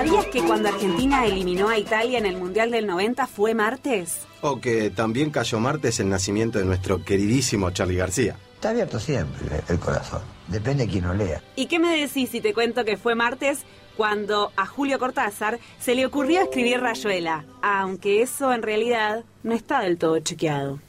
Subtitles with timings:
[0.00, 4.22] ¿Sabías que cuando Argentina eliminó a Italia en el Mundial del 90 fue martes?
[4.40, 8.38] O que también cayó martes el nacimiento de nuestro queridísimo Charlie García.
[8.54, 10.22] Está abierto siempre el corazón.
[10.48, 11.42] Depende de quién lo lea.
[11.54, 13.58] ¿Y qué me decís si te cuento que fue martes
[13.94, 17.44] cuando a Julio Cortázar se le ocurrió escribir Rayuela?
[17.60, 20.80] Aunque eso en realidad no está del todo chequeado.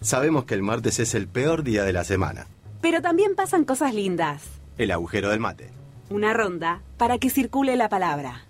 [0.00, 2.48] Sabemos que el martes es el peor día de la semana.
[2.80, 4.42] Pero también pasan cosas lindas.
[4.78, 5.83] El agujero del mate.
[6.10, 8.44] Una ronda para que circule la palabra.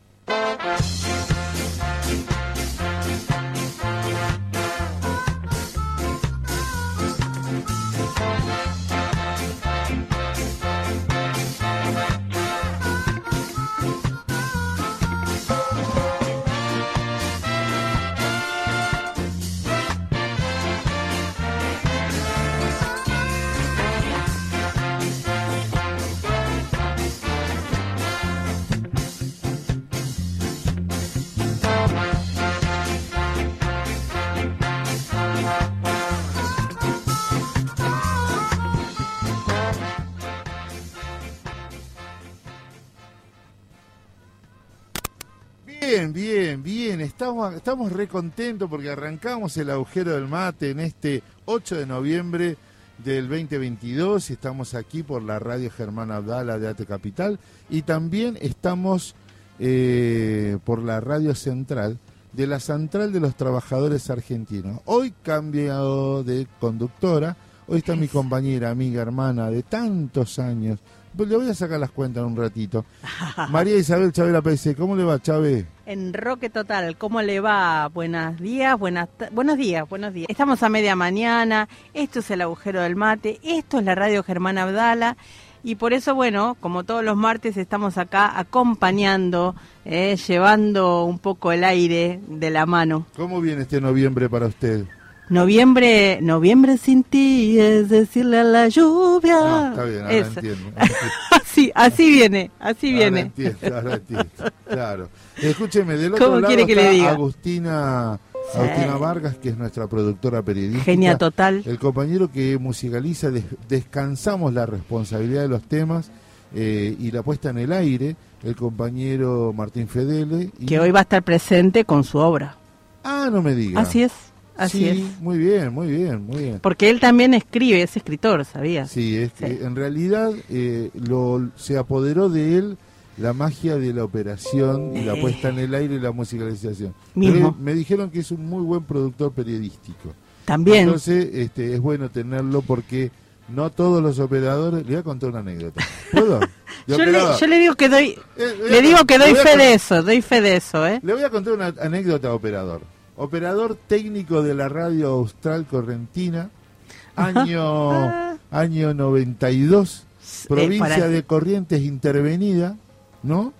[46.04, 47.00] Bien, bien, bien.
[47.00, 52.56] Estamos, estamos re contentos porque arrancamos el agujero del mate en este 8 de noviembre
[53.02, 54.28] del 2022.
[54.30, 57.38] Estamos aquí por la radio Germán Abdala de Ate Capital
[57.70, 59.14] y también estamos
[59.58, 61.98] eh, por la radio central
[62.32, 64.80] de la Central de los Trabajadores Argentinos.
[64.84, 67.34] Hoy cambio de conductora.
[67.66, 70.80] Hoy está mi compañera, amiga, hermana de tantos años.
[71.16, 72.84] Pues le voy a sacar las cuentas en un ratito.
[73.50, 75.64] María Isabel Chabela Pérez, ¿cómo le va, Chávez?
[75.86, 77.88] En Roque Total, ¿cómo le va?
[77.88, 80.26] Buenos días, buenas buenos días, buenos días.
[80.28, 84.58] Estamos a media mañana, esto es el agujero del mate, esto es la radio Germán
[84.58, 85.16] Abdala
[85.62, 89.54] y por eso, bueno, como todos los martes estamos acá acompañando,
[89.86, 93.06] eh, llevando un poco el aire de la mano.
[93.16, 94.84] ¿Cómo viene este noviembre para usted?
[95.30, 99.36] Noviembre, noviembre sin ti es decirle a la lluvia.
[99.40, 100.70] Ah, está bien, ahora entiendo.
[101.30, 103.20] así, así viene, así Ahora viene.
[103.20, 104.26] entiendo, ahora entiendo.
[104.68, 105.08] Claro.
[105.40, 107.10] Escúcheme, del otro ¿Cómo lado que le diga?
[107.12, 108.18] Agustina,
[108.52, 108.58] Sí.
[108.58, 110.84] Agustina Vargas, que es nuestra productora periodística.
[110.84, 111.62] Genia total.
[111.64, 116.10] El compañero que musicaliza, des- descansamos la responsabilidad de los temas
[116.54, 120.50] eh, y la puesta en el aire, el compañero Martín Fedele.
[120.60, 122.56] y- Que hoy va a estar presente con su obra.
[123.02, 123.80] Ah, no me diga.
[123.80, 124.12] Así es,
[124.56, 125.20] así Sí, es.
[125.20, 126.58] Muy bien, muy bien, muy bien.
[126.60, 128.90] Porque él también escribe, es escritor, ¿sabías?
[128.90, 129.58] Sí, es que Sí.
[129.62, 132.76] en realidad eh, lo, se apoderó de él
[133.16, 135.20] la magia de la operación y la Eh.
[135.20, 136.94] puesta en el aire y la musicalización.
[137.14, 137.56] Mismo.
[137.60, 140.12] Me dijeron que es un muy buen productor periodístico.
[140.44, 140.84] También.
[140.84, 143.10] Entonces este, es bueno tenerlo porque
[143.48, 144.80] no todos los operadores...
[144.84, 145.82] Le voy a contar una anécdota.
[146.12, 146.40] ¿Puedo?
[146.86, 149.58] Yo le, yo le digo que doy, Eh, a le digo que doy fe con-
[149.58, 151.00] de eso, doy fe de eso, ¿eh?
[151.02, 152.82] Le voy a contar una anécdota operador.
[153.16, 156.50] Operador técnico de la radio Austral Correntina,
[157.16, 160.04] año, año 92,
[160.48, 162.76] provincia para- de Corrientes intervenida,
[163.22, 163.52] ¿no?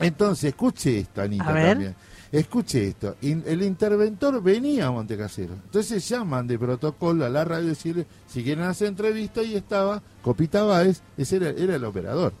[0.00, 1.94] Entonces, escuche esto, Anita, también.
[2.32, 3.16] Escuche esto.
[3.20, 5.52] In- el interventor venía a Montecasero.
[5.52, 10.02] Entonces llaman de protocolo a la radio y decirle, si quieren hacer entrevista, y estaba
[10.22, 12.32] Copita Báez, ese era, era el operador.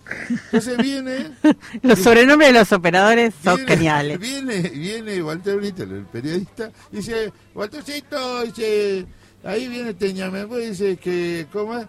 [0.46, 1.32] Entonces viene
[1.82, 4.18] Los sobrenombres de los operadores son Viene- geniales.
[4.18, 9.04] Viene, viene Walter Brito, el periodista, dice, Waltercito, dice,
[9.44, 11.86] ahí viene Teñamembú, dice que, ¿cómo es?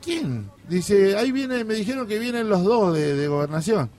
[0.00, 0.48] ¿Quién?
[0.68, 3.90] Dice, ahí viene, me dijeron que vienen los dos de, de gobernación.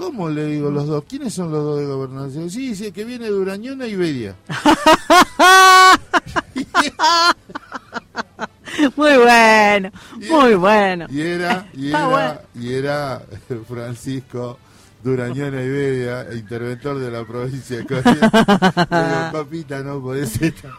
[0.00, 1.04] ¿Cómo le digo los dos?
[1.06, 2.50] ¿Quiénes son los dos de gobernación?
[2.50, 4.34] Sí, dice que viene Durañona y Bedia.
[8.96, 9.90] Muy bueno,
[10.30, 11.06] muy bueno.
[11.10, 12.40] Y era, y era, bueno.
[12.54, 13.20] y era
[13.68, 14.58] Francisco
[15.02, 18.30] Durañona y Bedia, interventor de la provincia de Corrientes.
[18.32, 20.72] Digo, papita, no podés estar.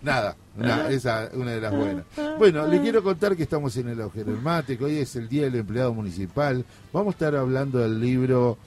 [0.00, 2.04] Nada, nada, esa una de las buenas.
[2.38, 5.28] Bueno, le quiero contar que estamos en el agujero del mate, que hoy es el
[5.28, 6.64] Día del Empleado Municipal.
[6.92, 8.58] Vamos a estar hablando del libro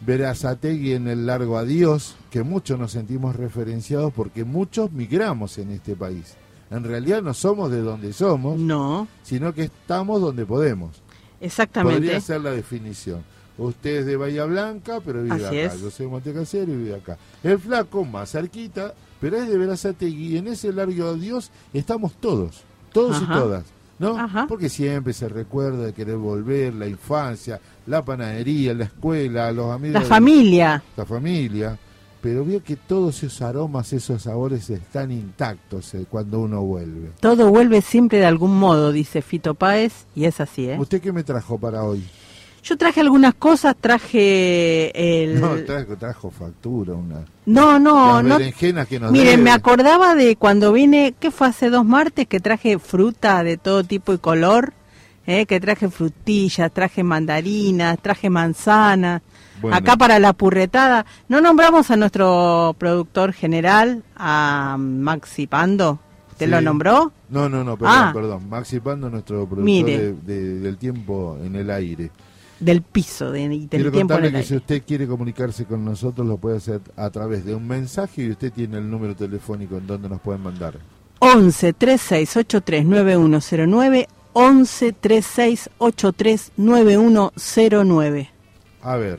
[0.00, 5.96] Verazategui en el largo adiós, que muchos nos sentimos referenciados porque muchos migramos en este
[5.96, 6.34] país.
[6.70, 11.02] En realidad no somos de donde somos, No, sino que estamos donde podemos.
[11.40, 12.00] exactamente.
[12.00, 13.22] Podría ser la definición.
[13.56, 15.74] Usted es de Bahía Blanca, pero vive Así acá.
[15.74, 15.80] es.
[15.80, 17.18] Yo soy de Montecasero y vive acá.
[17.42, 20.34] El flaco, más cerquita, pero es de Verazategui.
[20.34, 22.62] Y en ese largo adiós estamos todos,
[22.92, 23.24] todos Ajá.
[23.24, 23.64] y todas.
[23.98, 24.16] ¿No?
[24.16, 24.46] Ajá.
[24.48, 29.94] Porque siempre se recuerda de querer volver, la infancia, la panadería, la escuela, los amigos.
[29.94, 30.82] La de- familia.
[30.96, 31.76] la familia,
[32.22, 37.10] pero veo que todos esos aromas, esos sabores están intactos eh, cuando uno vuelve.
[37.18, 40.76] Todo vuelve siempre de algún modo, dice Fito Páez, y es así, ¿eh?
[40.78, 42.04] ¿Usted qué me trajo para hoy?
[42.62, 45.40] Yo traje algunas cosas, traje el...
[45.40, 47.24] No, trajo, trajo factura, una...
[47.46, 48.86] No, no, las no.
[48.86, 52.78] que nos Miren, me acordaba de cuando vine, que fue hace dos martes, que traje
[52.78, 54.74] fruta de todo tipo y color,
[55.26, 59.22] eh, que traje frutillas, traje mandarinas, traje manzanas.
[59.62, 59.76] Bueno.
[59.76, 65.98] Acá para la purretada, ¿no nombramos a nuestro productor general, a Maxi Pando?
[66.30, 66.50] ¿Usted Sí.
[66.52, 67.12] lo nombró?
[67.30, 68.10] No, no, no, perdón, Ah.
[68.14, 68.48] perdón.
[68.48, 69.86] Maxi Pando, nuestro productor
[70.24, 72.10] de- del tiempo en el aire.
[72.60, 74.48] Del piso, de, y del Quiero tiempo en el que aire.
[74.48, 78.30] si usted quiere comunicarse con nosotros, lo puede hacer a través de un mensaje y
[78.30, 80.78] usted tiene el número telefónico en donde nos pueden mandar.
[81.20, 88.30] 11 36 83 9109 11 36 83 9109
[88.82, 89.18] A ver,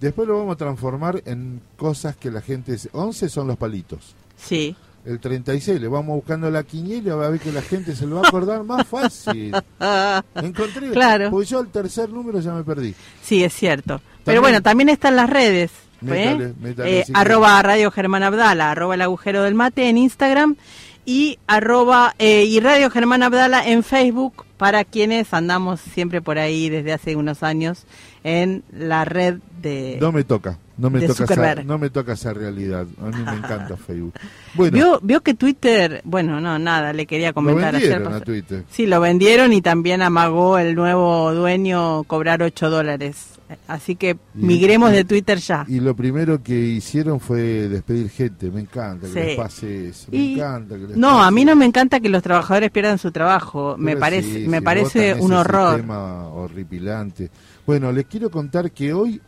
[0.00, 2.72] después lo vamos a transformar en cosas que la gente...
[2.72, 2.88] dice.
[2.92, 4.14] 11 son los palitos.
[4.36, 4.76] Sí.
[5.06, 8.22] El 36 le vamos buscando la quiniela, a ver que la gente se lo va
[8.22, 9.54] a acordar más fácil.
[10.34, 11.30] Encontré, Claro.
[11.30, 12.94] porque yo al tercer número ya me perdí.
[13.22, 13.98] Sí, es cierto.
[13.98, 15.70] También- Pero bueno, también están las redes.
[16.00, 16.52] Métale, ¿eh?
[16.60, 20.56] métale, Eh, sí que- arroba Radio Germán Abdala, arroba el agujero del mate en Instagram
[21.04, 26.68] y arroba eh, y Radio Germán Abdala en Facebook para quienes andamos siempre por ahí
[26.68, 27.84] desde hace unos años
[28.26, 29.98] en la red de...
[30.00, 32.84] No me toca, no me toca esa, no me toca esa realidad.
[33.00, 34.14] A mí me encanta Facebook.
[34.54, 37.88] Bueno, ¿Vio, vio que Twitter, bueno, no, nada, le quería lo comentar ayer.
[37.90, 38.64] vendieron a pas- Twitter.
[38.68, 43.28] Sí, lo vendieron y también amagó el nuevo dueño cobrar 8 dólares.
[43.68, 45.64] Así que migremos y- de Twitter ya.
[45.68, 47.38] Y lo primero que hicieron fue
[47.68, 48.50] despedir gente.
[48.50, 49.18] Me encanta que Sí.
[49.20, 50.08] les pase eso.
[50.10, 52.72] Me Y- encanta que les No, pase a mí no me encanta que los trabajadores
[52.72, 53.76] pierdan su trabajo.
[53.78, 55.74] Me Pero parece, sí, me si parece un horror.
[55.76, 57.30] sistema horripilante.
[57.66, 59.20] Bueno, les quiero contar que hoy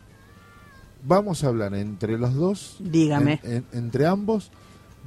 [1.03, 3.39] vamos a hablar entre los dos, Dígame.
[3.43, 4.51] en- en- entre ambos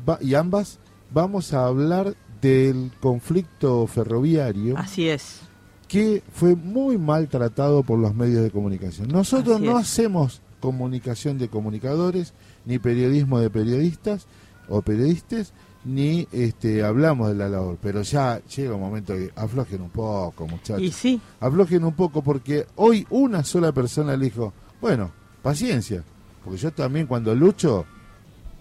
[0.08, 0.78] va- y ambas,
[1.12, 5.40] vamos a hablar del conflicto ferroviario Así es.
[5.88, 9.08] que fue muy maltratado por los medios de comunicación.
[9.08, 9.86] Nosotros Así no es.
[9.88, 12.34] hacemos comunicación de comunicadores,
[12.64, 14.26] ni periodismo de periodistas
[14.68, 15.52] o periodistas,
[15.84, 20.46] ni este hablamos de la labor, pero ya llega un momento que aflojen un poco,
[20.46, 20.82] muchachos.
[20.82, 25.10] Y sí, Aflojen un poco porque hoy una sola persona le dijo, bueno,
[25.42, 26.02] paciencia,
[26.44, 27.84] porque yo también cuando lucho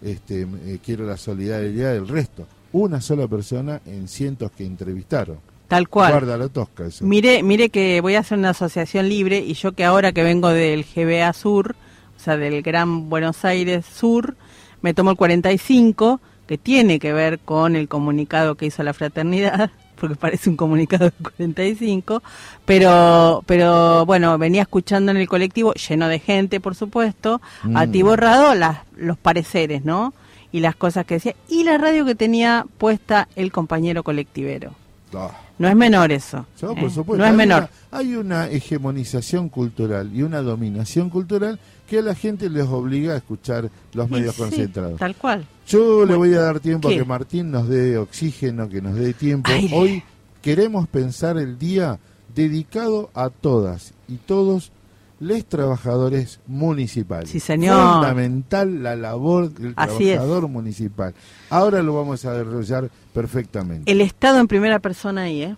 [0.02, 2.48] este eh, quiero la solidaridad del resto.
[2.74, 5.40] Una sola persona en cientos que entrevistaron.
[5.68, 6.12] tal cual.
[6.12, 7.06] Guárdalo tosca eso.
[7.06, 10.50] Mire, mire que voy a hacer una asociación libre y yo que ahora que vengo
[10.50, 11.76] del GBA Sur,
[12.18, 14.36] o sea, del Gran Buenos Aires Sur,
[14.82, 19.72] me tomo el 45, que tiene que ver con el comunicado que hizo la fraternidad,
[19.96, 22.22] porque parece un comunicado del 45,
[22.66, 27.78] pero, pero bueno, venía escuchando en el colectivo, lleno de gente, por supuesto, Mm.
[27.78, 30.14] atiborrado las, los pareceres, ¿no?
[30.52, 34.74] Y las cosas que decía, y la radio que tenía puesta el compañero colectivero.
[35.14, 35.32] Ah.
[35.58, 36.46] No es menor eso.
[36.62, 36.76] No, ¿eh?
[36.82, 37.18] por supuesto.
[37.20, 37.70] No es Hay menor.
[37.92, 41.60] una- hay una hegemonización cultural y una dominación cultural
[41.92, 44.98] que a la gente les obliga a escuchar los medios sí, concentrados.
[44.98, 45.46] Tal cual.
[45.68, 46.96] Yo le voy a dar tiempo ¿Qué?
[46.96, 49.52] a que Martín nos dé oxígeno, que nos dé tiempo.
[49.52, 49.76] Aire.
[49.76, 50.04] Hoy
[50.42, 52.00] queremos pensar el día
[52.34, 54.72] dedicado a todas y todos
[55.20, 57.30] los trabajadores municipales.
[57.30, 57.96] Sí, señor.
[57.96, 60.16] Fundamental la labor del Así es.
[60.16, 61.14] trabajador municipal.
[61.50, 63.92] Ahora lo vamos a desarrollar perfectamente.
[63.92, 65.56] El Estado en primera persona ahí, ¿eh?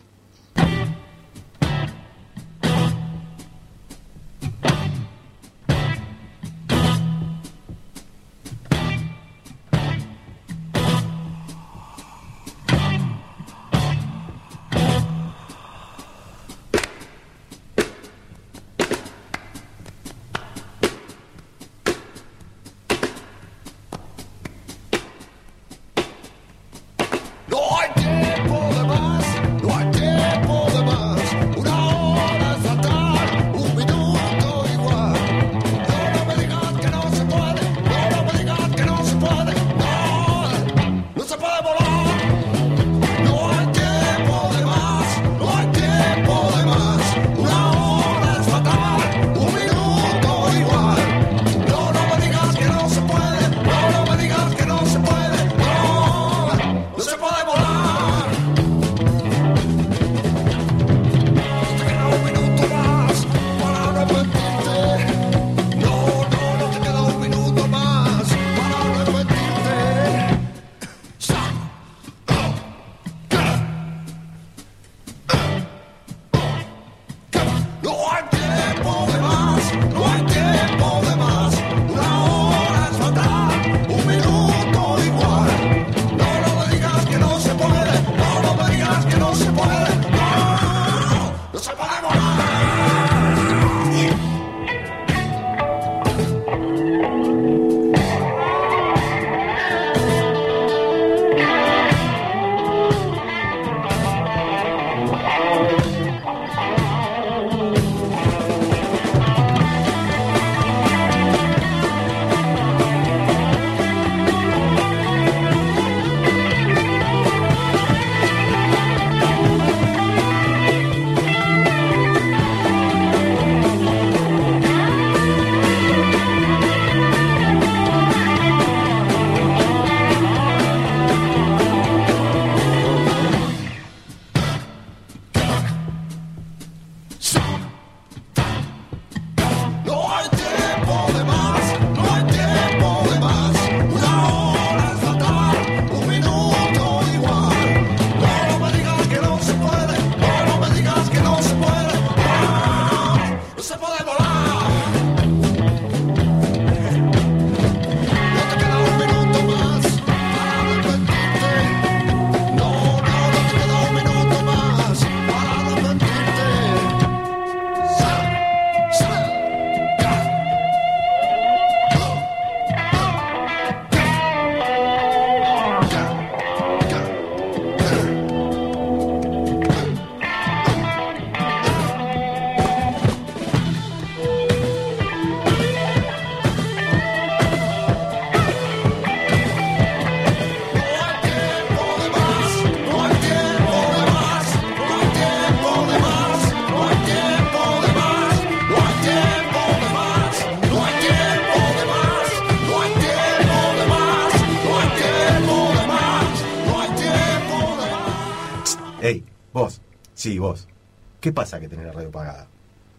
[211.24, 212.48] ¿Qué pasa que tenés la radio pagada?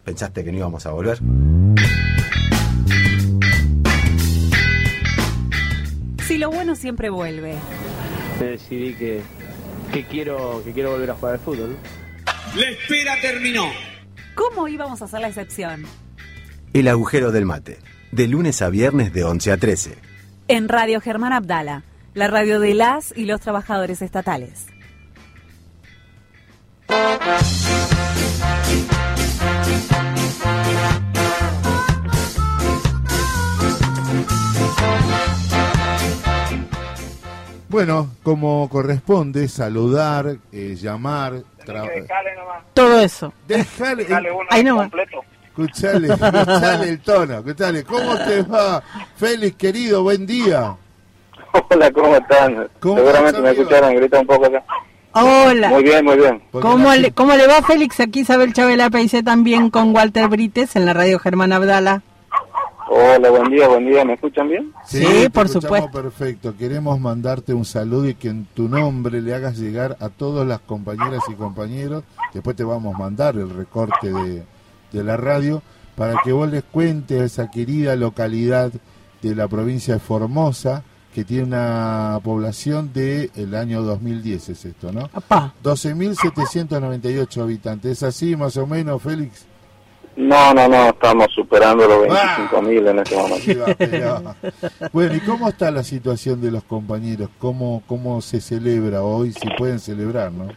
[0.03, 1.19] ¿Pensaste que no íbamos a volver?
[6.25, 7.53] Si lo bueno siempre vuelve.
[8.39, 9.21] decidí que,
[9.93, 11.77] que quiero que quiero volver a jugar al fútbol.
[12.55, 13.65] La espera terminó.
[14.33, 15.83] ¿Cómo íbamos a hacer la excepción?
[16.73, 17.77] El agujero del mate.
[18.11, 19.97] De lunes a viernes de 11 a 13.
[20.47, 21.83] En Radio Germán Abdala,
[22.15, 24.65] la radio de las y los trabajadores estatales.
[37.75, 41.89] Bueno, como corresponde, saludar, eh, llamar, tra-
[42.73, 43.33] Todo eso.
[43.49, 44.07] Dejale,
[44.49, 44.89] Ahí nomás.
[45.49, 47.83] escuchale, escuchale el tono, escuchale.
[47.83, 48.81] ¿Cómo te va?
[49.17, 50.73] Félix, querido, buen día.
[51.69, 52.69] Hola, ¿cómo están?
[52.79, 54.63] ¿Cómo Seguramente me escucharon, grita un poco acá.
[55.11, 55.67] Hola.
[55.67, 56.41] Muy bien, muy bien.
[56.53, 57.99] ¿Cómo le, ¿Cómo le va Félix?
[57.99, 62.03] Aquí Isabel Chabela Peicé también con Walter Brites en la radio Germán Abdala.
[62.87, 64.05] Hola, buen día, buen día.
[64.05, 64.71] ¿Me escuchan bien?
[64.85, 65.91] Sí, por escuchamos supuesto.
[65.91, 66.55] Perfecto.
[66.55, 70.59] Queremos mandarte un saludo y que en tu nombre le hagas llegar a todas las
[70.59, 72.03] compañeras y compañeros.
[72.33, 74.43] Después te vamos a mandar el recorte de,
[74.91, 75.61] de la radio
[75.95, 78.71] para que vos les cuentes a esa querida localidad
[79.21, 80.83] de la provincia de Formosa
[81.15, 85.07] que tiene una población del el año 2010, es esto, ¿no?
[85.07, 85.53] Papá.
[85.63, 87.91] 12.798 habitantes.
[87.93, 89.45] ¿Es así más o menos, Félix?
[90.17, 92.47] No, no, no, estamos superando los Ah.
[92.51, 93.51] 25.000 en este momento.
[93.51, 94.35] Ahí va, ahí va.
[94.93, 97.29] Bueno, ¿y cómo está la situación de los compañeros?
[97.37, 99.33] ¿Cómo, cómo se celebra hoy?
[99.33, 100.47] Si pueden celebrar, ¿no?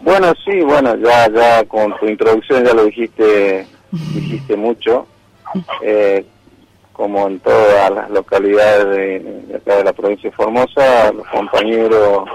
[0.00, 5.06] Bueno, sí, bueno, ya ya con tu introducción ya lo dijiste, dijiste mucho.
[5.82, 6.24] Eh,
[6.92, 12.28] como en todas las localidades de, de acá de la provincia de Formosa, los compañeros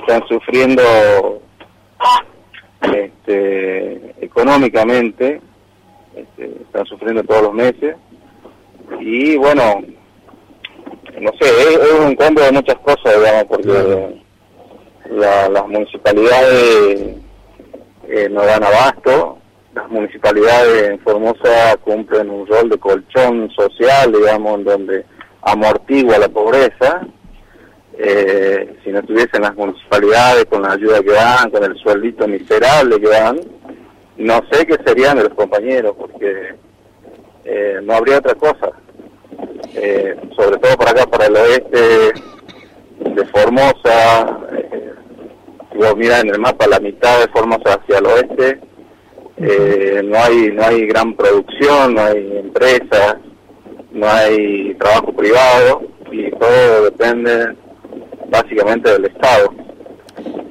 [0.00, 0.82] están sufriendo
[2.82, 5.40] este, económicamente,
[6.16, 7.96] este, están sufriendo todos los meses.
[9.00, 9.82] Y bueno,
[11.20, 14.12] no sé, es, es un cambio de muchas cosas, digamos, porque Claro.
[15.10, 17.16] la- las municipalidades
[18.08, 19.38] eh, no dan abasto,
[19.74, 25.04] las municipalidades en Formosa cumplen un rol de colchón social, digamos, en donde
[25.42, 27.06] amortigua la pobreza.
[27.98, 33.00] Eh, si no tuviesen las municipalidades con la ayuda que dan, con el sueldito miserable
[33.00, 33.40] que dan,
[34.16, 36.54] no sé qué serían los compañeros, porque
[37.44, 38.70] eh, no habría otra cosa.
[39.74, 42.12] Eh, sobre todo por acá, para el oeste
[42.98, 44.92] de Formosa, eh,
[45.72, 48.60] si vos mirás en el mapa la mitad de Formosa hacia el oeste,
[49.38, 53.16] eh, no hay no hay gran producción, no hay empresas,
[53.92, 55.82] no hay trabajo privado
[56.12, 57.56] y todo depende
[58.30, 59.52] básicamente del Estado.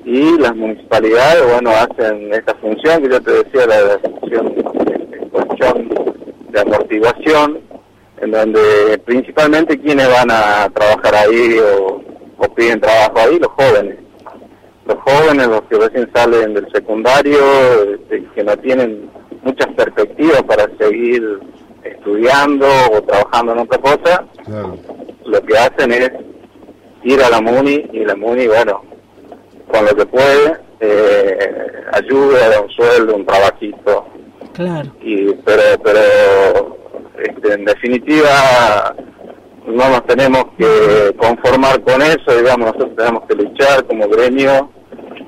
[0.05, 5.29] Y las municipalidades, bueno, hacen esta función que yo te decía, la, la función de
[5.31, 5.89] colchón
[6.49, 7.59] de amortiguación,
[8.21, 12.01] en donde principalmente quienes van a trabajar ahí o,
[12.37, 13.97] o piden trabajo ahí, los jóvenes.
[14.85, 17.37] Los jóvenes, los que recién salen del secundario,
[17.93, 19.09] este, que no tienen
[19.43, 21.39] muchas perspectivas para seguir
[21.83, 24.77] estudiando o trabajando en otra cosa, Claro.
[25.25, 26.11] lo que hacen es
[27.03, 28.81] ir a la MUNI y la MUNI, bueno,
[29.71, 31.37] con lo que puede, eh,
[31.93, 34.05] ayuda, da un sueldo, un trabajito,
[34.53, 34.91] Claro.
[35.01, 36.77] y pero pero
[37.23, 38.95] este, en definitiva
[39.67, 44.69] no nos tenemos que conformar con eso digamos nosotros tenemos que luchar como gremio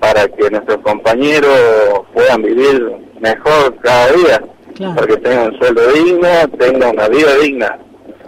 [0.01, 4.41] para que nuestros compañeros puedan vivir mejor cada día
[4.75, 4.95] Claro.
[4.95, 6.27] para que tengan un sueldo digno
[6.59, 7.79] tengan una vida digna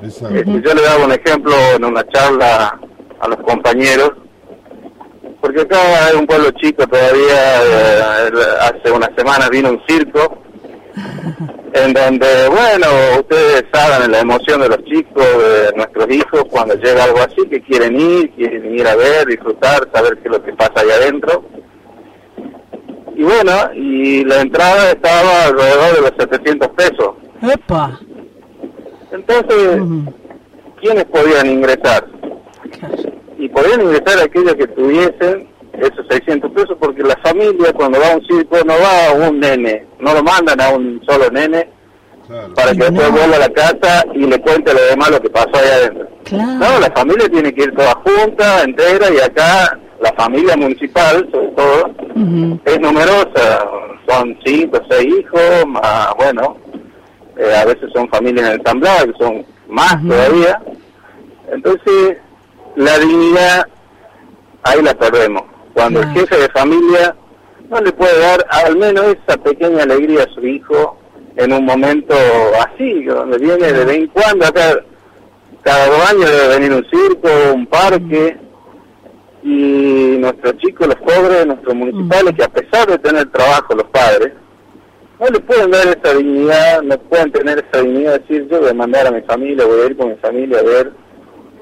[0.04, 0.36] Exacto.
[0.36, 2.80] este, yo le daba un ejemplo en una charla
[3.24, 4.12] a los compañeros,
[5.40, 10.40] porque acá es un pueblo chico todavía, eh, hace una semana vino un circo,
[11.74, 12.88] en donde, bueno,
[13.20, 17.62] ustedes saben la emoción de los chicos, de nuestros hijos, cuando llega algo así, que
[17.62, 21.44] quieren ir, quieren ir a ver, disfrutar, saber qué es lo que pasa ahí adentro.
[23.16, 27.10] Y bueno, y la entrada estaba alrededor de los 700 pesos.
[27.42, 28.00] Epa.
[29.12, 30.14] Entonces, Ujú.
[30.82, 32.06] ¿quiénes podían ingresar?
[32.80, 33.13] Claro.
[33.44, 38.16] Y podían ingresar aquellos que tuviesen esos 600 pesos, porque la familia cuando va a
[38.16, 41.68] un circo no va a un nene, no lo mandan a un solo nene
[42.26, 42.54] Claro.
[42.54, 42.86] para que No.
[42.86, 45.68] después vuelva a la casa y le cuente a lo demás lo que pasó ahí
[45.68, 46.08] adentro.
[46.24, 46.52] Claro.
[46.54, 51.48] No, la familia tiene que ir toda junta, entera, y acá la familia municipal, sobre
[51.50, 51.92] todo,
[52.64, 53.66] es numerosa,
[54.08, 56.56] son cinco, seis hijos, más, bueno,
[57.38, 60.62] eh, a veces son familias ensambladas, que son más todavía.
[61.52, 62.18] Entonces,
[62.76, 63.68] la dignidad,
[64.64, 65.44] ahí la perdemos.
[65.74, 67.16] Cuando el jefe de familia
[67.70, 70.98] no le puede dar al menos esa pequeña alegría a su hijo
[71.36, 72.16] en un momento
[72.60, 74.76] así, donde viene de vez en cuando, acá
[75.64, 78.38] cada dos años debe venir un circo, un parque,
[79.44, 84.34] y nuestros chicos, los pobres, nuestros municipales, que a pesar de tener trabajo los padres,
[85.20, 88.70] no le pueden dar esa dignidad, no pueden tener esa dignidad de decir yo voy
[88.70, 91.03] a mandar a mi familia, voy a ir con mi familia a ver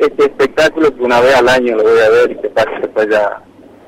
[0.05, 2.79] este espectáculo que una vez al año lo voy a ver y que para que
[2.81, 3.41] después ya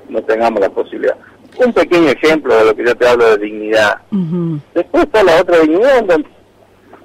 [0.10, 1.15] no tengamos la posibilidad.
[1.63, 3.97] Un pequeño ejemplo de lo que yo te hablo de dignidad.
[4.12, 4.60] Ujú.
[4.73, 6.30] Después está la otra dignidad en donde,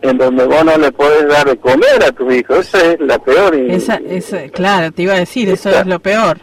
[0.03, 2.55] en donde vos no le podés dar de comer a tu hijo.
[2.57, 3.55] Esa es la peor.
[3.55, 6.39] y- Esa, esa, claro, te iba a decir, eso es lo peor.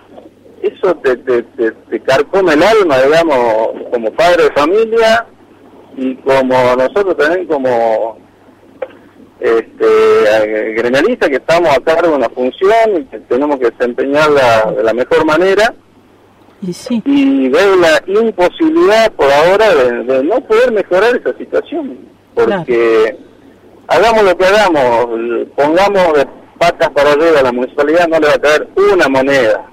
[0.61, 5.25] eso te, te, te, te carcome el alma, digamos, como padre de familia
[5.97, 8.17] y como nosotros también como
[9.45, 14.73] este eh, gremialistas que estamos a cargo de una función y que tenemos que desempeñarla
[14.75, 15.73] de la mejor manera.
[16.61, 22.15] Y sí, y veo la imposibilidad por ahora de, de no poder mejorar esa situación
[22.35, 23.17] porque
[23.87, 25.07] hagamos lo que hagamos
[25.55, 26.27] pongamos de
[26.59, 29.65] patas para arriba a la municipalidad no le va a caer una moneda.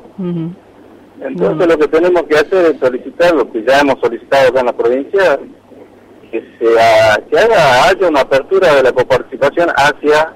[1.21, 4.67] Entonces lo que tenemos que hacer es solicitar lo que ya hemos solicitado acá en
[4.67, 5.39] la provincia,
[6.33, 10.33] que se ha- que haga haya una apertura de la coparticipación hacia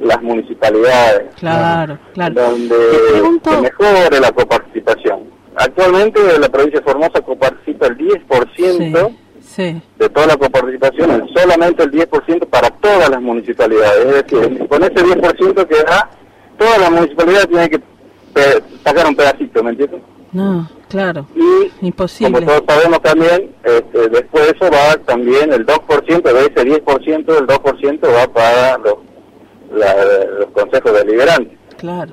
[0.00, 2.34] las municipalidades, claro, claro.
[2.34, 2.74] donde
[3.12, 5.30] pregunto- se mejore la coparticipación.
[5.54, 11.90] Actualmente la provincia de Formosa coparticipa el 10% Sí, de toda la coparticipación, solamente el
[11.92, 14.04] 10% para todas las municipalidades.
[14.06, 16.10] Es decir, con ese 10% que da,
[16.58, 17.80] todas las municipalidades tienen que
[18.84, 20.00] sacar un pedacito, ¿me entiendes?
[20.32, 22.46] no, claro, Y como imposible.
[22.46, 27.46] todos sabemos también, este, después de eso va también el 2%, de ese 10%, el
[27.46, 28.94] 2% va para los,
[29.72, 30.04] la-
[30.38, 31.58] los consejos deliberantes.
[31.76, 32.12] Claro.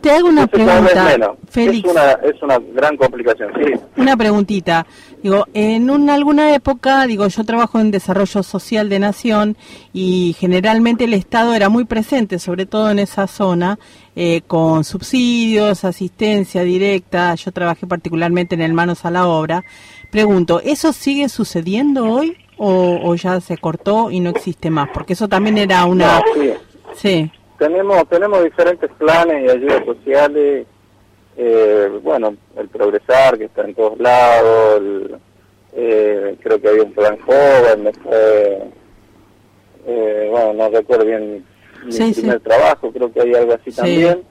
[0.00, 1.34] Te hago una Entonces, pregunta.
[1.50, 1.84] Félix.
[1.88, 3.72] Es una, es una gran complicación, sí.
[3.96, 4.86] Una preguntita.
[5.22, 9.56] Digo, en una, alguna época, digo, yo trabajo en desarrollo social de nación
[9.92, 13.78] y generalmente el Estado era muy presente, sobre todo en esa zona,
[14.14, 17.34] eh, con subsidios, asistencia directa.
[17.34, 19.64] Yo trabajé particularmente en el Manos a la Obra.
[20.10, 24.88] Pregunto, ¿eso sigue sucediendo hoy o, o ya se cortó y no existe más?
[24.94, 26.18] Porque eso también era una...
[26.18, 26.52] No, sí.
[26.94, 30.66] Sí, Tenemos, tenemos diferentes planes y ayudas sociales.
[31.38, 34.80] Eh, bueno, el Progresar, que está en todos lados.
[34.80, 35.16] el-
[35.74, 37.84] eh, creo que había un plan joven.
[37.84, 38.58] me fue,
[39.86, 41.44] eh, bueno, no recuerdo bien
[41.84, 42.20] mi Sí, sí.
[42.22, 42.90] primer trabajo.
[42.92, 43.76] Creo que hay algo así Sí.
[43.76, 44.22] también.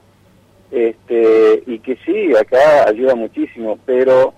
[0.70, 4.34] Este, y que sí, acá ayuda muchísimo, pero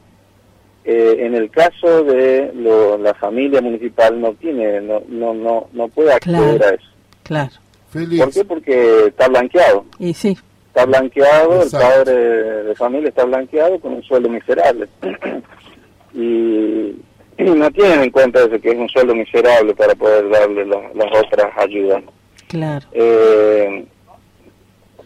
[0.86, 5.88] eh, en el caso de lo- la familia municipal no tiene, no, no, no, no
[5.90, 6.66] puede acceder Claro.
[6.66, 6.88] a eso.
[7.24, 7.52] claro.
[7.92, 8.46] Félix, ¿Por qué?
[8.46, 9.86] Porque está blanqueado.
[10.00, 10.38] Y sí,
[10.80, 11.78] Está blanqueado, Exacto.
[11.88, 14.88] el padre de familia está blanqueado con un sueldo miserable.
[16.14, 16.96] y,
[17.38, 20.90] y no tienen en cuenta eso, que es un sueldo miserable para poder darle la-
[20.94, 22.02] las otras ayudas.
[22.48, 22.86] claro.
[22.94, 23.86] Eh,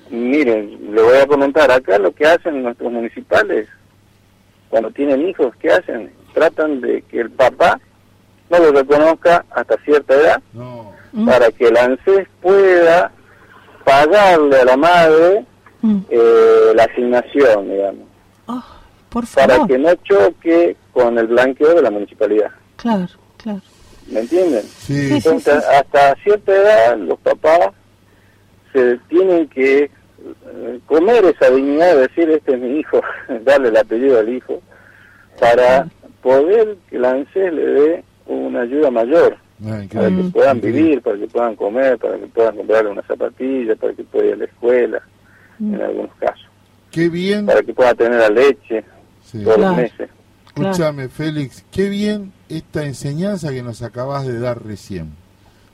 [0.09, 3.67] miren, le voy a comentar, acá lo que hacen nuestros municipales,
[4.69, 6.12] cuando tienen hijos, ¿qué hacen?
[6.33, 7.79] Tratan de que el papá
[8.49, 10.83] no lo reconozca hasta cierta edad no,
[11.15, 13.12] Mm, para que el ANSES pueda
[13.86, 15.45] pagarle a la madre
[15.84, 16.00] mm.
[16.10, 18.08] eh, la asignación, digamos,
[18.48, 18.63] Oh,
[19.10, 19.67] por para favor.
[19.67, 22.50] que no choque con el blanqueo de la municipalidad.
[22.78, 23.62] Claro, claro.
[24.12, 24.63] ¿Me entienden?
[24.63, 25.13] sí, Sí, sí.
[25.15, 27.69] Entonces, hasta cierta edad, los papás
[28.74, 33.02] se tienen que eh, comer esa dignidad de decir, este es mi hijo,
[33.46, 34.62] darle el apellido al hijo,
[35.39, 35.88] para
[36.22, 39.38] poder que la ANSES le dé una ayuda mayor,
[39.93, 40.82] para que puedan increíble.
[40.82, 44.34] vivir, para que puedan comer, para que puedan comprarle una zapatilla, para que pueda ir
[44.34, 45.02] a la escuela.
[45.59, 46.45] En algunos casos,
[46.91, 48.83] Qué bien, para que pueda tener la leche
[49.23, 49.43] sí.
[49.43, 49.61] todos Claro.
[49.69, 50.09] los meses.
[50.47, 55.11] Escúchame, Félix, qué bien esta enseñanza que nos acabas de dar recién.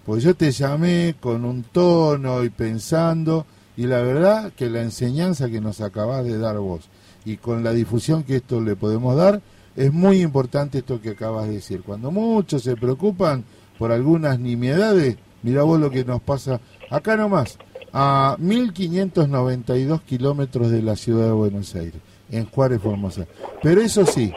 [0.05, 5.49] Porque yo te llamé con un tono y pensando, y la verdad que la enseñanza
[5.49, 6.89] que nos acabas de dar vos
[7.25, 9.41] y con la difusión que esto le podemos dar,
[9.75, 11.81] es muy importante esto que acabas de decir.
[11.83, 13.43] Cuando muchos se preocupan
[13.77, 17.57] por algunas nimiedades, mira vos lo que nos pasa acá nomás,
[17.93, 23.25] a 1592 kilómetros de la ciudad de Buenos Aires, en Juárez, Formosa.
[23.61, 24.31] Pero eso sí,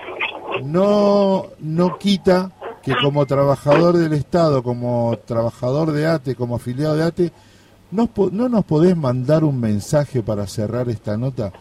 [0.64, 7.04] no, no quita que como trabajador del Estado, como trabajador de ATE, como afiliado de
[7.04, 7.32] ATE,
[7.90, 11.52] no, no nos podés mandar un mensaje para cerrar esta nota,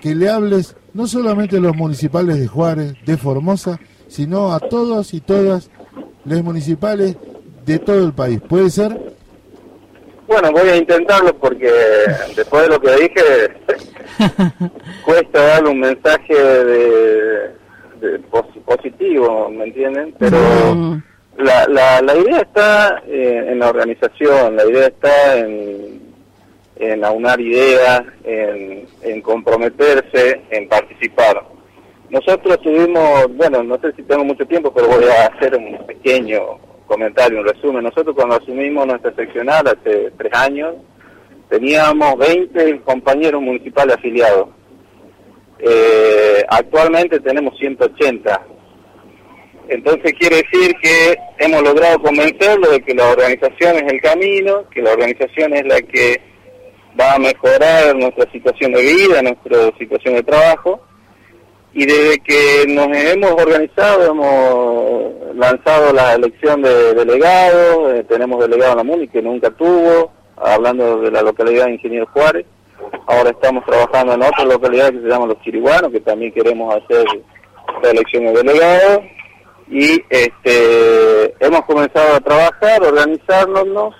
[0.00, 5.14] que le hables no solamente a los municipales de Juárez, de Formosa, sino a todos
[5.14, 5.70] y todas
[6.24, 7.16] los municipales
[7.64, 8.40] de todo el país.
[8.40, 9.16] ¿Puede ser?
[10.30, 11.68] Bueno, voy a intentarlo porque
[12.36, 13.50] después de lo que dije,
[15.04, 17.50] cuesta darle un mensaje de,
[18.00, 20.14] de pos- positivo, ¿me entienden?
[20.20, 20.38] Pero
[21.36, 26.00] la, la, la idea está eh, en la organización, la idea está en,
[26.76, 31.42] en aunar ideas, en, en comprometerse, en participar.
[32.08, 36.40] Nosotros tuvimos, bueno, no sé si tengo mucho tiempo, pero voy a hacer un pequeño
[36.90, 37.84] comentario, un resumen.
[37.84, 40.74] Nosotros cuando asumimos nuestra seccional hace tres años,
[41.48, 44.48] teníamos 20 compañeros municipales afiliados.
[45.60, 48.46] Eh, actualmente tenemos 180.
[49.68, 54.82] Entonces quiere decir que hemos logrado convencerlo de que la organización es el camino, que
[54.82, 56.20] la organización es la que
[57.00, 60.80] va a mejorar nuestra situación de vida, nuestra situación de trabajo.
[61.72, 68.72] Y desde que nos hemos organizado, hemos lanzado la elección de delegados, eh, tenemos delegado
[68.72, 72.44] en la MUNI que nunca tuvo, hablando de la localidad de Ingeniero Juárez.
[73.06, 77.04] Ahora estamos trabajando en otra localidad que se llama Los Chiriguanos, que también queremos hacer
[77.82, 79.00] la elección de delegados.
[79.68, 83.94] Y este, hemos comenzado a trabajar, organizarnos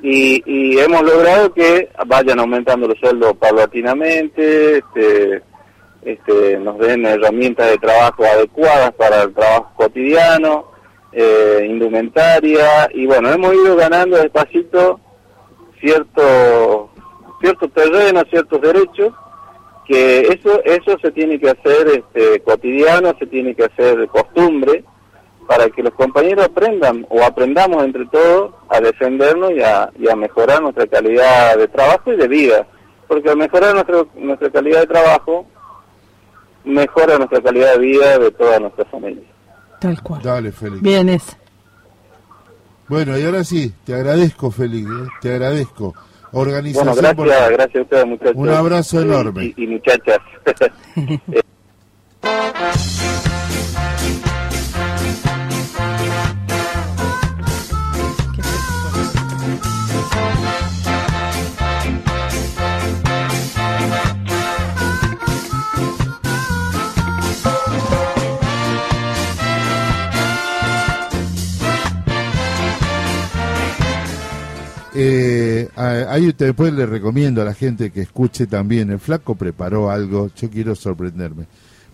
[0.00, 5.42] y, y hemos logrado que vayan aumentando los sueldos paulatinamente, este,
[6.02, 10.70] este, nos den herramientas de trabajo adecuadas para el trabajo cotidiano,
[11.12, 15.00] eh, indumentaria, y bueno, hemos ido ganando despacito
[15.80, 16.90] cierto,
[17.40, 19.12] cierto terreno, ciertos derechos,
[19.86, 24.84] que eso, eso se tiene que hacer este, cotidiano, se tiene que hacer costumbre,
[25.48, 30.14] para que los compañeros aprendan o aprendamos entre todos a defendernos y a, y a
[30.14, 32.66] mejorar nuestra calidad de trabajo y de vida.
[33.06, 35.46] Porque al mejorar nuestra, nuestra calidad de trabajo,
[36.68, 39.22] mejora nuestra calidad de vida de toda nuestra familia.
[39.80, 40.22] Tal cual.
[40.22, 40.82] Dale, Félix.
[40.82, 41.36] Bien es.
[42.88, 45.08] Bueno, y ahora sí, te agradezco, Félix, ¿eh?
[45.20, 45.94] te agradezco.
[46.32, 46.94] Organización.
[47.16, 48.34] Bueno, gracias, gracias a ustedes muchachos.
[48.36, 49.54] Un abrazo Y- enorme.
[49.56, 50.18] Y, y muchachas.
[75.00, 78.90] Eh, ahí después le recomiendo a la gente que escuche también.
[78.90, 81.46] El flaco preparó algo, yo quiero sorprenderme.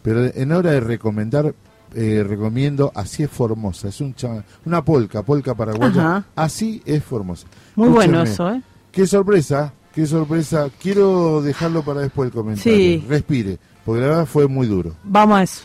[0.02, 1.54] Pero en hora de recomendar,
[1.94, 3.88] eh, recomiendo Así es Formosa.
[3.88, 6.00] Es un cha- una polca, polca paraguaya.
[6.00, 6.24] Ajá.
[6.34, 7.46] Así es Formosa.
[7.76, 8.62] Muy bueno eso, ¿eh?
[8.90, 10.70] Qué sorpresa, qué sorpresa.
[10.80, 12.72] Quiero dejarlo para después el comentario.
[12.74, 13.04] Sí.
[13.08, 14.94] Respire, porque la verdad fue muy duro.
[15.04, 15.62] Vamos a eso.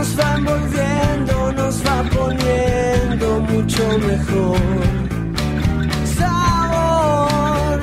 [0.00, 4.58] Nos va envolviendo, nos va poniendo mucho mejor.
[6.18, 7.80] Sabor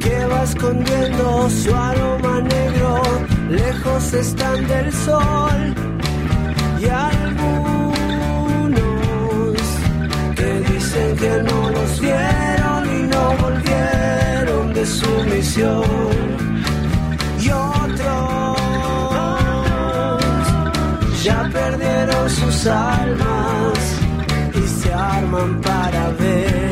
[0.00, 3.00] que va escondiendo su aroma negro,
[3.48, 5.60] lejos están del sol
[6.80, 7.92] y algunos
[10.34, 16.51] que dicen que no los vieron y no volvieron de su misión
[21.22, 23.78] ya perdieron sus almas
[24.54, 26.71] y se arman para ver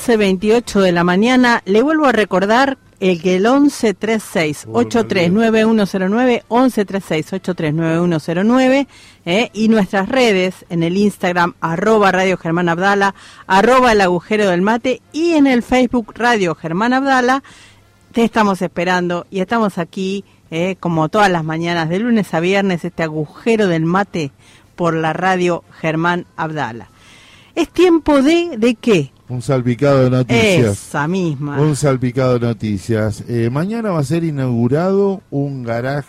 [0.00, 1.60] Once veintiocho de la mañana.
[1.66, 8.86] Le vuelvo a recordar el que el 1136 839109 1136 839109
[9.26, 13.14] eh, y nuestras redes en el Instagram arroba Radio Germán Abdala,
[13.46, 17.42] arroba el agujero del mate y en el Facebook Radio Germán Abdala.
[18.12, 22.86] Te estamos esperando y estamos aquí eh, como todas las mañanas de lunes a viernes
[22.86, 24.32] este agujero del mate
[24.76, 26.88] por la radio Germán Abdala.
[27.54, 29.12] Es tiempo de de qué?
[29.30, 30.72] Un salpicado de noticias.
[30.72, 31.60] Esa misma.
[31.60, 33.22] Un salpicado de noticias.
[33.28, 36.08] Eh, mañana va a ser inaugurado un garaje.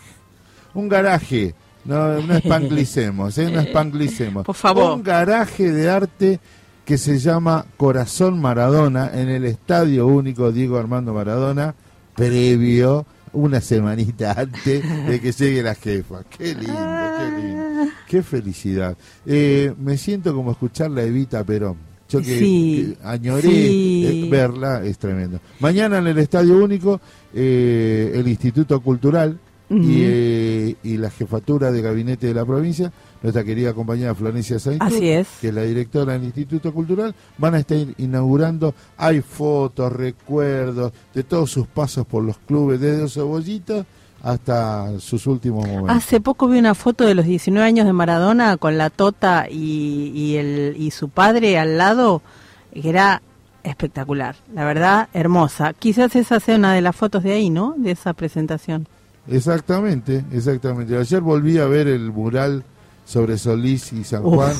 [0.73, 1.53] Un garaje.
[1.85, 3.51] No, no espanglicemos, ¿eh?
[3.51, 4.43] No espanglicemos.
[4.43, 4.95] Por favor.
[4.95, 6.39] Un garaje de arte
[6.83, 11.75] que se llama Corazón Maradona en el Estadio Único Diego Armando Maradona,
[12.15, 16.23] previo una semanita antes de que llegue la jefa.
[16.27, 17.91] Qué lindo, qué lindo.
[18.07, 18.97] Qué felicidad.
[19.27, 21.90] Eh, me siento como escuchar la Evita Perón.
[22.11, 24.23] Yo que, Sí, que añoré sí.
[24.25, 25.39] eh, verla, es tremendo.
[25.59, 26.99] Mañana en el Estadio Único,
[27.33, 32.91] eh, el Instituto Cultural y, eh, y la jefatura de gabinete de la provincia,
[33.23, 34.81] nuestra querida compañera Florencia Sainz,
[35.39, 41.23] que es la directora del Instituto Cultural, van a estar inaugurando, hay fotos, recuerdos de
[41.23, 43.85] todos sus pasos por los clubes, desde Cebollita
[44.23, 45.95] hasta sus últimos momentos.
[45.95, 50.11] Hace poco vi una foto de los 19 años de Maradona con la Tota y,
[50.13, 52.21] y, el, y su padre al lado,
[52.73, 53.21] que era
[53.63, 55.73] espectacular, la verdad, hermosa.
[55.73, 57.75] Quizás esa sea una de las fotos de ahí, ¿no?
[57.77, 58.87] De esa presentación.
[59.27, 60.97] Exactamente, exactamente.
[60.97, 62.63] Ayer volví a ver el mural
[63.05, 64.35] sobre Solís y San Uf.
[64.35, 64.55] Juan.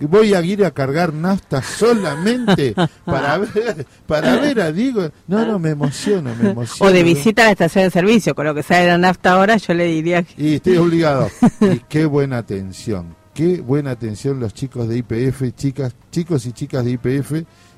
[0.00, 5.10] Voy a ir a cargar nafta solamente para ver, para ver a Diego.
[5.28, 6.90] No, no, me emociono, me emociono.
[6.90, 9.56] O de visita a la estación de servicio, con lo que sale la nafta ahora,
[9.56, 10.34] yo le diría que...
[10.42, 11.28] Y estoy obligado.
[11.60, 13.14] Y qué buena atención.
[13.34, 17.32] Qué buena atención los chicos de IPF, chicas, chicos y chicas de IPF.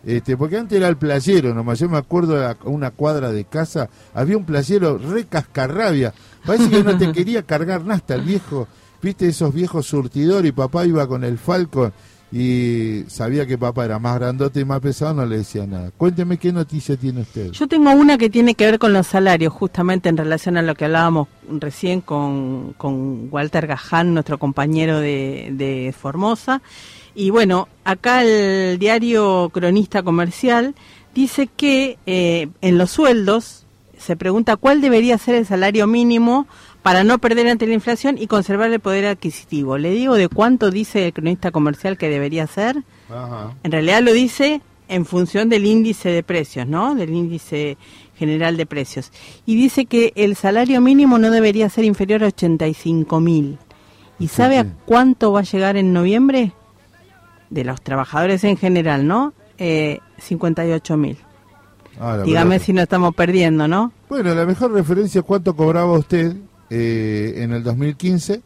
[0.04, 1.78] Este, porque antes era el playero nomás.
[1.78, 6.14] Yo me acuerdo de la- una cuadra de casa, había un playero re cascarrabia.
[6.44, 8.66] Parece que no te quería cargar nafta el viejo.
[9.02, 11.92] Viste esos viejos surtidores y papá iba con el Falcon
[12.32, 15.90] y sabía que papá era más grandote y más pesado, no le decía nada.
[15.94, 17.50] Cuénteme qué noticia tiene usted.
[17.50, 20.74] Yo tengo una que tiene que ver con los salarios, justamente en relación a lo
[20.74, 26.62] que hablábamos recién con, con Walter Gaján, nuestro compañero de, de Formosa.
[27.14, 30.74] Y bueno, acá el diario Cronista Comercial
[31.14, 33.66] dice que eh, en los sueldos
[33.98, 36.46] se pregunta cuál debería ser el salario mínimo
[36.82, 39.78] para no perder ante la inflación y conservar el poder adquisitivo.
[39.78, 42.82] Le digo de cuánto dice el cronista comercial que debería ser.
[43.08, 43.54] Ajá.
[43.62, 46.94] En realidad lo dice en función del índice de precios, ¿no?
[46.94, 47.78] Del índice
[48.16, 49.10] general de precios.
[49.46, 53.58] Y dice que el salario mínimo no debería ser inferior a 85 mil.
[54.18, 56.52] ¿Y sabe a cuánto va a llegar en noviembre?
[57.50, 59.32] De los trabajadores en general, ¿no?
[59.58, 61.16] Eh, 58 mil.
[62.00, 62.64] Ah, Dígame verdad.
[62.66, 63.92] si no estamos perdiendo, ¿no?
[64.08, 66.36] Bueno, la mejor referencia es cuánto cobraba usted
[66.72, 68.40] eh, en el 2015.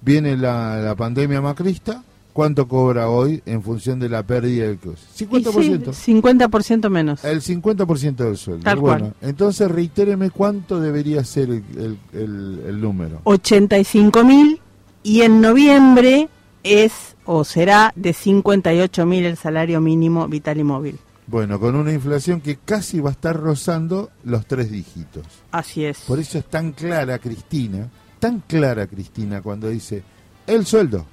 [0.00, 2.02] Viene la, la pandemia macrista.
[2.32, 5.04] ¿Cuánto cobra hoy en función de la pérdida del cruce?
[5.20, 5.92] Y 50%.
[5.92, 7.24] sí, 50% menos.
[7.24, 8.64] El 50% del sueldo.
[8.64, 9.14] Tal bueno, cual.
[9.22, 13.20] entonces reitéreme cuánto debería ser el, el- el- el número.
[13.22, 14.60] 85 mil
[15.04, 16.28] y en noviembre
[16.64, 20.98] es o será de 58 mil el salario mínimo vital y móvil.
[21.26, 25.26] Bueno, con una inflación que casi va a estar rozando los tres dígitos.
[25.50, 26.00] Así es.
[26.00, 30.02] Por eso es tan clara Cristina, tan clara Cristina cuando dice
[30.46, 31.06] el sueldo.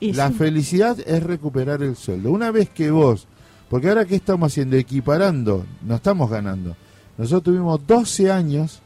[0.00, 0.34] Y la sí.
[0.34, 2.30] felicidad es recuperar el sueldo.
[2.30, 3.28] Una vez que vos,
[3.68, 6.74] porque ahora qué estamos haciendo, equiparando, no estamos ganando.
[7.18, 8.80] Nosotros tuvimos 12 años,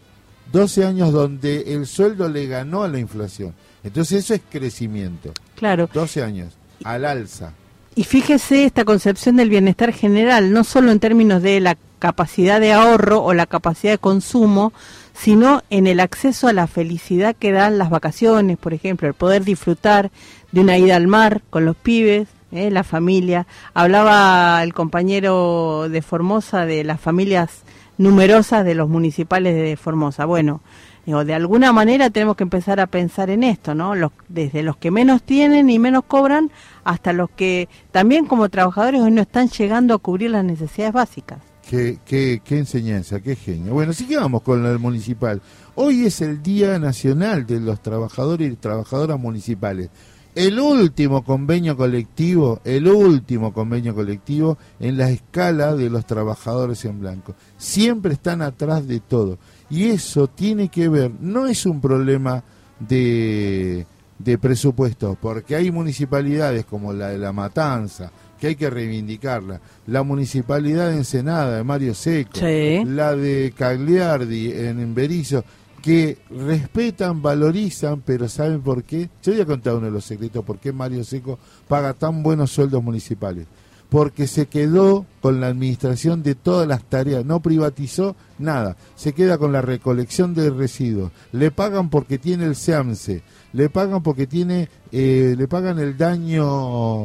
[0.53, 3.55] 12 años donde el sueldo le ganó a la inflación.
[3.85, 5.33] Entonces eso es crecimiento.
[5.55, 5.89] Claro.
[5.93, 7.53] 12 años, al alza.
[7.99, 12.75] Y fíjese esta concepción del bienestar general, no solo en términos de la capacidad de
[12.75, 14.75] ahorro o la capacidad de consumo,
[15.15, 19.45] sino en el acceso a la felicidad que dan las vacaciones, por ejemplo, el poder
[19.45, 20.11] disfrutar
[20.53, 22.71] de una ida al mar con los pibes, ¿eh?
[22.71, 23.47] la familia.
[23.73, 27.63] Hablaba el compañero de Formosa de las familias
[27.97, 30.27] numerosas de los municipales de Formosa.
[30.27, 30.61] Bueno,
[31.07, 33.95] digo, de alguna manera tenemos que empezar a pensar en esto, ¿no?
[34.29, 36.51] Desde los que menos tienen y menos cobran
[36.85, 41.39] hasta los que también como trabajadores hoy no están llegando a cubrir las necesidades básicas.
[41.69, 43.73] Qué, qué, qué enseñanza, qué genio.
[43.73, 45.41] Bueno, sigamos con el municipal.
[45.75, 49.91] Hoy es el Día Nacional de los Trabajadores y Trabajadoras Municipales.
[50.37, 57.01] El último convenio colectivo, el último convenio colectivo en la escala de los trabajadores en
[57.01, 57.35] blanco.
[57.57, 59.39] Siempre están atrás de todo.
[59.71, 62.43] Y eso tiene que ver, no es un problema
[62.79, 63.87] de,
[64.19, 70.03] de presupuesto, porque hay municipalidades como la de La Matanza, que hay que reivindicarla, la
[70.03, 72.85] municipalidad de Ensenada, de Mario Seco, Sí.
[72.85, 75.43] la de Cagliardi en Berizo,
[75.83, 79.09] que respetan, valorizan, pero ¿saben por qué?
[79.23, 81.39] Yo voy a contar uno de los secretos por qué Mario Seco
[81.69, 83.47] paga tan buenos sueldos municipales.
[83.89, 89.39] Porque se quedó con la administración de todas las tareas, no privatizó nada, se queda
[89.39, 93.23] con la recolección de residuos, le pagan porque tiene el SEAMSE,
[93.57, 96.45] le pagan porque tiene, eh, le pagan el daño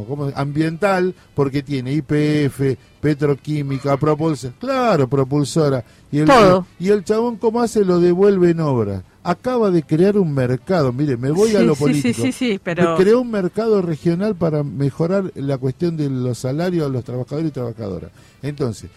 [0.06, 0.30] ¿cómo?
[0.36, 5.84] ambiental porque tiene IPF, petroquímica, propulsora, claro, propulsora.
[6.12, 6.66] Y el, Todo.
[6.78, 7.86] y el chabón, ¿cómo hace?
[7.86, 9.04] Lo devuelve en obra.
[9.24, 12.22] Acaba de crear un mercado, mire, me voy a lo político.
[12.22, 16.88] sí, sí, sí, pero- Creó un mercado regional para mejorar la cuestión de los salarios
[16.88, 18.12] de los trabajadores y trabajadoras.
[18.42, 18.90] Entonces,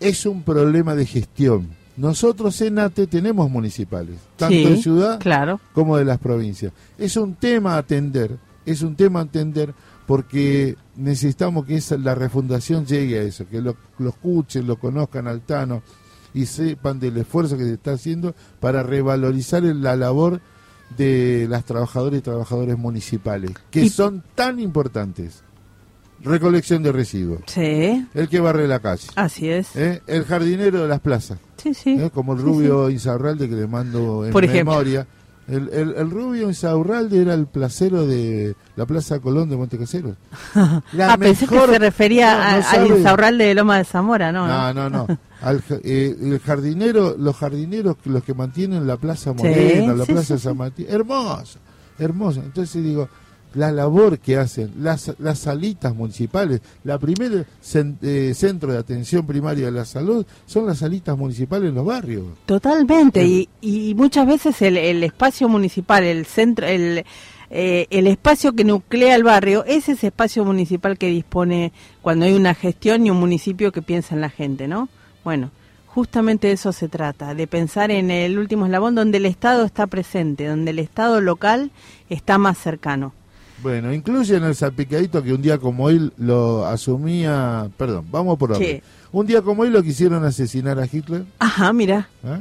[0.00, 1.68] es un problema de gestión.
[1.96, 5.60] Nosotros en ATE tenemos municipales, tanto Sí, en ciudad claro.
[5.72, 6.72] como de las provincias.
[6.98, 8.36] Es un tema a atender,
[8.66, 9.74] es un tema a atender
[10.06, 15.26] porque necesitamos que esa, la refundación llegue a eso, que lo, lo escuchen, lo conozcan
[15.26, 15.82] al Tano
[16.34, 20.40] y sepan del esfuerzo que se está haciendo para revalorizar la labor
[20.96, 25.42] de las trabajadoras y trabajadores municipales, que Y- son tan importantes.
[26.26, 29.74] Recolección de residuos, Sí, el que barre la calle, así es.
[29.76, 30.02] ¿eh?
[30.06, 31.90] el jardinero de las plazas, Sí, sí.
[32.00, 32.10] ¿eh?
[32.12, 35.06] como el Sí, rubio Insaurralde que le mando en Por memoria.
[35.48, 40.16] El, el, el rubio Insaurralde era el placero de la Plaza Colón de Montecaseros.
[40.56, 42.86] Ah, pensé que se refería No, no a- al.
[42.88, 44.48] Insaurralde de Loma de Zamora, ¿no?
[44.48, 45.06] No, no, no.
[45.42, 50.36] Al eh, el jardinero, los jardineros, los que mantienen la Plaza Morena, la sí, Plaza
[50.36, 51.60] sí, San Martín, hermoso,
[52.00, 52.40] hermoso.
[52.40, 53.08] Entonces digo,
[53.56, 57.44] la labor que hacen, las, las salitas municipales, la primera
[58.02, 62.24] eh, centro de atención primaria de la salud son las salitas municipales en los barrios.
[62.44, 67.04] Totalmente, y, y muchas veces el, el espacio municipal, el centro, el,
[67.50, 72.34] eh, el espacio que nuclea el barrio es ese espacio municipal que dispone cuando hay
[72.34, 74.88] una gestión y un municipio que piensa en la gente, ¿no?
[75.24, 75.50] Bueno,
[75.86, 79.86] justamente de eso se trata, de pensar en el último eslabón donde el Estado está
[79.86, 81.70] presente, donde el Estado local
[82.10, 83.14] está más cercano.
[83.62, 88.56] Bueno, incluyen el salpicadito que un día como hoy lo asumía, perdón, vamos por.
[88.56, 88.82] Sí.
[89.12, 91.24] Un día como hoy lo quisieron asesinar a Hitler.
[91.38, 92.38] Ajá, mira, ¿eh?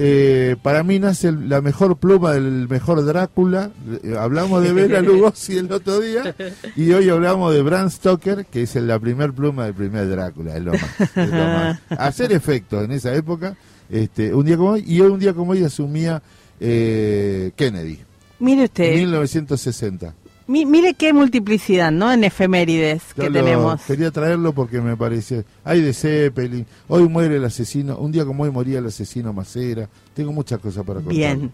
[0.00, 3.72] Eh, para mí nace el- la mejor pluma del mejor Drácula.
[4.04, 6.36] Eh, hablamos de Bela Lugosi el otro día
[6.76, 10.56] y hoy hablamos de Bram Stoker, que es el- la primer pluma del primer Drácula.
[10.56, 11.80] Es lo más, es lo más.
[11.90, 13.56] Hacer efectos en esa época,
[13.90, 16.22] este, un día como hoy, y hoy un día como hoy asumía
[16.60, 17.98] eh, Kennedy,
[18.38, 20.14] Mire usted, 1960.
[20.48, 22.10] Mi- mire qué multiplicidad, ¿no?
[22.12, 23.82] En efemérides Yo que lo- tenemos.
[23.82, 25.44] Quería traerlo porque me pareció.
[25.64, 26.66] Hay de Zeppelin.
[26.88, 27.96] Hoy muere el asesino.
[27.98, 29.88] Un día como hoy moría el asesino Macera.
[30.14, 31.14] Tengo muchas cosas para contar.
[31.14, 31.52] Bien.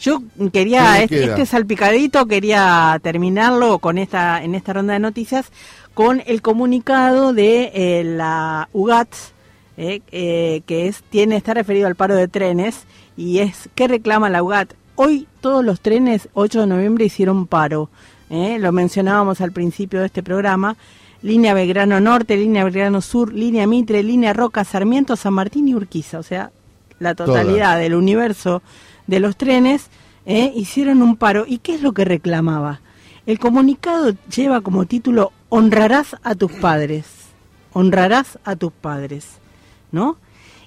[0.00, 0.22] Yo
[0.52, 5.46] quería, ¿Qué le este, este salpicadito, quería terminarlo con esta, en esta ronda de noticias
[5.94, 9.32] con el comunicado de eh, la UGATS,
[9.76, 12.82] eh, eh, que es, tiene, está referido al paro de trenes,
[13.16, 14.72] y es, ¿qué reclama la UGAT?
[14.96, 17.88] Hoy todos los trenes, 8 de noviembre, hicieron paro.
[18.30, 20.76] Eh, lo mencionábamos al principio de este programa.
[21.22, 26.18] Línea Belgrano Norte, línea Belgrano Sur, línea Mitre, línea Roca, Sarmiento, San Martín y Urquiza.
[26.18, 26.50] O sea,
[26.98, 28.62] la totalidad del universo
[29.06, 29.88] de los trenes
[30.26, 31.44] eh, hicieron un paro.
[31.46, 32.80] ¿Y qué es lo que reclamaba?
[33.26, 37.06] El comunicado lleva como título Honrarás a tus padres.
[37.72, 39.26] Honrarás a tus padres.
[39.92, 40.16] ¿No?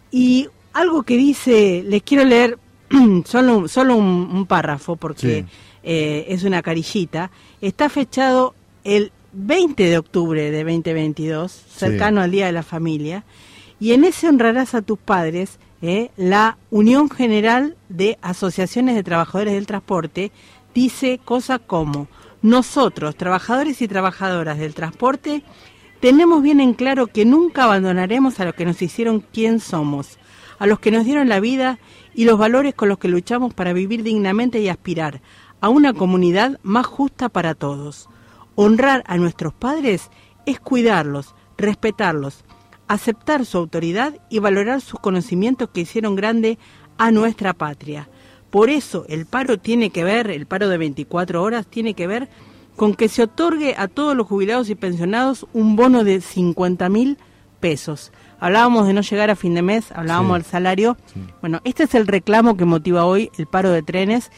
[0.10, 2.58] Y algo que dice, les quiero leer
[3.26, 5.46] solo, un- solo un, un párrafo porque Sí.
[5.90, 7.32] Eh, es una carillita.
[7.62, 13.24] Está fechado el 20 de octubre de 2022, cercano al Día de la Familia.
[13.80, 19.54] Y en ese honrarás a tus padres, eh, la Unión General de Asociaciones de Trabajadores
[19.54, 20.34] del Transporte
[20.76, 22.10] dice cosas como,
[22.42, 25.42] nosotros, trabajadores y trabajadoras del transporte,
[26.02, 30.20] tenemos bien en claro que nunca abandonaremos a los que nos hicieron quien somos,
[30.60, 31.80] a los que nos dieron la vida
[32.14, 35.22] y los valores con los que luchamos para vivir dignamente y aspirar
[35.62, 38.10] a una comunidad más justa para todos.
[38.56, 40.10] Honrar a nuestros padres
[40.46, 42.44] es cuidarlos, respetarlos,
[42.88, 46.58] aceptar su autoridad y valorar sus conocimientos que hicieron grande
[46.98, 48.10] a nuestra patria.
[48.50, 52.30] Por eso el paro tiene que ver, el paro de 24 horas tiene que ver
[52.76, 57.18] con que se otorgue a todos los jubilados y pensionados un bono de 50 mil
[57.60, 58.12] pesos.
[58.40, 60.98] Hablábamos de no llegar a fin de mes, hablábamos Sí, del salario.
[61.42, 64.32] Bueno, este es el reclamo que motiva hoy el paro de trenes,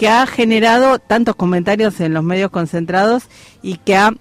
[0.00, 3.24] que ha generado tantos comentarios en los medios concentrados
[3.60, 4.14] y que ha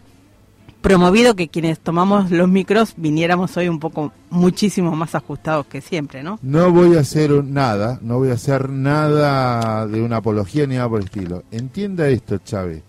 [0.82, 6.22] promovido que quienes tomamos los micros viniéramos hoy un poco muchísimo más ajustados que siempre,
[6.22, 6.38] ¿no?
[6.42, 10.90] No voy a hacer nada, no voy a hacer nada de una apología ni nada
[10.90, 11.44] por el estilo.
[11.50, 12.84] Entienda esto, Chávez.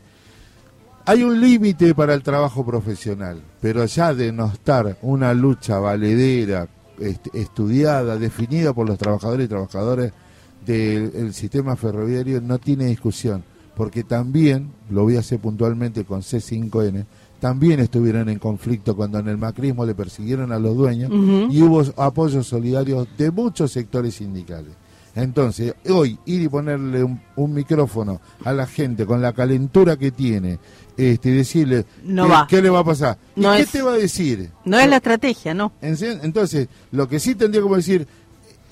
[1.07, 6.67] Hay un límite para el trabajo profesional, pero ya denostar una lucha valedera,
[6.99, 10.13] est- estudiada, definida por los trabajadores y trabajadoras
[10.67, 13.43] del el sistema ferroviario no tiene discusión,
[13.77, 17.05] porque también, lo voy a hacer puntualmente con C5N,
[17.41, 21.11] también estuvieron en conflicto cuando en el macrismo le persiguieron a los dueños
[21.51, 24.73] y hubo apoyos solidarios de muchos sectores sindicales.
[25.15, 30.13] Entonces, hoy ir y ponerle un, un micrófono a la gente con la calentura que
[30.13, 30.59] tiene
[30.97, 32.47] este, y decirle No ¿qué, va.
[32.49, 33.19] qué le va a pasar?
[33.35, 34.51] ¿Y qué te va a decir?
[34.65, 35.73] No es la estrategia, ¿no?
[35.81, 38.07] Entonces, lo que sí tendría que decir,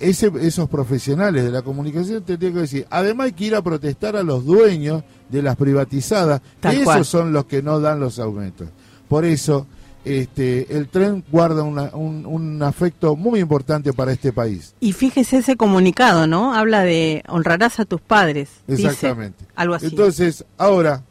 [0.00, 4.16] ese, esos profesionales de la comunicación tendrían que decir, además hay que ir a protestar
[4.16, 6.98] a los dueños de las privatizadas, Tal que cual.
[6.98, 8.68] esos son los que no dan los aumentos.
[9.08, 9.66] Por eso,
[10.04, 14.74] este, el tren guarda una- un, un afecto muy importante para este país.
[14.80, 16.54] Y fíjese ese comunicado, ¿no?
[16.54, 18.48] Habla de honrarás a tus padres.
[18.66, 19.44] dice, Exactamente.
[19.56, 19.86] algo así.
[19.86, 21.02] Entonces, ahora,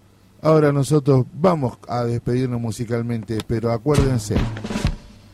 [0.42, 4.36] ahora nosotros vamos a despedirnos musicalmente, pero acuérdense,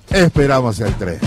[0.10, 1.20] esperamos el tren.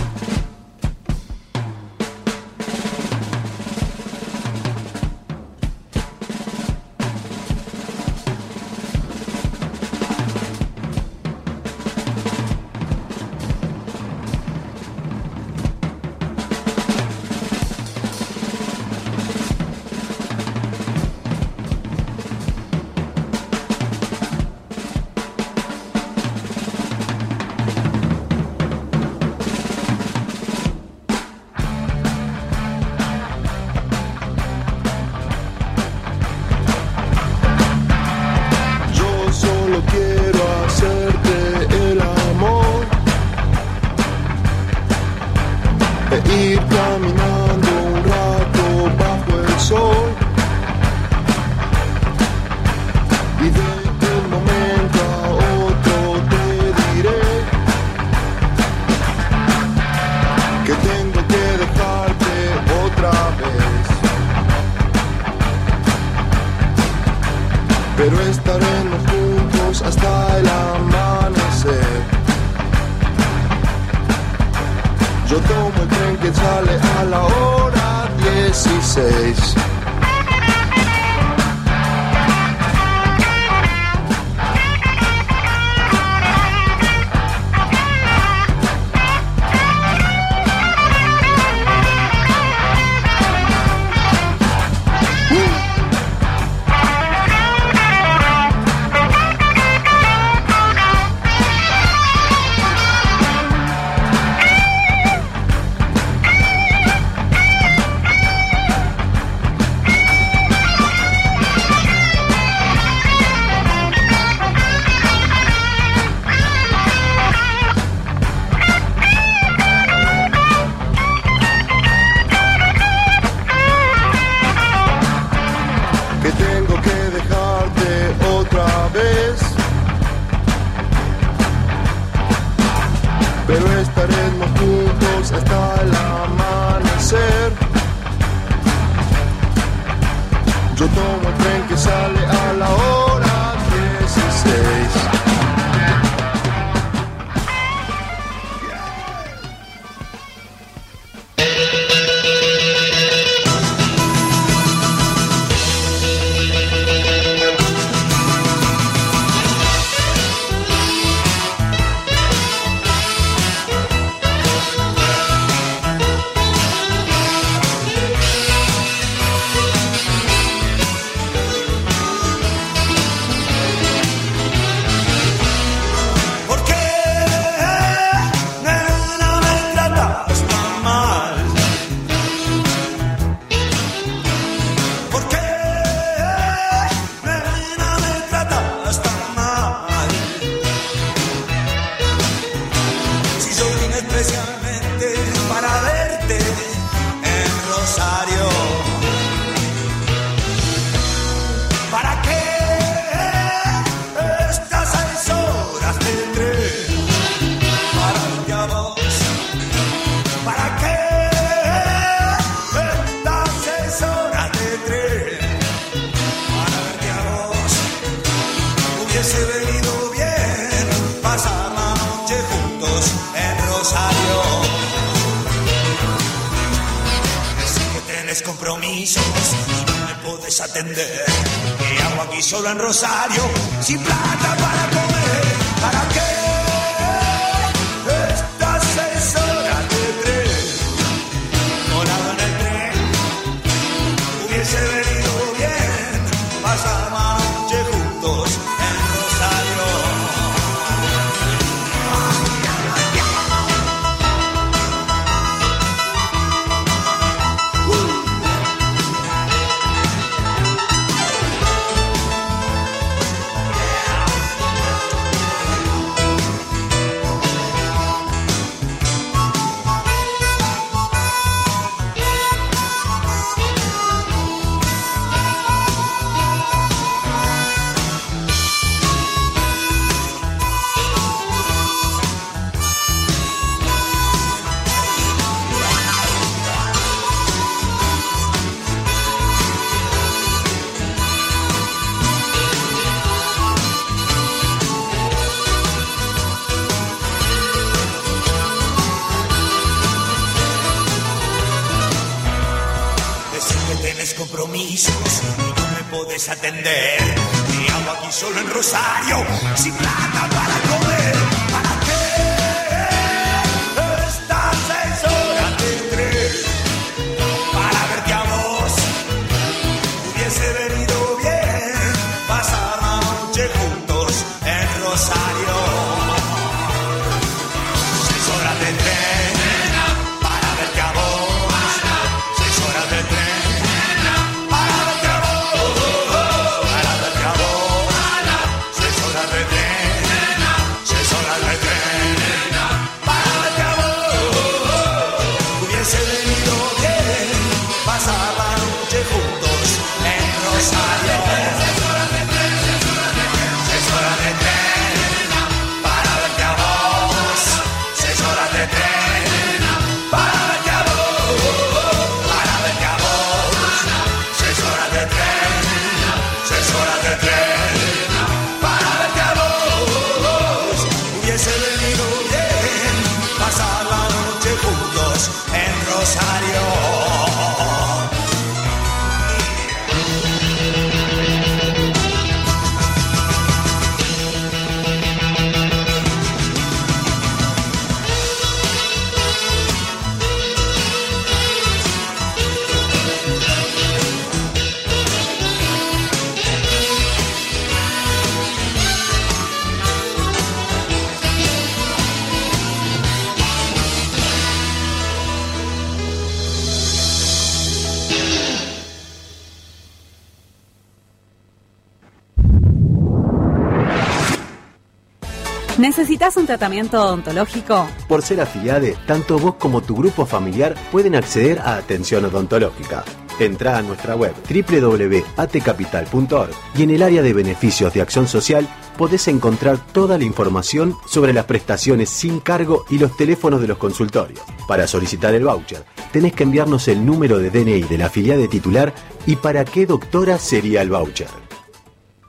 [416.66, 418.08] Un tratamiento odontológico?
[418.26, 423.22] Por ser afiliade, tanto vos como tu grupo familiar pueden acceder a atención odontológica.
[423.60, 429.46] Entrá a nuestra web www.atcapital.org y en el área de beneficios de acción social podés
[429.46, 434.60] encontrar toda la información sobre las prestaciones sin cargo y los teléfonos de los consultorios.
[434.88, 439.14] Para solicitar el voucher, tenés que enviarnos el número de DNI de la afiliade titular
[439.46, 441.46] y para qué doctora sería el voucher.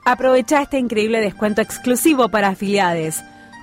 [0.04, 3.22] Aprovecha este increíble descuento exclusivo para afiliados.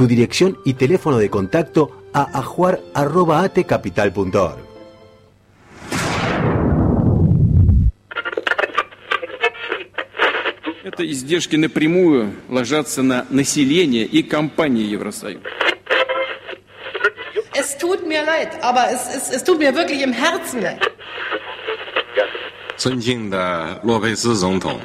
[0.00, 4.58] tu dirección y teléfono de contacto a ajuar.atecapital.org.
[10.84, 15.40] Это издержки напрямую ложатся на население и компании Евросоюза.
[17.54, 20.80] Es tut mir leid, aber es, es, es tut mir wirklich im Herzen leid.
[22.76, 24.78] 尊敬的洛佩斯总统，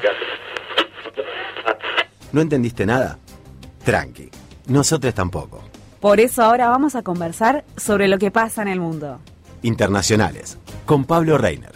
[2.31, 3.17] ¿No entendiste nada?
[3.85, 4.31] Tranqui,
[4.66, 5.60] nosotros tampoco.
[6.00, 9.18] Por eso ahora vamos a conversar sobre lo que pasa en el mundo.
[9.62, 11.72] Internacionales, con Pablo Reiner.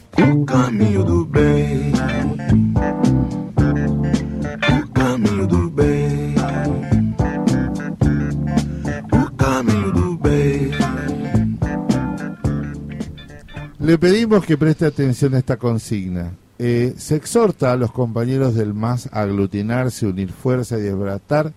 [13.78, 16.34] Le pedimos que preste atención a esta consigna.
[16.59, 21.53] Eh, se exhorta a los compañeros del MAS a aglutinarse, unir fuerza y desbaratar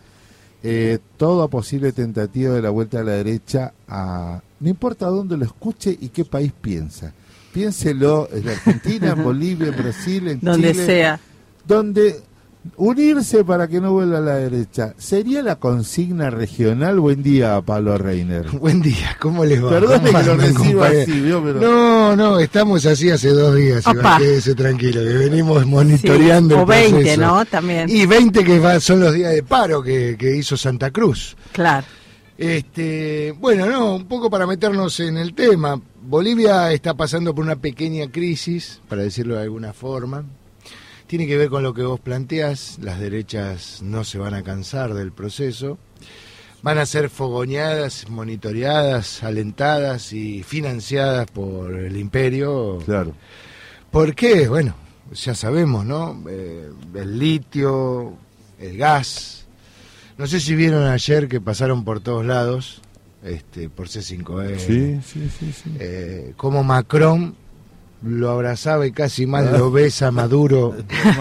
[0.64, 5.44] eh, toda posible tentativa de la vuelta a la derecha, a, no importa dónde lo
[5.46, 7.14] escuche y qué país piensa.
[7.54, 10.86] Piénselo en Argentina, en Bolivia, en Brasil, en Donde Chile.
[10.86, 11.20] sea.
[11.68, 12.22] Donde
[12.78, 14.94] unirse para que no vuelva a la derecha.
[14.98, 17.00] ¿Sería la consigna regional?
[17.00, 18.50] Buen día, Pablo Reiner.
[18.60, 19.80] Buen día, ¿cómo les va?
[19.80, 21.44] ¿Cómo que lo reciba así, ¿vio?
[21.44, 23.98] Pero- No, no, estamos así hace dos días, Opa.
[23.98, 27.22] igual quédese tranquilo, que venimos monitoreando Sí, el o 20, proceso.
[27.22, 27.46] ¿no?
[27.46, 27.90] También.
[27.90, 31.36] Y 20 que va- son los días de paro que, que hizo Santa Cruz.
[31.52, 31.86] Claro.
[32.38, 35.80] Este, bueno, no, un poco para meternos en el tema.
[36.02, 40.24] Bolivia está pasando por una pequeña crisis, para decirlo de alguna forma.
[41.08, 44.94] Tiene que ver con lo que vos planteás, las derechas no se van a cansar
[44.94, 45.78] del proceso.
[46.62, 52.80] Van a ser fogoneadas, monitoreadas, alentadas y financiadas por el imperio.
[52.86, 53.14] Claro.
[53.92, 54.48] ¿Por qué?
[54.48, 54.76] Bueno,
[55.14, 56.24] ya sabemos, ¿no?
[56.30, 58.14] Eh, el litio,
[58.60, 59.46] el gas.
[60.18, 62.82] No sé si vieron ayer que pasaron por todos lados,
[63.24, 64.58] este, por C5E.
[64.58, 65.72] Sí, sí, sí, sí.
[65.80, 67.36] Eh, como Macron
[68.06, 70.76] lo abrazaba y casi más lo besa a Maduro,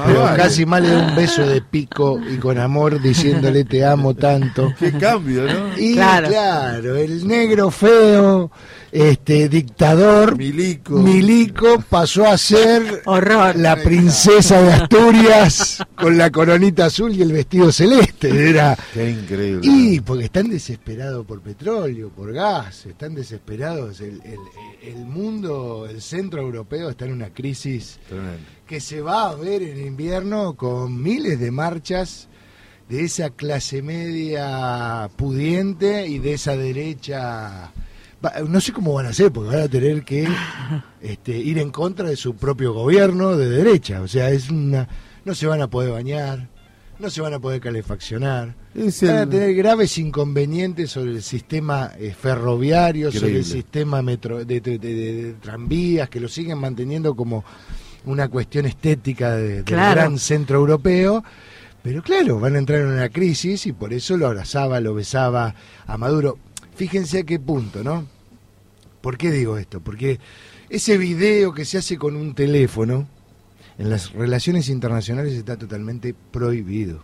[0.07, 4.15] pero casi más le da un beso de pico y con amor diciéndole te amo
[4.15, 4.73] tanto.
[4.79, 5.79] Qué cambio, ¿no?
[5.79, 6.29] Y Claro.
[6.29, 6.97] claro.
[6.97, 8.51] el negro feo,
[8.93, 10.99] este dictador Milico.
[10.99, 13.57] Milico pasó a ser Horror.
[13.57, 18.51] la princesa de Asturias con la coronita azul y el vestido celeste.
[18.51, 19.61] Era Qué increíble.
[19.65, 24.01] y porque están desesperados por petróleo, por gas, están desesperados.
[24.03, 24.39] El, el-
[24.83, 28.39] el mundo, el centro europeo está en una crisis Tremendo.
[28.67, 32.29] que se va a ver en invierno con miles de marchas
[32.89, 37.73] de esa clase media pudiente y de esa derecha.
[38.49, 40.29] No sé cómo van a hacer, porque van a tener que
[41.01, 44.01] este, ir en contra de su propio gobierno de derecha.
[44.01, 44.89] O sea, es una.
[45.25, 46.49] No se van a poder bañar,
[46.99, 48.55] no se van a poder calefaccionar.
[48.75, 54.61] Van a tener graves inconvenientes sobre el sistema eh, ferroviario, sobre el sistema metro, de,
[54.61, 57.45] de- de- de tranvías, que lo siguen manteniendo como
[58.05, 60.01] una cuestión estética de- del Claro.
[60.01, 61.23] gran centro europeo.
[61.83, 65.55] Pero claro, van a entrar en una crisis y por eso lo abrazaba, lo besaba
[65.87, 66.39] a Maduro.
[66.77, 68.07] Fíjense a qué punto, ¿no?
[69.03, 69.81] ¿Por qué digo esto?
[69.81, 70.19] Porque
[70.71, 73.07] ese video que se hace con un teléfono
[73.77, 77.03] en las relaciones internacionales está totalmente prohibido.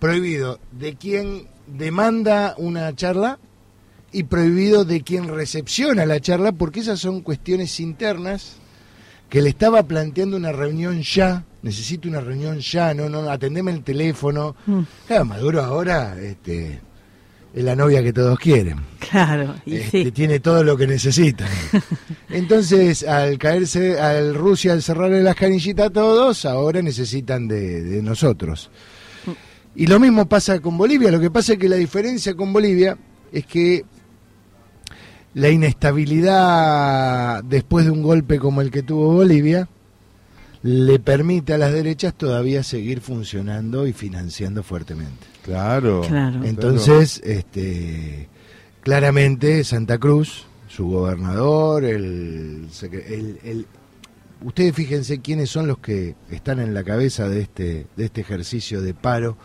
[0.00, 0.58] Prohibido.
[0.72, 3.38] ¿De quién demanda una charla?
[4.12, 8.56] y prohibido de quien recepciona la charla, porque esas son cuestiones internas
[9.28, 13.84] que le estaba planteando una reunión ya, necesito una reunión ya, no, no, atendeme el
[13.84, 14.56] teléfono.
[14.66, 14.80] Mm.
[15.06, 16.80] Claro, Maduro ahora este,
[17.54, 18.78] es la novia que todos quieren.
[19.10, 20.12] Claro, y Este, sí.
[20.12, 21.48] Tiene todo lo que necesitan.
[22.28, 28.02] Entonces, al caerse, al Rusia, al cerrarle las canillitas a todos, ahora necesitan de, de
[28.02, 28.70] nosotros.
[29.74, 31.10] Y lo mismo pasa con Bolivia.
[31.10, 32.96] Lo que pasa es que la diferencia con Bolivia
[33.32, 33.84] es que
[35.34, 39.68] la inestabilidad después de un golpe como el que tuvo Bolivia
[40.62, 45.26] le permite a las derechas todavía seguir funcionando y financiando fuertemente.
[45.42, 46.02] Claro.
[46.06, 46.44] Claro.
[46.44, 48.28] Entonces, este,
[48.82, 53.66] claramente Santa Cruz, su gobernador, el, el- el-
[54.42, 58.80] ustedes fíjense quiénes son los que están en la cabeza de este, de este ejercicio
[58.82, 59.36] de paro.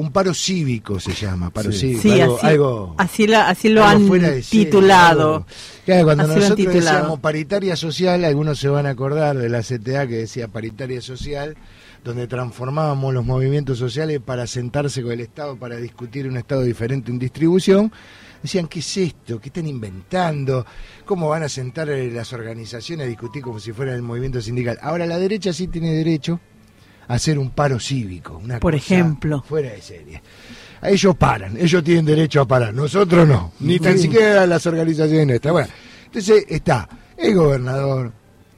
[0.00, 1.78] Un paro cívico se llama, paro Sí.
[1.94, 5.46] cívico, Sí, algo, así, algo- así, la- así lo algo han serie, titulado.
[5.84, 6.80] Claro, cuando Así nosotros titulado.
[6.96, 11.56] decíamos paritaria social, algunos se van a acordar de la CTA que decía paritaria social,
[12.02, 17.10] donde transformábamos los movimientos sociales para sentarse con el Estado para discutir un Estado diferente
[17.10, 17.92] en distribución.
[18.42, 19.38] Decían, ¿qué es esto?
[19.38, 20.64] ¿Qué están inventando?
[21.04, 24.78] ¿Cómo van a sentar eh, las organizaciones a discutir como si fuera el movimiento sindical?
[24.80, 26.40] Ahora la derecha sí tiene derecho
[27.10, 29.42] hacer un paro cívico, una Por cosa ejemplo.
[29.42, 30.22] fuera de serie.
[30.82, 35.52] Ellos paran, ellos tienen derecho a parar, nosotros no, ni tan siquiera las organizaciones nuestras.
[35.52, 35.68] Bueno,
[36.06, 36.88] entonces está
[37.18, 38.12] el gobernador,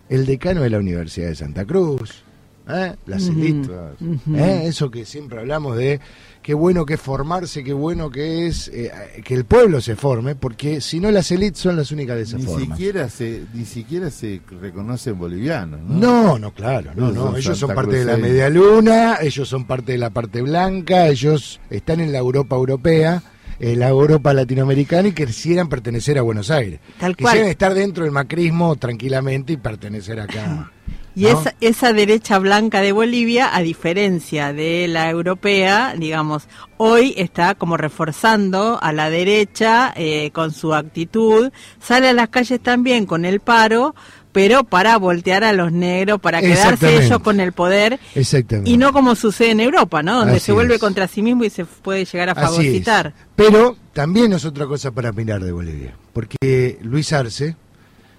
[0.09, 2.22] el decano de la Universidad de Santa Cruz,
[2.68, 2.94] ¿eh?
[3.07, 3.28] las.
[3.28, 4.62] ¿eh?
[4.66, 5.98] eso que siempre hablamos de
[6.43, 8.90] qué bueno que es formarse, qué bueno que es eh,
[9.24, 12.36] que el pueblo se forme, porque si no las élites son las únicas que se
[12.36, 12.68] Ni forman.
[12.70, 15.95] siquiera se, ni siquiera se reconocen bolivianos, ¿no?
[15.95, 17.22] No, no, claro, no, Ellos no.
[17.26, 21.09] son Ellos son parte de la media luna, ellos son parte de la parte blanca,
[21.09, 23.22] ellos están en la Europa europea,
[23.61, 26.80] en la Europa latinoamericana y quisieran pertenecer a Buenos Aires.
[26.99, 27.30] Tal cual.
[27.32, 30.70] Quisieran estar dentro del macrismo tranquilamente y pertenecer acá.
[31.14, 31.28] Y ¿no?
[31.40, 36.48] esa, esa derecha blanca de Bolivia, a diferencia de la europea, digamos,
[36.78, 42.60] hoy está como reforzando a la derecha eh, con su actitud, sale a las calles
[42.60, 43.94] también con el paro,
[44.32, 48.70] pero para voltear a los negros, para quedarse ellos con el poder, Exactamente.
[48.70, 50.18] y no como sucede en Europa, ¿no?
[50.18, 50.80] Donde Así se vuelve es.
[50.80, 53.12] contra sí mismo y se puede llegar a fagocitar.
[53.36, 57.56] Pero también es otra cosa para mirar de Bolivia, porque Luis Arce,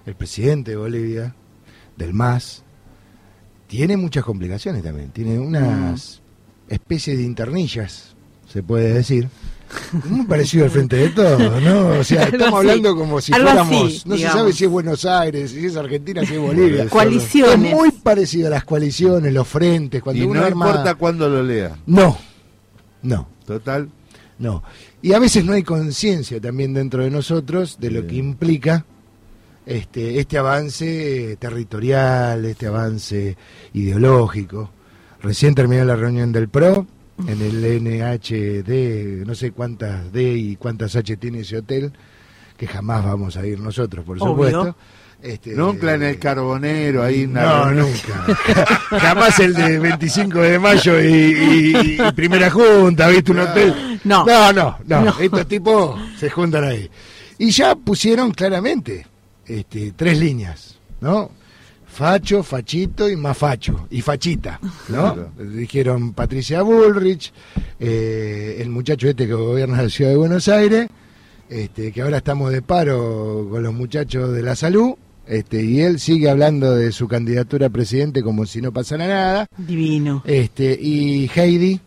[0.06, 1.34] el presidente de Bolivia,
[1.96, 2.63] del MAS,
[3.66, 6.20] tiene muchas complicaciones también, tiene unas
[6.68, 8.14] especies de internillas,
[8.52, 9.28] se puede decir.
[10.04, 11.86] Muy parecido al frente de todos, ¿no?
[11.98, 12.68] O sea, Algo estamos así.
[12.68, 15.76] hablando como si Algo fuéramos, así, no se sabe si es Buenos Aires, si es
[15.76, 16.88] Argentina, si es Bolivia.
[16.88, 17.70] Coaliciones.
[17.72, 21.28] Es muy parecido a las coaliciones, los frentes, cuando y uno no arma- importa cuándo
[21.28, 21.76] lo lea.
[21.86, 22.16] No,
[23.02, 23.28] no.
[23.46, 23.88] Total.
[24.38, 24.62] No.
[25.02, 28.84] Y a veces no hay conciencia también dentro de nosotros de lo que implica
[29.66, 33.36] este, este avance territorial, este avance
[33.72, 34.70] ideológico.
[35.22, 36.86] Recién terminó la reunión del PRO
[37.26, 41.92] en el NHD, no sé cuántas D y cuántas H tiene ese hotel,
[42.56, 44.28] que jamás vamos a ir nosotros, por Obvio.
[44.28, 44.76] supuesto.
[45.22, 48.26] Este, Nunca en el Carbonero, ahí no, nunca.
[48.90, 53.32] Jamás el de 25 de mayo y, y- y primera junta, ¿viste?
[53.32, 54.00] Un hotel.
[54.04, 54.26] No.
[54.26, 55.00] No, no, no.
[55.00, 55.18] No.
[55.18, 56.90] Estos tipos se juntan ahí.
[57.38, 59.06] Y ya pusieron claramente
[59.46, 61.30] este, tres líneas, ¿no?
[61.86, 63.86] Facho, fachito y más facho.
[63.90, 64.72] Y fachita, ¿no?
[65.14, 65.30] Claro.
[65.38, 67.32] Dijeron Patricia Bullrich,
[67.78, 70.88] eh, el muchacho este que gobierna la ciudad de Buenos Aires,
[71.48, 74.94] este, que ahora estamos de paro con los muchachos de la salud,
[75.26, 79.46] este, y él sigue hablando de su candidatura a presidente como si no pasara nada.
[79.56, 80.22] Divino.
[80.26, 81.80] Este, y Heidi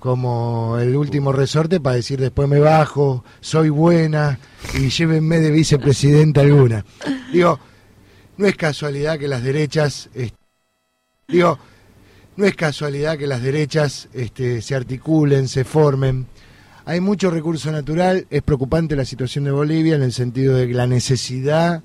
[0.00, 4.40] como el último resorte para decir después me bajo, soy buena
[4.74, 6.84] y llévenme de vicepresidenta alguna.
[7.30, 7.60] Digo,
[8.38, 10.08] no es casualidad que las derechas,
[11.28, 11.58] digo,
[12.36, 16.26] no es casualidad que las derechas este, se articulen, se formen.
[16.86, 20.86] Hay mucho recurso natural, es preocupante la situación de Bolivia en el sentido de la
[20.86, 21.82] necesidad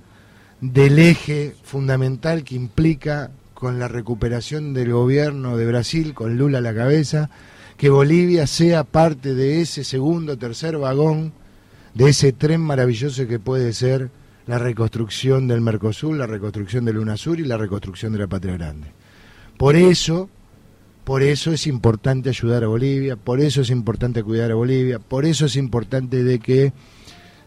[0.61, 6.61] del eje fundamental que implica con la recuperación del gobierno de Brasil, con Lula a
[6.61, 7.29] la cabeza,
[7.77, 11.33] que Bolivia sea parte de ese segundo, tercer vagón,
[11.93, 14.09] de ese tren maravilloso que puede ser
[14.47, 18.87] la reconstrucción del Mercosur, la reconstrucción del UNASUR y la reconstrucción de la Patria Grande.
[19.57, 20.29] Por eso,
[21.03, 25.25] por eso es importante ayudar a Bolivia, por eso es importante cuidar a Bolivia, por
[25.25, 26.73] eso es importante de que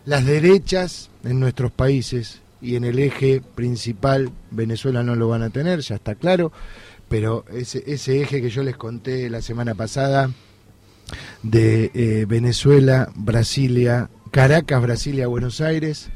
[0.07, 5.51] las derechas en nuestros países y en el eje principal Venezuela no lo van a
[5.51, 6.51] tener, ya está claro,
[7.09, 10.31] pero ese, ese eje que yo les conté la semana pasada
[11.43, 16.11] de eh, Venezuela, Brasilia, Caracas, Brasilia, Buenos Aires,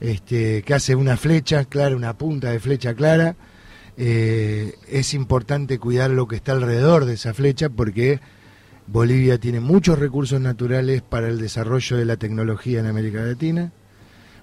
[0.00, 3.36] este, que hace una flecha clara, una punta de flecha clara.
[3.96, 8.20] Eh, es importante cuidar lo que está alrededor de esa flecha porque
[8.86, 13.72] Bolivia tiene muchos recursos naturales para el desarrollo de la tecnología en América Latina.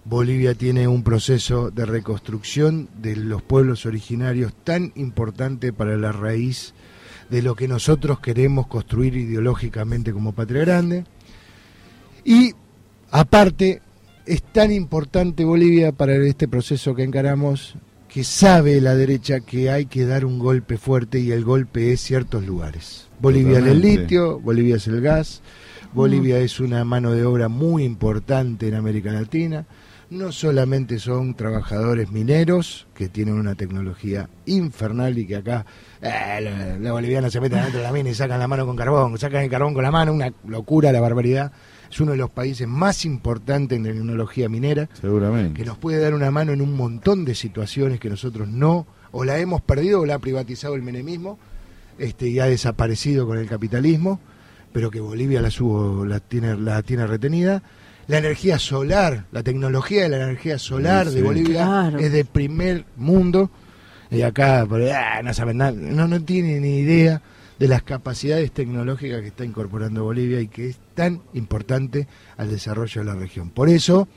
[0.05, 6.75] Bolivia tiene un proceso de reconstrucción de los pueblos originarios tan importante para la raíz
[7.31, 11.05] de lo que nosotros queremos construir ideológicamente como patria grande.
[12.23, 12.53] Y
[13.09, 13.81] aparte,
[14.27, 17.75] es tan importante Bolivia para este proceso que encaramos
[18.07, 22.01] que sabe la derecha que hay que dar un golpe fuerte y el golpe es
[22.01, 23.07] ciertos lugares.
[23.19, 25.41] Bolivia es el litio, Bolivia es el gas,
[25.93, 29.65] Bolivia es una mano de obra muy importante en América Latina.
[30.09, 35.65] No solamente son trabajadores mineros que tienen una tecnología infernal y que acá
[36.01, 38.75] eh, la, la boliviana se meten adentro de la mina y sacan la mano con
[38.75, 41.51] carbón, sacan el carbón con la mano, una locura, la barbaridad.
[41.89, 45.59] Es uno de los países más importantes en tecnología minera Seguramente.
[45.59, 49.23] que nos puede dar una mano en un montón de situaciones que nosotros no, o
[49.23, 51.39] la hemos perdido o la ha privatizado el menemismo
[51.97, 54.19] este, y ha desaparecido con el capitalismo,
[54.73, 57.63] pero que Bolivia la, subo, la, tiene, la tiene retenida.
[58.07, 61.21] La energía solar, la tecnología de la energía solar Sí, de.
[61.23, 61.99] Bolivia Claro.
[61.99, 63.49] es de primer mundo.
[64.11, 67.21] Y acá por- ah, no saben nada, no, no tienen ni idea
[67.57, 73.01] de las capacidades tecnológicas que está incorporando Bolivia y que es tan importante al desarrollo
[73.01, 73.49] de la región.
[73.49, 74.07] Por eso,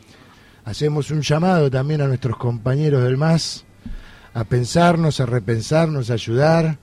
[0.65, 3.65] hacemos un llamado también a nuestros compañeros del MAS
[4.35, 6.79] a pensarnos, a repensarnos, a ayudar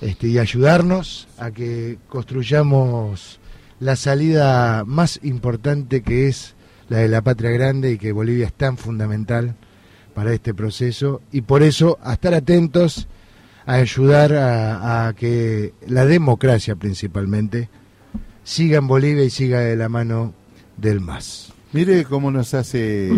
[0.00, 3.38] este, y ayudarnos a que construyamos
[3.80, 6.54] la salida más importante que es
[6.88, 9.54] la de la patria grande y que Bolivia es tan fundamental
[10.14, 13.06] para este proceso y por eso a estar atentos
[13.66, 17.68] a ayudar a, a que la democracia principalmente
[18.42, 20.32] siga en Bolivia y siga de la mano
[20.78, 21.52] del MAS.
[21.72, 23.10] Mire cómo nos hace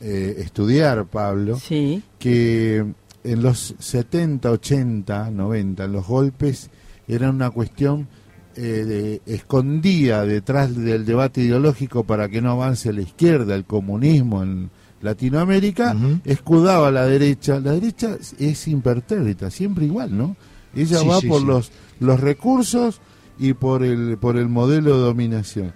[0.00, 2.02] eh, estudiar, Pablo, Sí.
[2.18, 2.86] que
[3.22, 6.70] en los 70, 80, 90, los golpes
[7.06, 8.08] eran una cuestión
[8.56, 14.42] eh, de- escondida detrás del debate ideológico para que no avance la izquierda, el comunismo
[14.42, 17.60] en Latinoamérica, escudaba a la derecha.
[17.60, 20.36] La derecha es impertérrita, siempre igual, ¿no?
[20.74, 21.46] Ella Sí, va sí, por sí.
[21.46, 23.00] los los recursos
[23.38, 25.72] y por el por el modelo de dominación.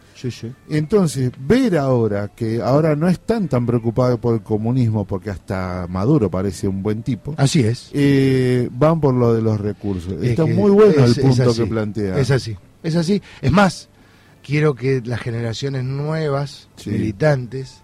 [0.69, 6.31] Entonces, ver ahora que ahora no están tan preocupados por el comunismo, porque hasta Maduro
[6.31, 7.91] parece un buen tipo, Así es.
[7.93, 10.13] eh, van por lo de los recursos.
[10.23, 12.19] Es Está muy bueno es- el punto que plantea.
[12.19, 12.57] Es así,
[12.87, 13.23] es así.
[13.43, 13.89] Es más,
[14.43, 16.91] quiero que las generaciones nuevas, Sí.
[16.91, 17.83] militantes,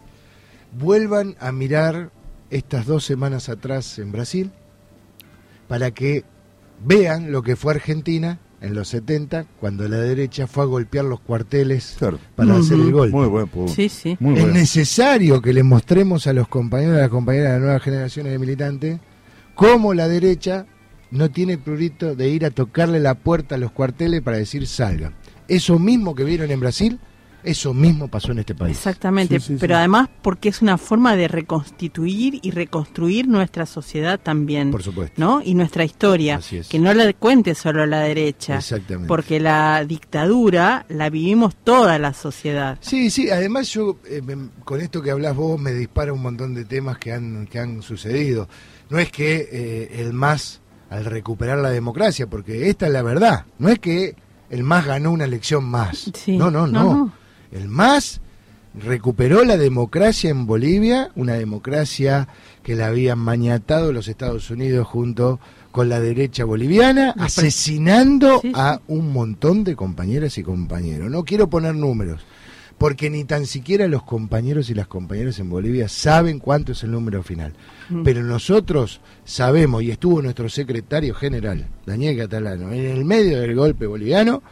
[0.79, 2.11] vuelvan a mirar
[2.51, 4.51] estas dos semanas atrás en Brasil
[5.69, 6.25] para que
[6.85, 11.19] vean lo que fue Argentina en los 70, cuando la derecha fue a golpear los
[11.21, 12.19] cuarteles Claro.
[12.37, 13.17] para hacer el golpe.
[13.17, 13.73] Muy buen punto.
[13.73, 14.17] Sí, sí.
[14.21, 14.55] Muy es bueno.
[14.59, 18.33] necesario que le mostremos a los compañeros y a las compañeras de las nuevas generaciones
[18.33, 19.01] de militantes
[19.57, 20.67] cómo la derecha
[21.13, 25.15] no tiene prurito de ir a tocarle la puerta a los cuarteles para decir salgan.
[25.47, 26.99] Eso mismo que vieron en Brasil,
[27.45, 28.77] eso mismo pasó en este país.
[28.77, 29.79] Exactamente, Sí, sí, pero sí.
[29.79, 35.15] además porque es una forma de reconstituir y reconstruir nuestra sociedad también, Por supuesto.
[35.21, 35.43] ¿no?
[35.45, 36.69] Y nuestra historia, Así es.
[36.69, 39.09] que no la cuente solo la derecha, Exactamente.
[39.09, 42.79] porque la dictadura la vivimos toda la sociedad.
[42.81, 46.55] Sí, sí, además yo, eh, me- con esto que hablas vos, me dispara un montón
[46.55, 48.49] de temas que han, que han sucedido.
[48.89, 50.61] No es que eh, el MAS,
[50.93, 54.15] al recuperar la democracia, porque esta es la verdad, no es que
[54.51, 56.11] el MAS ganó una elección más.
[56.15, 56.37] Sí.
[56.37, 57.13] No, no, no.
[57.51, 58.21] El MAS
[58.75, 62.29] recuperó la democracia en Bolivia, una democracia
[62.63, 65.41] que la habían mañatado los Estados Unidos junto
[65.71, 68.53] con la derecha boliviana, asesinando Sí, sí.
[68.55, 71.11] a un montón de compañeras y compañeros.
[71.11, 72.21] No quiero poner números,
[72.83, 76.91] porque ni tan siquiera los compañeros y las compañeras en Bolivia saben cuánto es el
[76.91, 77.53] número final.
[77.89, 78.03] Mm.
[78.03, 83.87] Pero nosotros sabemos, y estuvo nuestro secretario general, Daniel Catalano, en el medio del golpe
[83.87, 84.43] boliviano,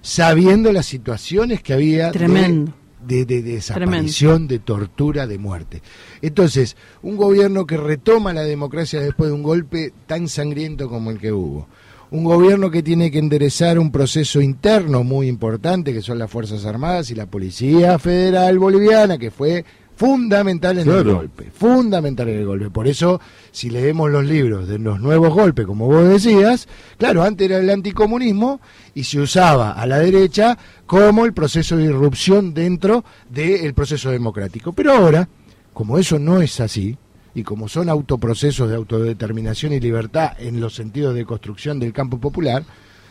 [0.00, 2.72] sabiendo las situaciones que había de- Tremendo.
[3.04, 5.82] de, de- de desaparición, de tortura, de muerte.
[6.20, 11.18] Entonces, un gobierno que retoma la democracia después de un golpe tan sangriento como el
[11.18, 11.66] que hubo.
[12.12, 16.66] Un gobierno que tiene que enderezar un proceso interno muy importante, que son las Fuerzas
[16.66, 19.64] Armadas y la Policía Federal Boliviana, que fue
[19.96, 22.68] fundamental en el golpe, fundamental en el golpe.
[22.68, 23.18] Por eso,
[23.50, 27.70] si leemos los libros de los nuevos golpes, como vos decías, claro, antes era el
[27.70, 28.60] anticomunismo
[28.92, 34.74] y se usaba a la derecha como el proceso de irrupción dentro del proceso democrático.
[34.74, 35.30] Pero ahora,
[35.72, 36.98] como eso no es así,
[37.34, 42.18] y como son autoprocesos de autodeterminación y libertad en los sentidos de construcción del campo
[42.18, 42.64] popular,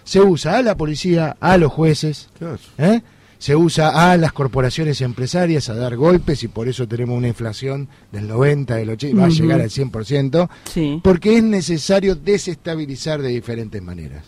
[0.04, 2.30] se usa a la policía, a los jueces.
[2.78, 3.02] ¿eh?
[3.38, 7.88] se usa a las corporaciones empresarias a dar golpes y por eso tenemos una inflación
[8.12, 11.02] del 90, del 80, va a llegar al 100%, Sí.
[11.04, 14.26] porque es necesario desestabilizar de diferentes maneras.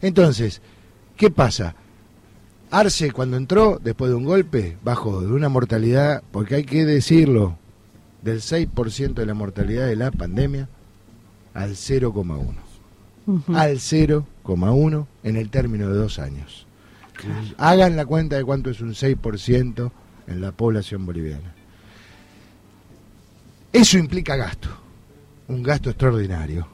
[0.00, 0.62] Entonces,
[1.16, 1.74] ¿qué pasa?
[2.70, 7.58] Arce cuando entró, después de un golpe, bajó de una mortalidad, porque hay que decirlo,
[8.22, 10.68] del 6% de la mortalidad de la pandemia
[11.54, 12.54] al 0,1.
[13.26, 13.56] Ujú.
[13.56, 16.66] Al 0,1 en el término de dos años.
[17.56, 19.92] Hagan la cuenta de cuánto es un 6%
[20.26, 21.54] en la población boliviana.
[23.72, 24.68] Eso implica gasto,
[25.48, 26.66] un gasto extraordinario,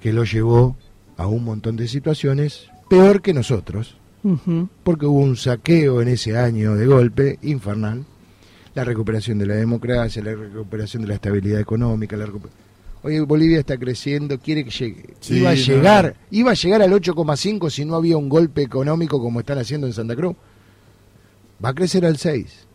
[0.00, 0.76] que lo llevó
[1.16, 3.96] a un montón de situaciones peor que nosotros,
[4.82, 8.04] porque hubo un saqueo en ese año de golpe infernal,
[8.74, 12.26] la recuperación de la democracia, la recuperación de la estabilidad económica, la
[13.02, 15.14] Hoy Bolivia está creciendo, quiere que llegue.
[15.20, 16.26] Sí, iba a llegar, no.
[16.38, 19.94] iba a llegar al 8,5 si no había un golpe económico como están haciendo en
[19.94, 20.36] Santa Cruz.
[21.64, 22.66] Va a crecer al 6.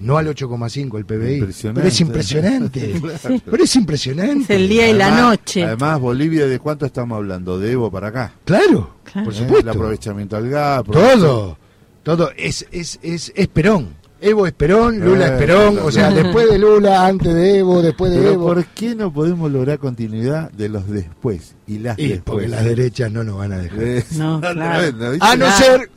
[0.00, 1.72] No al 8,5 el PBI.
[1.72, 3.00] Pero es impresionante.
[3.00, 3.40] Claro.
[3.50, 4.42] Pero es impresionante.
[4.54, 5.64] Es el día y la Además- noche.
[5.64, 7.58] Además, Bolivia, ¿de cuánto estamos hablando?
[7.60, 8.32] De Evo para acá.
[8.44, 9.24] Claro, Claro.
[9.24, 9.36] por ¿Eh?
[9.36, 9.70] supuesto.
[9.70, 10.82] El aprovechamiento al gas.
[10.84, 11.58] Todo,
[12.02, 13.88] todo es, es, es, es Perón.
[14.20, 15.86] Evo es Perón, Lula Eh, es Perón, claro.
[15.86, 18.46] o sea, después de Lula, antes de Evo, después de Pero Evo.
[18.46, 22.22] ¿por qué no podemos lograr continuidad de los después y las Y después?
[22.34, 23.80] porque las derechas no nos van a dejar.
[23.82, 24.92] Eh, No, claro.
[24.96, 25.26] no, ¿viste?
[25.26, 25.90] A no ser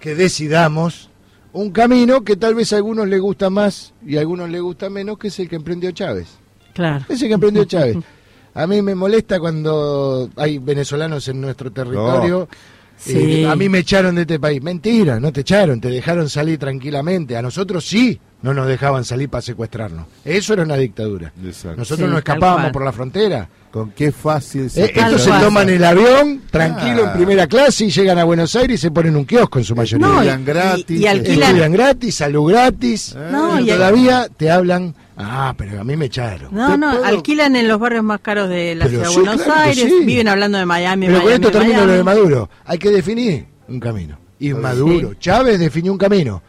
[0.00, 1.10] que decidamos
[1.52, 4.90] un camino que tal vez a algunos les gusta más y a algunos les gusta
[4.90, 6.28] menos, que es el que emprendió Chávez.
[6.74, 7.04] Claro.
[7.08, 7.96] Ese que emprendió Chávez.
[8.54, 12.48] A mí me molesta cuando hay venezolanos en nuestro territorio.
[12.98, 13.42] Sí.
[13.42, 14.60] Eh, a mí me echaron de este país.
[14.62, 17.36] Mentira, no te echaron, te dejaron salir tranquilamente.
[17.36, 20.06] A nosotros sí no nos dejaban salir para secuestrarnos.
[20.24, 21.32] Eso era una dictadura.
[21.44, 21.76] Exacto.
[21.78, 23.48] Nosotros Sí, no escapábamos por la frontera.
[23.70, 27.10] Con qué fácil Eh, se estos se toman el avión tranquilo Ah.
[27.10, 29.76] en primera clase y llegan a Buenos Aires y se ponen un kiosco en su
[29.76, 30.06] mayoría.
[30.06, 30.84] No, y- Estudian gratis.
[30.88, 33.14] y- y alquilan- Estudian gratis, salud gratis.
[33.16, 36.54] Eh, No, y y- todavía te hablan, ah, pero a mí me echaron.
[36.54, 39.14] No, ¿Te no, puedo- alquilan en los barrios más caros de la Pero ciudad de
[39.14, 40.04] sí, Buenos claro Aires, sí.
[40.04, 41.86] viven hablando de Miami, Pero con esto termino Miami.
[41.90, 42.50] lo de Maduro.
[42.64, 44.18] Hay que definir un camino.
[44.40, 46.40] Y Maduro, Chávez definió un camino.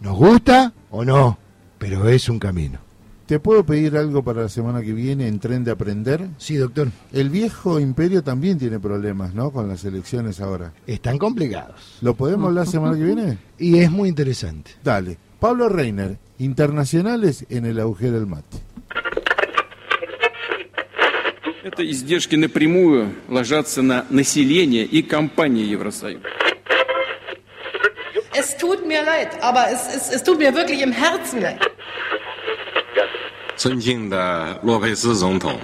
[0.00, 1.38] ¿Nos gusta o no?
[1.78, 2.78] Pero es un camino.
[3.26, 6.28] ¿Te puedo pedir algo para la semana que viene en Tren de Aprender?
[6.36, 6.88] Sí, doctor.
[7.10, 9.50] El viejo imperio también tiene problemas, ¿no?
[9.50, 10.72] Con las elecciones ahora.
[10.86, 11.96] Están complicados.
[12.02, 13.38] ¿Lo podemos hablar semana que viene?
[13.58, 14.72] Y es muy interesante.
[14.84, 15.16] Dale.
[15.40, 18.57] Pablo Reiner, internacionales en el agujero del mate.
[21.61, 26.23] Это издержки напрямую ложатся на население и компании Евросоюза.
[28.33, 31.59] Es tut mir leid, aber es, es, es tut mir wirklich im Herzen leid.
[33.57, 35.59] 尊敬的洛佩斯总统，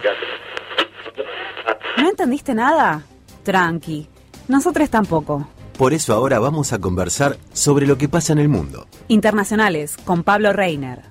[1.97, 3.01] ¿No entendiste nada?
[3.45, 4.05] Tranqui.
[4.49, 5.47] Nosotros tampoco.
[5.80, 8.86] Por eso ahora vamos a conversar sobre lo que pasa en el mundo.
[9.08, 11.04] Internacionales con Pablo Reiner.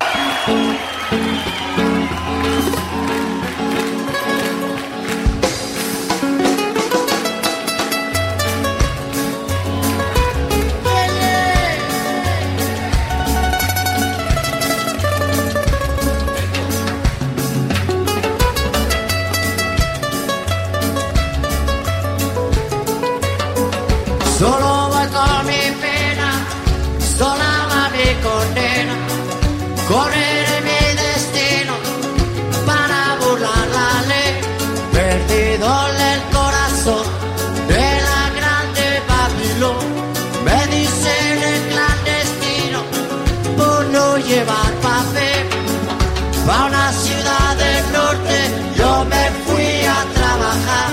[28.21, 28.95] Condena.
[29.87, 31.73] Correré mi destino
[32.65, 34.31] para burlar la ley.
[34.91, 35.67] Perdido
[36.13, 37.05] el corazón
[37.67, 39.85] de la grande Babilón.
[40.45, 42.79] Me dicen el clandestino
[43.57, 45.43] por no llevar papel.
[46.45, 48.37] Pa' una ciudad del norte
[48.77, 50.91] yo me fui a trabajar.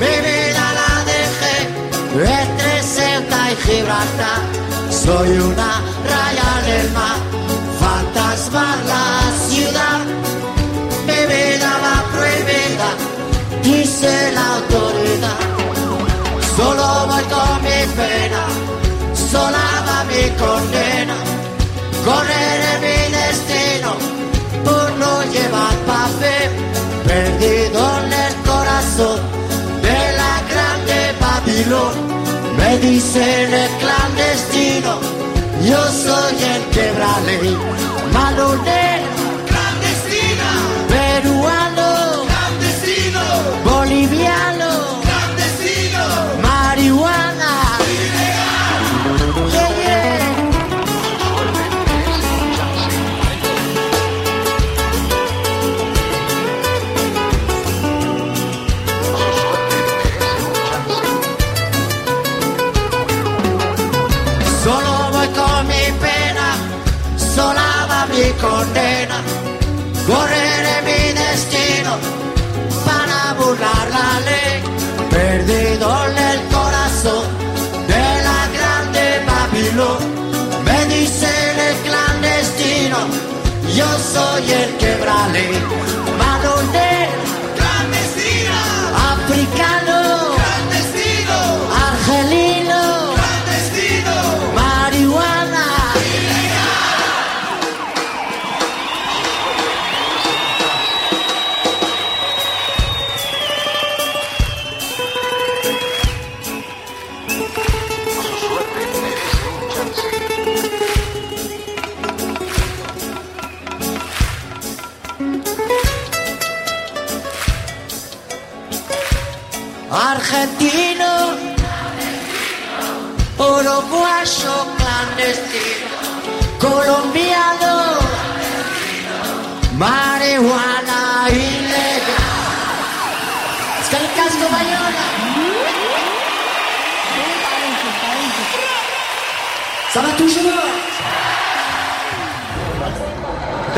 [0.00, 1.56] Mi vida la dejé
[2.40, 4.40] entre Ceuta y Gibraltar.
[4.90, 5.82] Soy una
[6.14, 7.18] raya del mar,
[7.82, 9.06] fantasma la
[9.48, 10.00] ciudad.
[11.06, 12.88] Vida va prohibida,
[13.62, 15.40] dice la autoridad.
[16.56, 18.42] Solo voy con mi pena,
[19.32, 21.16] sola va mi condena.
[22.08, 23.90] Correré mi destino
[24.66, 26.50] por no llevar papel,
[27.08, 29.18] perdido en el corazón
[29.86, 31.94] de la grande Babilón.
[32.58, 34.92] Me dicen el clandestino,
[35.64, 37.40] yo soy el quebrale,
[38.12, 38.93] malonero, clandestina,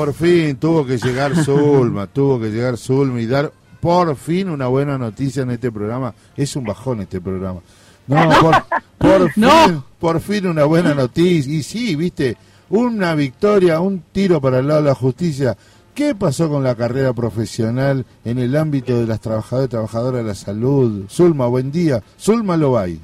[0.00, 3.52] Por fin tuvo que llegar Zulma, tuvo que llegar Zulma y dar
[3.82, 6.14] por fin una buena noticia en este programa.
[6.34, 7.60] Es un bajón este programa.
[8.06, 8.64] No, por,
[8.96, 11.52] por fin, por fin una buena noticia.
[11.52, 12.38] Y sí, viste,
[12.70, 15.54] una victoria, un tiro para el lado de la justicia.
[15.94, 20.28] ¿Qué pasó con la carrera profesional en el ámbito de las trabajadoras y trabajadoras de
[20.28, 21.04] la salud?
[21.10, 22.02] Zulma, buen día.
[22.18, 22.98] Zulma Lobay.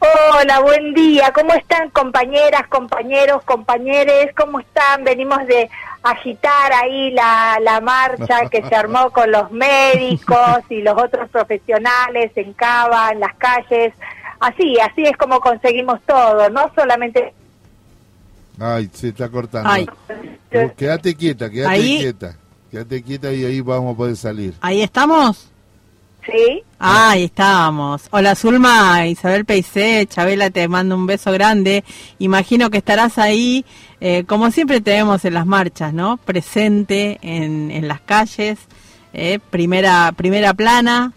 [0.00, 1.32] Hola, buen día.
[1.34, 4.32] ¿Cómo están compañeras, compañeros, compañeres?
[4.36, 5.02] ¿Cómo están?
[5.04, 5.68] Venimos de
[6.02, 12.30] agitar ahí la, la marcha que se armó con los médicos y los otros profesionales
[12.36, 13.92] en Cava, en las calles.
[14.40, 17.34] Así, así es como conseguimos todo, no solamente...
[18.60, 19.68] Ay, se está cortando.
[19.70, 19.88] Ay.
[20.76, 21.98] Quédate quieta, quédate Ahí.
[21.98, 22.36] quieta.
[22.70, 24.54] Quédate quieta y ahí vamos a poder salir.
[24.60, 25.50] Ahí estamos.
[26.30, 26.62] Sí.
[26.78, 28.02] Ah, ahí estábamos.
[28.10, 31.84] Hola Zulma, Isabel Peicé, Chabela te mando un beso grande.
[32.18, 33.64] Imagino que estarás ahí,
[34.00, 36.18] eh, como siempre te vemos en las marchas, ¿no?
[36.18, 38.58] Presente en, en las calles,
[39.14, 41.14] eh, primera, primera plana.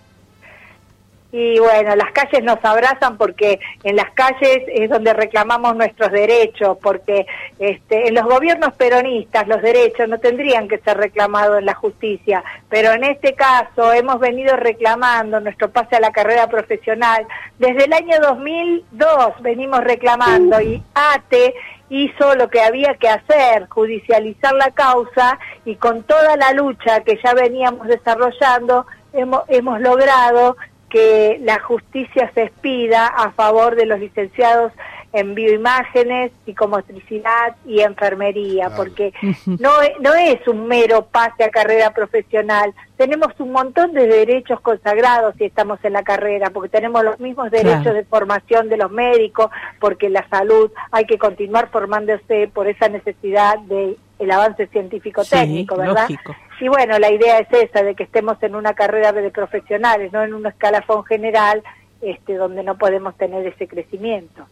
[1.32, 6.78] Y bueno, las calles nos abrazan porque en las calles es donde reclamamos nuestros derechos,
[6.82, 7.26] porque
[7.58, 12.44] este, en los gobiernos peronistas los derechos no tendrían que ser reclamados en la justicia,
[12.70, 17.26] pero en este caso hemos venido reclamando nuestro pase a la carrera profesional.
[17.60, 21.54] Desde el año 2002 venimos reclamando y ATE
[21.90, 27.20] hizo lo que había que hacer, judicializar la causa y con toda la lucha que
[27.24, 30.56] ya veníamos desarrollando hemos, hemos logrado
[30.92, 34.72] que la justicia se expida a favor de los licenciados
[35.14, 39.14] en bioimágenes, psicomotricidad y enfermería, porque
[39.46, 39.70] no,
[40.00, 45.46] no es un mero pase a carrera profesional, tenemos un montón de derechos consagrados si
[45.46, 47.98] estamos en la carrera, porque tenemos los mismos derechos Claro.
[47.98, 49.50] de formación de los médicos,
[49.80, 55.76] porque la salud hay que continuar formándose por esa necesidad de el avance científico técnico,
[55.76, 56.02] Sí, ¿verdad?
[56.10, 56.36] lógico.
[56.62, 60.24] Y bueno, la idea es esa, de que estemos en una carrera de profesionales, no
[60.24, 61.64] en un escalafón general,
[62.02, 64.46] este, donde no podemos tener ese crecimiento.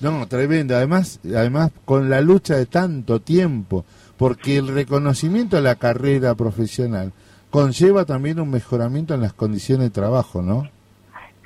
[0.00, 0.74] No, tremendo.
[0.76, 3.84] Además, además con la lucha de tanto tiempo,
[4.16, 7.12] porque el reconocimiento a la carrera profesional
[7.50, 10.68] conlleva también un mejoramiento en las condiciones de trabajo, ¿no?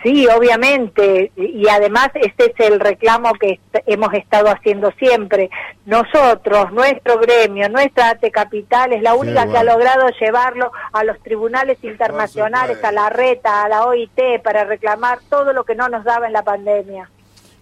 [0.03, 5.49] Sí, obviamente, y además este es el reclamo que est- hemos estado haciendo siempre.
[5.87, 11.21] Nosotros, nuestro gremio, nuestra ATE Capital es la única que ha logrado llevarlo a los
[11.23, 16.05] tribunales internacionales, a la RETA, a la OIT, para reclamar todo lo que no nos
[16.05, 17.09] daba en la pandemia.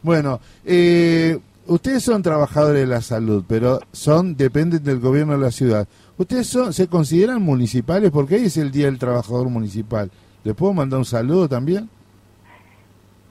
[0.02, 5.50] Bueno, eh, ustedes son trabajadores de la salud, pero son dependen del gobierno de la
[5.50, 5.86] ciudad.
[6.16, 8.10] ¿Ustedes son, se consideran municipales?
[8.10, 10.10] Porque hoy es el Día del Trabajador Municipal.
[10.44, 11.88] ¿Les puedo mandar un saludo también?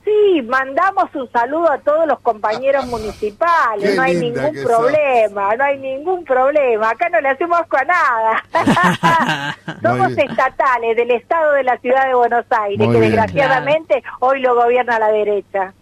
[0.10, 5.64] Sí, mandamos un saludo a todos los compañeros municipales, Qué no hay ningún problema, no
[5.64, 9.56] hay ningún problema, acá no le hacemos con nada.
[9.84, 13.12] Somos estatales del Estado de la Ciudad de Buenos Aires, Muy que bien.
[13.12, 15.74] desgraciadamente hoy lo gobierna la derecha.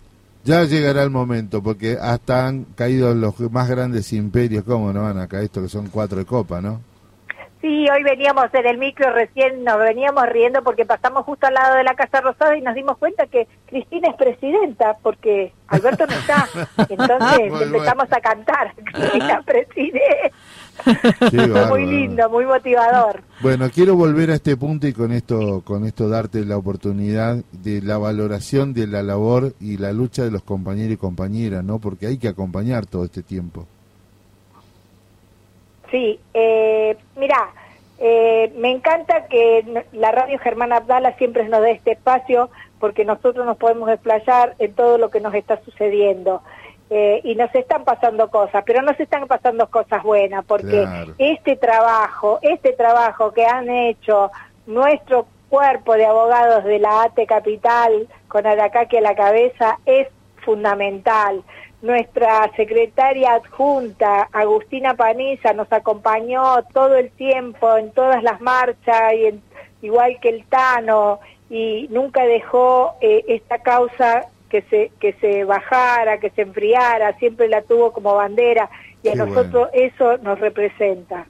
[0.43, 5.19] Ya llegará el momento, porque hasta han caído los más grandes imperios, ¿cómo no van
[5.19, 5.41] acá?
[5.41, 6.81] Esto que son cuatro de copa, ¿no?
[7.61, 11.75] Sí, hoy veníamos en el micro recién, nos veníamos riendo porque pasamos justo al lado
[11.75, 16.13] de la Casa Rosada y nos dimos cuenta que Cristina es presidenta porque Alberto no
[16.13, 16.47] está.
[16.89, 20.31] Entonces Muy empezamos a cantar, Cristina preside.
[21.69, 23.23] Muy lindo, muy motivador.
[23.41, 27.81] Bueno, quiero volver a este punto y con esto, con esto darte la oportunidad de
[27.81, 31.79] la valoración de la labor y la lucha de los compañeros y compañeras, ¿no?
[31.79, 33.65] Porque hay que acompañar todo este tiempo.
[35.91, 37.49] Sí, eh, mira,
[37.99, 42.49] eh, me encanta que la radio Germán Abdala siempre nos dé este espacio
[42.79, 46.41] porque nosotros nos podemos desplayar en todo lo que nos está sucediendo.
[46.89, 51.15] Eh, y nos están pasando cosas, pero nos están pasando cosas buenas porque Claro.
[51.17, 54.31] este trabajo, este trabajo que han hecho
[54.67, 60.07] nuestro cuerpo de abogados de la ATE Capital con Aracaki a la cabeza es
[60.45, 61.43] fundamental.
[61.81, 69.25] Nuestra secretaria adjunta, Agustina Paniza, nos acompañó todo el tiempo en todas las marchas, y
[69.27, 69.41] en-
[69.83, 76.19] igual que el Tano, y nunca dejó eh, esta causa que se, que se bajara,
[76.19, 78.69] que se enfriara, siempre la tuvo como bandera,
[79.03, 81.27] y a Qué nosotros eso nos representa.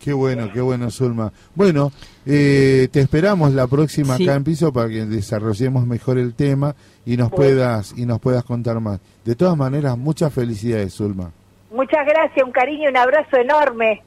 [0.00, 1.30] Qué bueno, qué bueno, Zulma.
[1.54, 1.92] Bueno,
[2.24, 4.24] eh, te esperamos la próxima Sí.
[4.24, 6.74] acá en piso para que desarrollemos mejor el tema
[7.04, 7.36] y nos Bueno.
[7.36, 8.98] puedas y nos puedas contar más.
[9.24, 11.30] De todas maneras, muchas felicidades, Zulma.
[11.70, 14.02] Muchas gracias, un cariño y un abrazo enorme.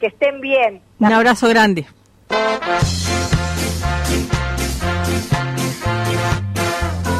[0.00, 0.80] Que estén bien.
[1.00, 1.86] Un abrazo grande.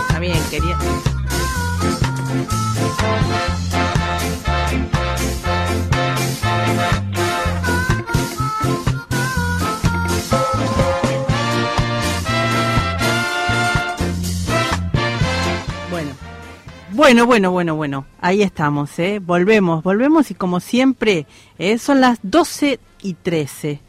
[0.08, 0.76] Está bien, quería.
[16.94, 18.04] Bueno, bueno, bueno, bueno.
[18.20, 19.18] Ahí estamos, ¿eh?
[19.18, 21.26] Volvemos, volvemos y como siempre,
[21.58, 23.80] eh, son las 12 y 13.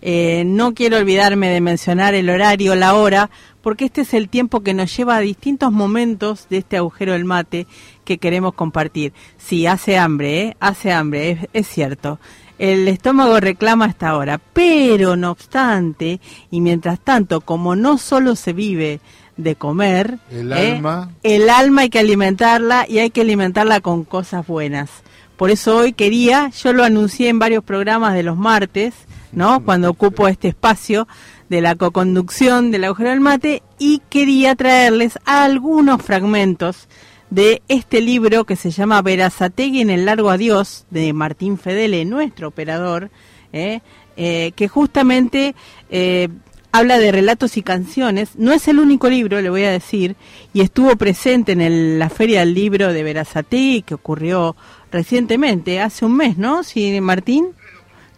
[0.00, 3.30] Eh, no quiero olvidarme de mencionar el horario, la hora,
[3.62, 7.24] porque este es el tiempo que nos lleva a distintos momentos de este agujero del
[7.24, 7.66] mate
[8.04, 9.12] que queremos compartir.
[9.38, 10.56] Sí, hace hambre, ¿eh?
[10.60, 12.20] Hace hambre, es, cierto.
[12.60, 16.20] El estómago reclama hasta ahora, pero no obstante,
[16.52, 19.00] y mientras tanto, como no solo se vive
[19.36, 20.72] de comer, El ¿eh?
[20.74, 21.10] alma.
[21.22, 24.90] el alma hay que alimentarla y hay que alimentarla con cosas buenas.
[25.36, 28.94] Por eso hoy quería, yo lo anuncié en varios programas de los martes,
[29.32, 29.64] ¿no?
[29.64, 31.08] Cuando ocupo este espacio
[31.48, 36.88] de la coconducción del agujero del mate y quería traerles algunos fragmentos
[37.30, 42.48] de este libro que se llama Verazategui en el largo adiós de Martín Fedele, nuestro
[42.48, 43.10] operador,
[43.52, 43.80] ¿eh?
[44.16, 45.54] Eh, que justamente
[45.88, 46.28] eh,
[46.72, 48.30] habla de relatos y canciones.
[48.36, 50.16] No es el único libro, le voy a decir,
[50.54, 54.56] y estuvo presente en el- la Feria del Libro de Verazategui que ocurrió
[54.90, 56.62] recientemente, hace un mes, ¿no?
[56.64, 57.48] Sí, Martín.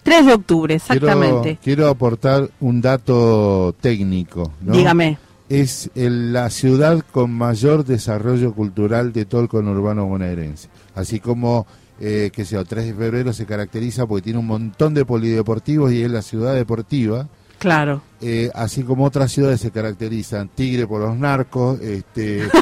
[0.03, 1.41] 3 de octubre, exactamente.
[1.43, 4.53] Quiero, quiero aportar un dato técnico.
[4.61, 4.73] ¿no?
[4.77, 5.17] Dígame.
[5.49, 10.69] Es el- la ciudad con mayor desarrollo cultural de todo el conurbano bonaerense.
[10.95, 11.67] Así como,
[12.01, 16.03] eh, que sea, 3 de febrero se caracteriza porque tiene un montón de polideportivos y
[16.03, 17.29] es la ciudad deportiva.
[17.59, 18.03] Claro.
[18.21, 22.49] Eh, así como otras ciudades se caracterizan, Tigre por los narcos, este...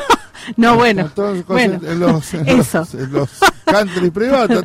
[0.57, 1.09] No, bueno.
[1.15, 2.81] Cosas bueno, en los, en eso.
[2.81, 3.31] los, en los
[3.65, 4.65] country privados.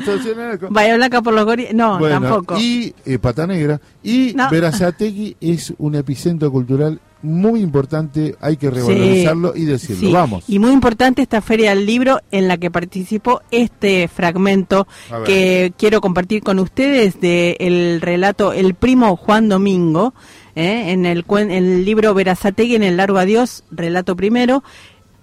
[0.71, 1.73] Bahía Blanca por los gorillas.
[1.73, 2.57] No, Bueno, tampoco.
[2.59, 3.79] Y eh, Pata Negra.
[4.01, 4.49] Y No.
[4.49, 10.07] Verazategui es un epicentro cultural muy importante, hay que revalorizarlo y decirlo.
[10.07, 10.43] Sí, Vamos.
[10.47, 14.87] Y muy importante esta feria del libro en la que participó este fragmento
[15.25, 20.13] que quiero compartir con ustedes de el relato El primo Juan Domingo,
[20.55, 20.91] ¿eh?
[20.91, 24.63] en el, cuen- el libro Verazategui en el largo adiós, relato primero,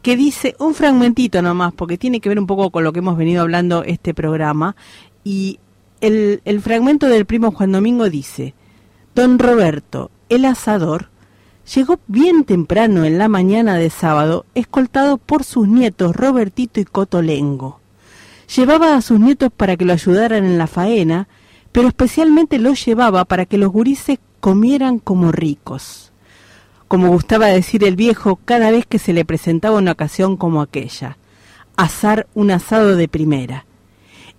[0.02, 3.16] que dice un fragmentito nomás, porque tiene que ver un poco con lo que hemos
[3.16, 4.76] venido hablando este programa,
[5.22, 5.58] y
[6.00, 8.52] el, el fragmento del primo Juan Domingo dice,
[9.14, 11.08] Don Roberto, el asador,
[11.72, 17.80] llegó bien temprano en la mañana de sábado, escoltado por sus nietos Robertito y Cotolengo.
[18.54, 21.28] Llevaba a sus nietos para que lo ayudaran en la faena,
[21.72, 26.12] pero especialmente los llevaba para que los gurises comieran como ricos.
[26.86, 31.16] Como gustaba decir el viejo cada vez que se le presentaba una ocasión como aquella,
[31.76, 33.64] asar un asado de primera.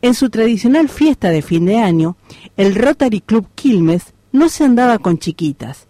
[0.02, 2.16] En su tradicional fiesta de fin de año,
[2.58, 5.88] el Rotary Club Quilmes no se andaba con chiquitas.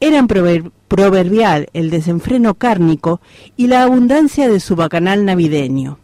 [0.00, 3.20] Eran prover- proverbial el desenfreno cárnico
[3.56, 5.98] y la abundancia de su bacanal navideño.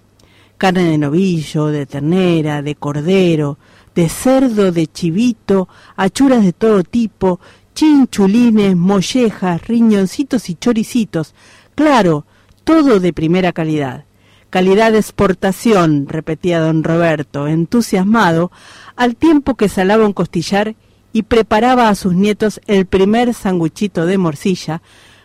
[0.58, 3.58] Carne de novillo, de ternera, de cordero,
[3.94, 7.40] de cerdo, de chivito, achuras de todo tipo,
[7.74, 11.34] chinchulines, mollejas, riñoncitos y choricitos.
[11.74, 12.26] Claro,
[12.64, 14.04] todo de primera calidad.
[14.48, 18.50] Calidad de exportación, repetía don Roberto, entusiasmado,
[18.94, 20.74] al tiempo que salaba un costillar
[21.16, 24.82] y preparaba a sus nietos el primer sanguchito de morcilla.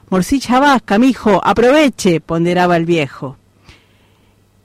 [0.09, 3.35] Morcilla vasca, mijo, aproveche, ponderaba el viejo.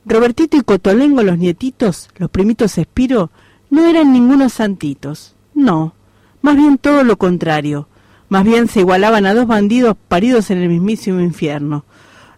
[0.05, 3.32] Robertito y Cotolengo, los nietitos, los primitos Espiro,
[3.70, 5.35] no eran ningunos santitos.
[5.53, 5.94] No,
[6.43, 7.89] más bien todo lo contrario.
[8.28, 11.85] Más bien se igualaban a dos bandidos paridos en el mismísimo infierno.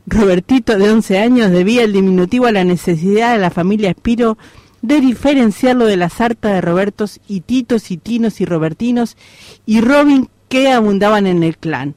[0.07, 4.39] Robertito, de once años, debía el diminutivo a la necesidad de la familia Espiro
[4.83, 9.17] de diferenciarlo de la sarta de Robertos y Titos y Tinos y Robertinos
[9.67, 11.95] y Robin que abundaban en el clan.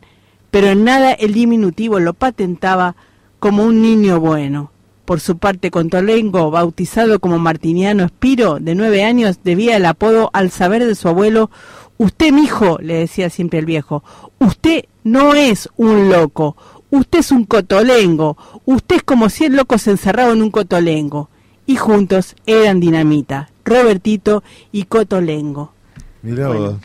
[0.50, 2.96] Pero en nada el diminutivo lo patentaba
[3.40, 4.72] como un niño bueno.
[5.06, 10.52] Por su parte, Contolengo, bautizado como Martiniano Espiro, de nueve años, debía el apodo al
[10.52, 11.50] saber de su abuelo.
[11.98, 14.04] Usted, mijo, le decía siempre el viejo,
[14.40, 16.56] usted no es un loco,
[16.92, 21.31] usted es un cotolengo, usted es como cien locos encerrados en un cotolengo.
[21.66, 25.74] Y juntos eran dinamita, Robertito y Cotolengo.
[26.22, 26.62] Mirá Bueno.
[26.64, 26.76] vos.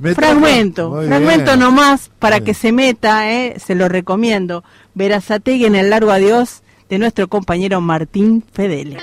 [0.00, 1.58] Me fragmento, fragmento bien.
[1.58, 4.62] nomás para que se meta, eh, se lo recomiendo.
[4.94, 8.98] Verazategui en el largo adiós de nuestro compañero Martín Fedele.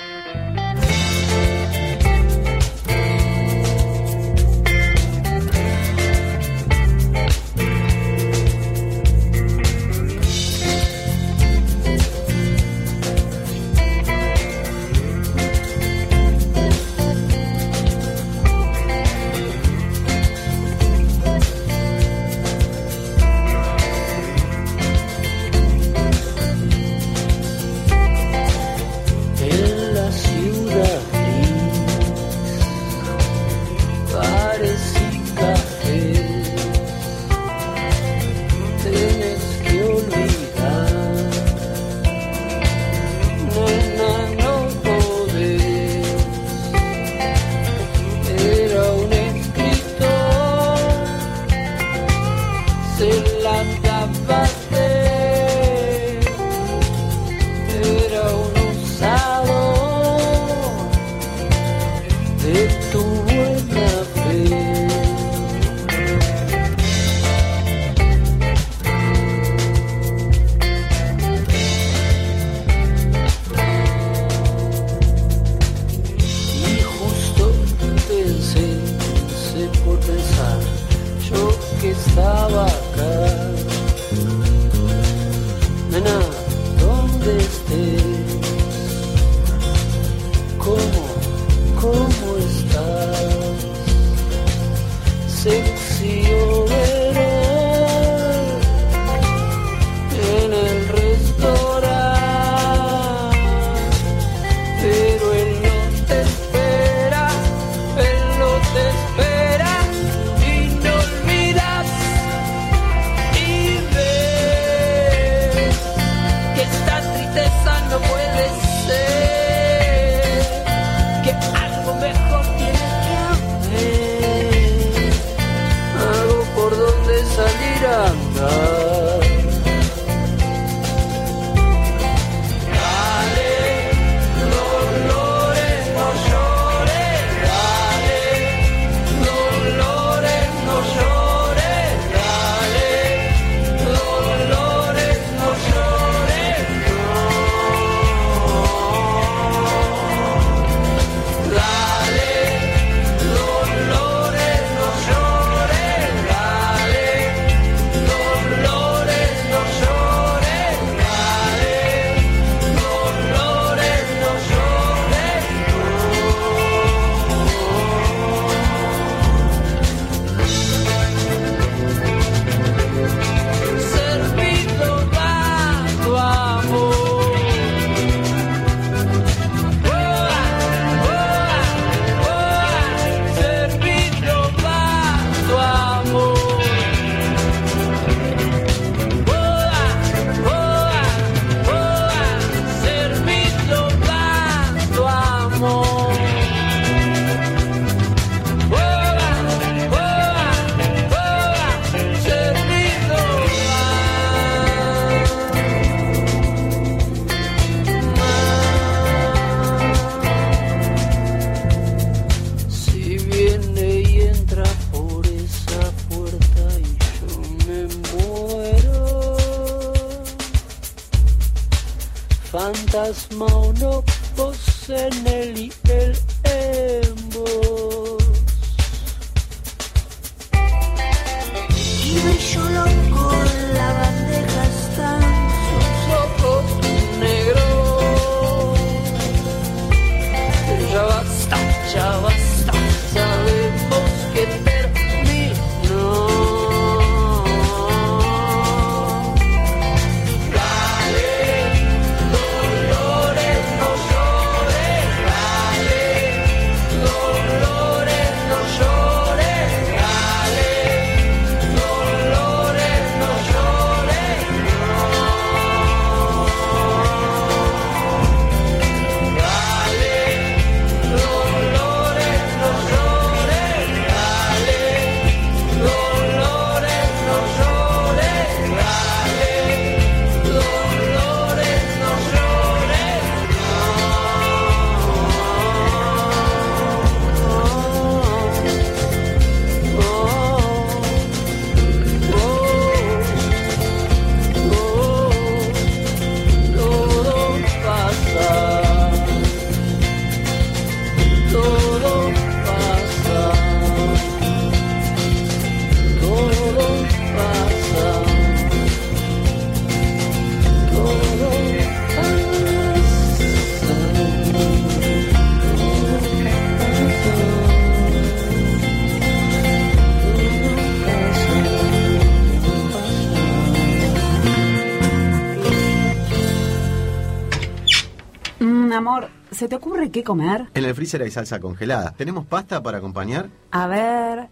[329.66, 330.68] ¿Se te ocurre qué comer?
[330.76, 332.12] En el freezer hay salsa congelada.
[332.16, 333.50] ¿Tenemos pasta para acompañar?
[333.72, 334.48] A ver.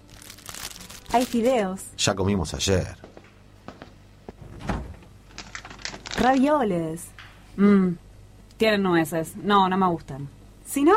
[1.12, 2.98] Hay fideos, Ya comimos ayer.
[6.18, 7.06] ravioles.
[7.58, 7.90] Mmm,
[8.58, 9.36] tienen nueces.
[9.36, 10.28] No, no me gustan.
[10.66, 10.96] Si no,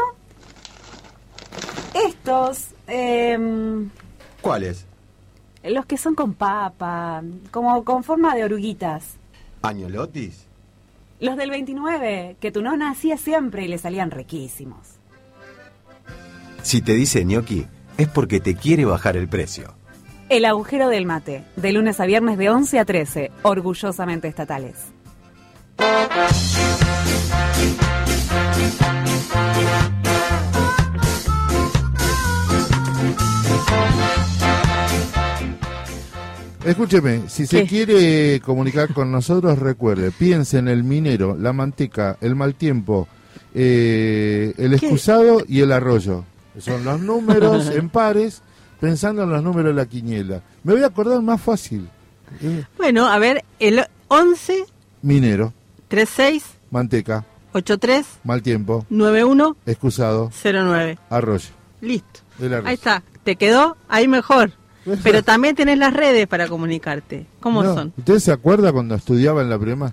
[2.06, 3.90] estos, em,
[4.40, 4.86] ¿Cuáles?
[5.62, 9.16] los que son con papa, como con forma de oruguitas.
[9.60, 10.45] ¿Añolotis?
[11.18, 14.98] Los del 29, que tu nona hacía siempre y le salían riquísimos.
[16.62, 17.66] Si te dice gnocchi,
[17.96, 19.74] es porque te quiere bajar el precio.
[20.28, 24.92] El agujero del mate, de lunes a viernes de 11 a 13, orgullosamente estatales.
[36.66, 37.66] Escúcheme, si se ¿Qué?
[37.68, 43.06] quiere comunicar con nosotros, recuerde, piense en el minero, la manteca, el mal tiempo,
[43.54, 46.24] eh, el excusado y el arroyo.
[46.58, 48.42] Son los números en pares,
[48.80, 50.42] pensando en los números de la quiniela.
[50.64, 51.88] Me voy a acordar más fácil.
[52.42, 54.64] Eh, Bueno, a ver, el 11
[55.02, 55.52] minero,
[55.86, 60.98] 36 manteca, 83 mal tiempo, 91 excusado, 09.
[61.10, 61.48] arroyo.
[61.80, 62.20] Listo.
[62.40, 62.62] Arroyo.
[62.66, 63.04] Ahí está.
[63.22, 63.76] ¿Te quedó?
[63.88, 64.50] Ahí mejor.
[65.02, 67.26] Pero también tenés las redes para comunicarte.
[67.40, 67.92] ¿Cómo No, son?
[67.96, 69.92] ¿Usted se acuerda cuando estudiaba en la prima?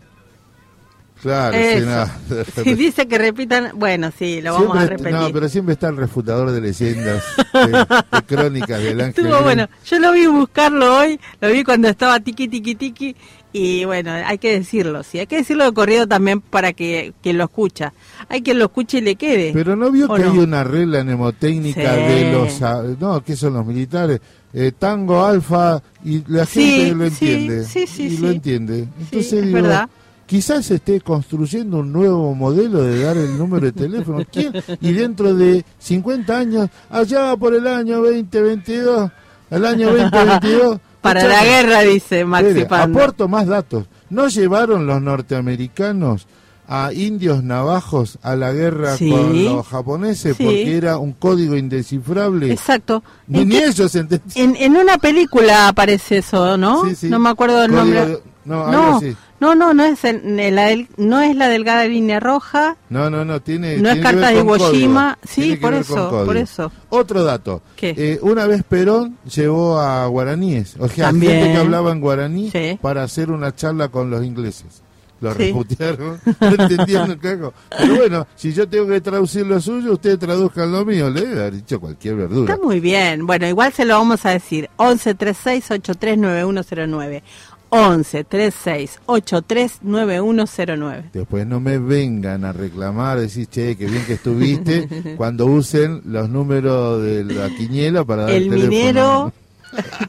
[1.22, 2.18] Claro, sí, nada.
[2.66, 5.14] Si dice que repitan, bueno, sí, lo vamos a repetir.
[5.14, 9.26] No, pero siempre está el refutador de leyendas, de, de crónicas del ángel.
[9.26, 9.70] Estuvo bueno.
[9.86, 13.16] Yo lo vi buscarlo hoy, lo vi cuando estaba tiki tiki tiki
[13.54, 17.38] y bueno, hay que decirlo, sí, hay que decirlo de corrido también para que quien
[17.38, 17.94] lo escucha.
[18.28, 19.52] Hay quien lo escuche y le quede.
[19.54, 20.32] Pero no vio ¿O que no?
[20.32, 22.02] hay una regla mnemotécnica Sí.
[22.02, 23.00] de los...
[23.00, 24.20] No, que son los militares.
[24.54, 27.66] Eh, tango, alfa, y la Sí, gente lo entiende.
[27.66, 28.88] sí, sí, y lo entiende.
[29.00, 29.90] Entonces es digo, verdad.
[30.28, 34.24] quizás se esté construyendo un nuevo modelo de dar el número de teléfono.
[34.32, 34.54] ¿Quién?
[34.80, 39.12] Y dentro de 50 años, allá por el año 2022,
[39.50, 40.80] el año 2022...
[41.04, 42.98] Para la guerra, dice Maxi Pando.
[43.02, 43.86] aporto más datos.
[44.10, 46.28] ¿No llevaron los norteamericanos
[46.68, 49.10] a indios navajos a la guerra Sí.
[49.10, 50.44] con los japoneses Sí.
[50.44, 52.52] porque era un código indescifrable?
[52.52, 53.04] Exacto.
[53.28, 54.56] Ni, ¿En ni ellos entendían.
[54.56, 56.84] En, en una película aparece eso, ¿no?
[56.96, 57.10] Sí.
[57.10, 58.06] No me acuerdo Código nombre.
[58.06, 59.00] de- no, no,
[59.40, 62.76] no, no, no es, el- la del- no es la delgada línea roja.
[62.90, 63.78] No, no, no, tiene.
[63.78, 64.58] No es tiene carta de Iwo.
[64.72, 65.18] Jima.
[65.24, 66.72] Sí, por eso, por eso.
[66.90, 67.62] Otro dato.
[67.78, 67.94] ¿Qué?
[67.98, 71.34] Eh, una vez Perón llevó a guaraníes, o sea, También.
[71.40, 74.82] gente que hablaba en guaraní para hacer una charla con los ingleses.
[75.24, 75.38] Lo Sí.
[75.46, 77.54] reputearon, no entendían un cago.
[77.78, 81.10] Pero bueno, si yo tengo que traducir lo suyo, ustedes traduzcan lo mío.
[81.10, 82.54] Le haber dicho cualquier verdura.
[82.54, 83.26] Está muy bien.
[83.26, 84.70] Bueno, igual se lo vamos a decir.
[84.76, 87.24] 11 36 83 9109.
[87.70, 91.10] 11 36 83 9109.
[91.14, 94.88] Después no me vengan a reclamar, decir, che, que bien que estuviste,
[95.18, 98.70] cuando usen los números de la quiniela para dar El teléfono.
[98.70, 99.34] minero.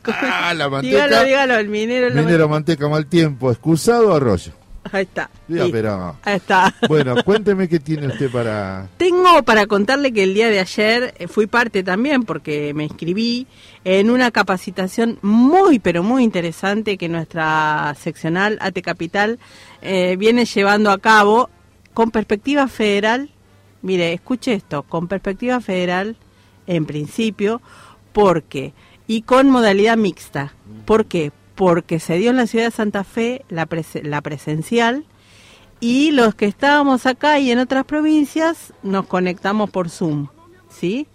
[0.05, 1.07] Ah, la manteca.
[1.07, 2.15] dígalo, dígalo, el minero.
[2.15, 4.53] Minero, manteca, mal tiempo, excusado, arroyo.
[4.93, 5.31] Ahí está.
[5.49, 5.69] Sí.
[5.71, 6.17] pero...
[6.23, 6.75] Ahí está.
[6.89, 8.89] Bueno, cuénteme qué tiene usted para...
[8.97, 13.47] Tengo para contarle que el día de ayer eh, fui parte también, porque me inscribí
[13.85, 19.39] en una capacitación muy, pero muy interesante que nuestra seccional AT Capital
[19.83, 21.51] eh, viene llevando a cabo
[21.93, 23.31] con perspectiva federal.
[23.83, 26.17] Mire, escuche esto, con perspectiva federal
[26.67, 27.61] en principio,
[28.13, 28.73] porque,
[29.07, 30.55] y con modalidad mixta.
[30.87, 31.33] ¿Por qué?
[31.55, 35.05] Porque se dio en la ciudad de Santa Fe la, prese- la presencial
[35.81, 40.29] y los que estábamos acá y en otras provincias nos conectamos por Zoom,
[40.69, 41.07] ¿sí?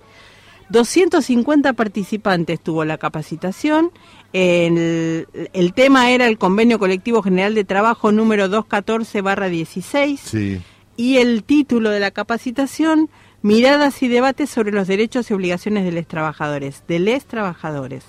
[0.70, 3.91] 250 participantes tuvo la capacitación.
[4.34, 10.61] El, el tema era el Convenio Colectivo General de Trabajo número 214-16 Sí.
[10.95, 13.10] y el título de la capacitación,
[13.41, 18.03] Miradas y debates sobre los derechos y obligaciones de los trabajadores, de les trabajadores.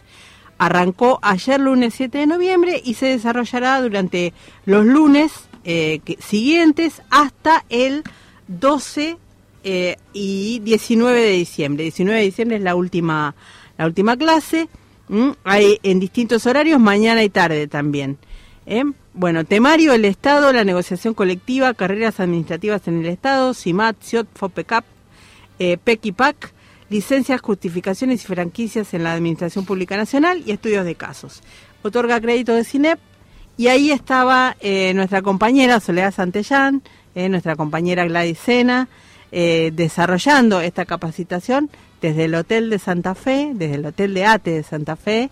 [0.60, 4.34] Arrancó ayer lunes 7 de noviembre y se desarrollará durante
[4.66, 5.32] los lunes
[5.64, 8.04] eh, siguientes hasta el
[8.48, 9.16] 12
[9.64, 11.84] eh, y 19 de diciembre.
[11.84, 13.34] 19 de diciembre es la última,
[13.78, 14.68] la última clase.
[15.44, 18.18] Hay en distintos horarios, mañana y tarde también.
[18.66, 18.84] ¿eh?
[19.14, 24.84] Bueno, temario, el Estado, la negociación colectiva, carreras administrativas en el Estado, CIMAT, CIOT, FOPECAP,
[25.58, 26.52] eh, PEC y PAC,
[26.90, 31.42] licencias, justificaciones y franquicias en la Administración Pública Nacional y estudios de casos.
[31.82, 32.98] Otorga crédito de CINEP
[33.56, 36.82] y ahí estaba eh, nuestra compañera Soledad Santellán,
[37.14, 38.88] eh, nuestra compañera Gladys Sena,
[39.32, 41.70] eh, desarrollando esta capacitación
[42.02, 45.30] desde el Hotel de Santa Fe, desde el Hotel de ATE de Santa Fe.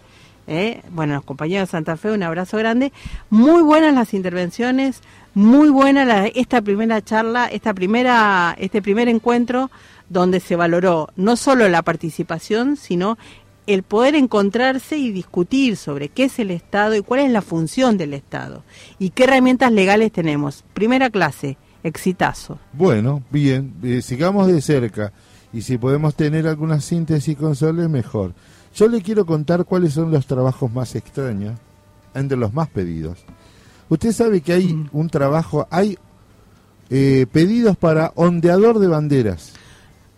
[0.91, 2.93] bueno, los compañeros de Santa Fe, un abrazo grande.
[3.31, 5.03] Muy buenas las intervenciones,
[5.35, 9.71] muy buena esta primera charla, esta primera, este primer encuentro
[10.09, 13.19] donde se valoró no solo la participación, sino
[13.67, 17.99] el poder encontrarse y discutir sobre qué es el Estado y cuál es la función
[17.99, 18.63] del Estado
[18.99, 20.65] y qué herramientas legales tenemos.
[20.73, 22.59] Primera clase, exitazo.
[22.73, 25.13] Bueno, bien, eh, sigamos de cerca
[25.53, 28.33] y si podemos tener alguna síntesis con Sole, mejor.
[28.75, 31.59] Yo le quiero contar cuáles son los trabajos más extraños,
[32.15, 33.19] entre los más pedidos.
[33.89, 35.99] Usted sabe que hay un trabajo, hay
[36.91, 39.53] eh, pedidos para ondeador de banderas.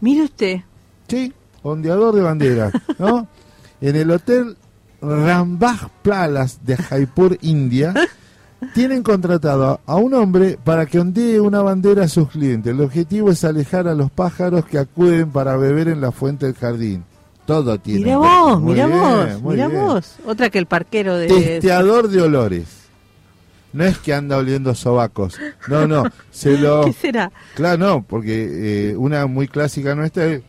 [0.01, 0.60] Mire usted.
[1.09, 1.32] Sí,
[1.62, 3.27] ondeador de banderas, ¿no?
[3.81, 4.56] en el hotel
[5.01, 7.94] Rambagh Palace de Jaipur, India,
[8.74, 12.72] tienen contratado a un hombre para que ondee una bandera a sus clientes.
[12.72, 16.55] El objetivo es alejar a los pájaros que acuden para beber en la fuente del
[16.55, 17.05] jardín.
[17.47, 18.05] Todo tiene.
[18.05, 19.72] Mira vos, mira bien, vos, bien.
[19.72, 20.16] vos.
[20.27, 21.27] Otra que el parquero de...
[21.27, 22.80] Testeador de olores.
[23.73, 25.39] No es que anda oliendo sobacos.
[25.69, 26.05] No, no.
[26.31, 26.85] Se lo.
[26.87, 27.31] ¿Qué será?
[27.55, 30.43] Claro, no, porque eh, una muy clásica nuestra es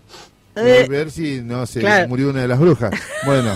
[0.56, 2.08] Eh, ver si no se claro.
[2.10, 2.92] murió una de las brujas.
[3.26, 3.56] Bueno.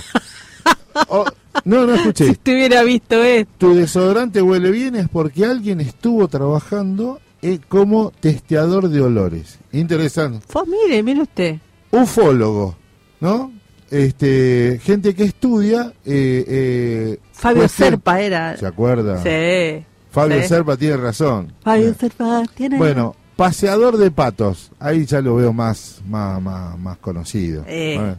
[1.10, 1.26] O-
[1.66, 2.26] no, no escuché.
[2.26, 3.52] Si usted hubiera visto esto.
[3.58, 9.60] Tu desodorante huele bien es porque alguien estuvo trabajando eh, como testeador de olores.
[9.72, 10.46] Interesante.
[10.52, 11.56] Pues mire, mire usted.
[11.92, 12.76] Ufólogo,
[13.20, 13.52] ¿no?
[13.92, 15.94] Este, gente que estudia.
[16.06, 18.58] eh, eh, Fabio cuestión- Serpa era.
[18.58, 19.22] ¿Se acuerda?
[19.24, 19.86] Sí.
[20.12, 20.48] Fabio sí.
[20.48, 21.54] Serpa tiene razón.
[21.62, 22.78] Fabio Serpa tiene...
[22.78, 24.72] Bueno, paseador de patos.
[24.80, 27.64] Ahí ya lo veo más, más, más, más conocido.
[27.68, 28.16] Eh.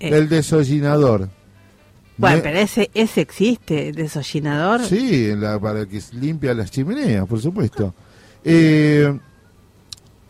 [0.00, 1.28] El desollinador.
[2.16, 4.84] Bueno, Me- pero ese, ese existe, desollinador.
[4.84, 7.94] Sí, la- para que limpia las chimeneas, por supuesto.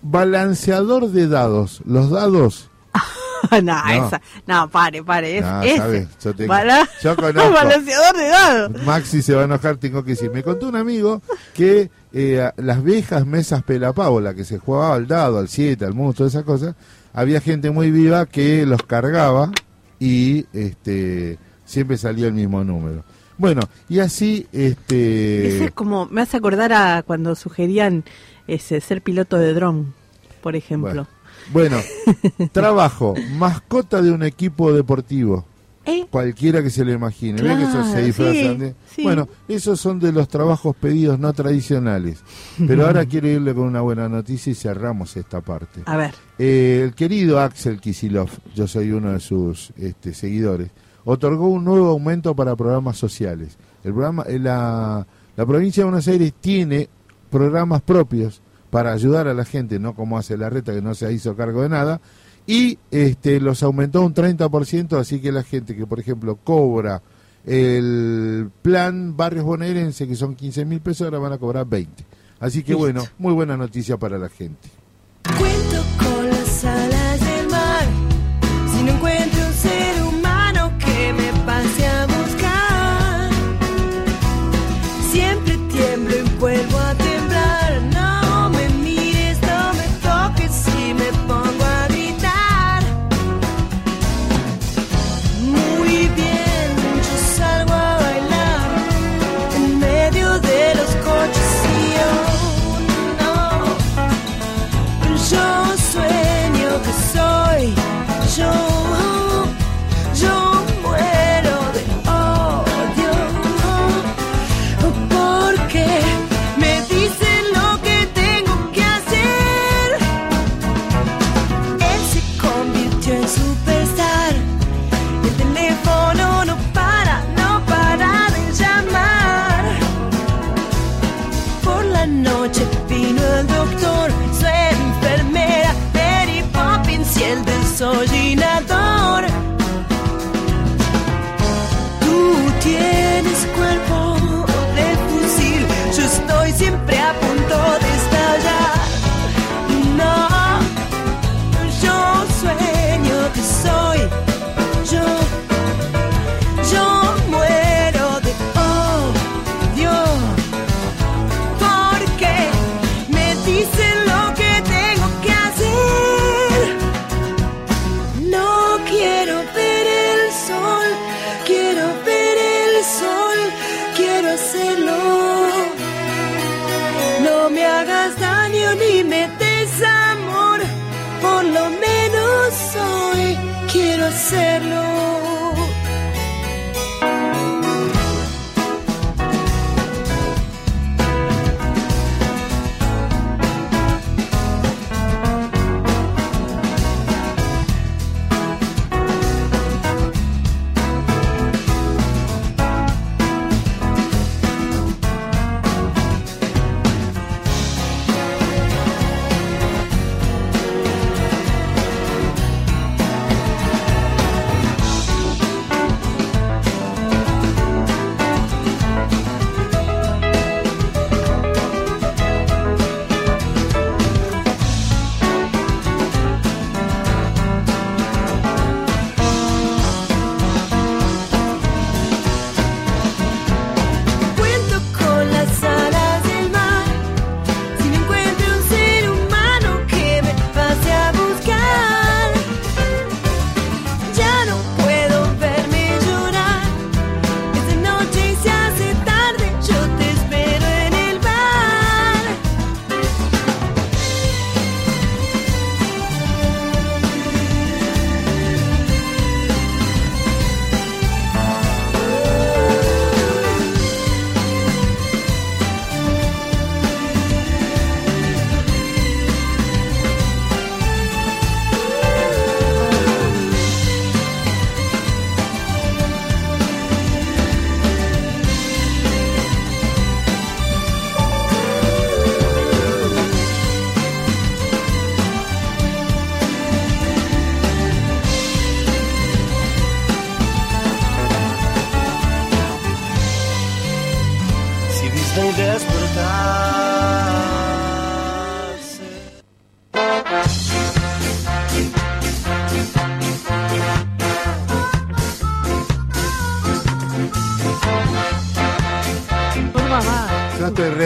[0.03, 1.81] Balanceador de dados.
[1.87, 2.71] Los dados.
[3.51, 4.07] no, No.
[4.07, 4.21] esa.
[4.47, 5.39] No, pare, pare.
[5.39, 5.77] Es, ese.
[5.77, 7.53] sabes, yo tengo- Bala- yo conozco.
[7.53, 8.83] Balanceador de dados.
[8.85, 10.31] Maxi se va a enojar, tengo que decir.
[10.31, 11.23] Me contó un amigo
[11.55, 15.95] que eh, las viejas mesas pelapavo, la que se jugaba al dado, al 7, al
[15.95, 16.75] mus, todas esas cosas,
[17.13, 19.51] había gente muy viva que los cargaba
[19.99, 23.05] y este siempre salía el mismo número.
[23.37, 28.05] Bueno, y así este Ese es como, me hace acordar a cuando sugerían
[28.47, 29.93] ese ser piloto de dron,
[30.41, 30.89] por ejemplo.
[30.91, 31.09] Bueno,
[32.53, 35.45] trabajo, mascota de un equipo deportivo.
[35.87, 36.07] ¿Eh?
[36.11, 37.43] Cualquiera que se lo imagine.
[37.43, 39.03] ¿Ve que Claro, se disfrazan sí, de- sí.
[39.03, 42.21] Bueno, esos son de los trabajos pedidos no tradicionales.
[42.67, 45.83] Pero ahora quiero irle con una buena noticia y cerramos esta parte.
[45.85, 46.15] A ver.
[46.39, 50.71] Eh, el querido Axel Kisilov, yo soy uno de sus este, seguidores,
[51.05, 53.59] otorgó un nuevo aumento para programas sociales.
[53.85, 55.07] El programa, eh, la,
[55.37, 56.89] la provincia de Buenos Aires tiene
[57.29, 58.41] programas propios
[58.75, 61.63] para ayudar a la gente, no como hace la reta que no se hizo cargo
[61.63, 62.01] de nada,
[62.45, 67.01] y este, los aumentó un 30%, así que la gente que, por ejemplo, cobra
[67.47, 72.05] el plan Barrios Bonaerense, que son 15 mil pesos, ahora van a cobrar 20.
[72.41, 72.81] Así que Listo.
[72.81, 74.69] bueno, muy buena noticia para la gente.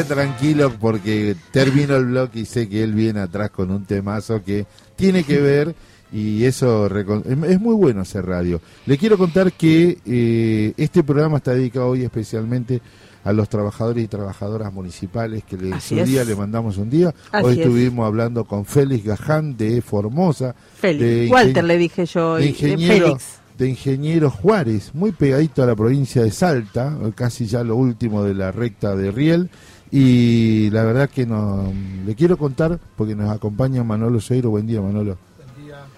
[0.08, 4.66] Tranquilo porque termino el bloque y sé que él viene atrás con un temazo que
[4.96, 5.74] tiene que ver
[6.12, 8.60] y eso es muy bueno hacer radio.
[8.86, 12.80] Le quiero contar que eh, este programa está dedicado hoy especialmente
[13.24, 17.14] a los trabajadores y trabajadoras municipales que le, su día le mandamos un día.
[17.30, 17.58] Así hoy es.
[17.58, 20.54] estuvimos hablando con Félix Gaján de Formosa.
[20.80, 21.00] Félix.
[21.00, 22.36] de Walter le dije yo.
[22.36, 23.24] de ingeniero, Félix.
[23.58, 28.34] de ingeniero Juárez, muy pegadito a la provincia de Salta, casi ya lo último de
[28.34, 29.50] la recta de Riel.
[29.90, 31.72] Y la verdad que no,
[32.04, 34.50] le quiero contar, porque nos acompaña Manolo Seiro.
[34.50, 35.16] Buen día, Manolo.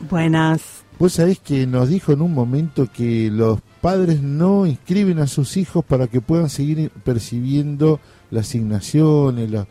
[0.08, 0.62] Buenas.
[0.98, 5.56] Vos sabés que nos dijo en un momento que los padres no inscriben a sus
[5.56, 8.00] hijos para que puedan seguir percibiendo
[8.30, 9.66] las asignaciones la-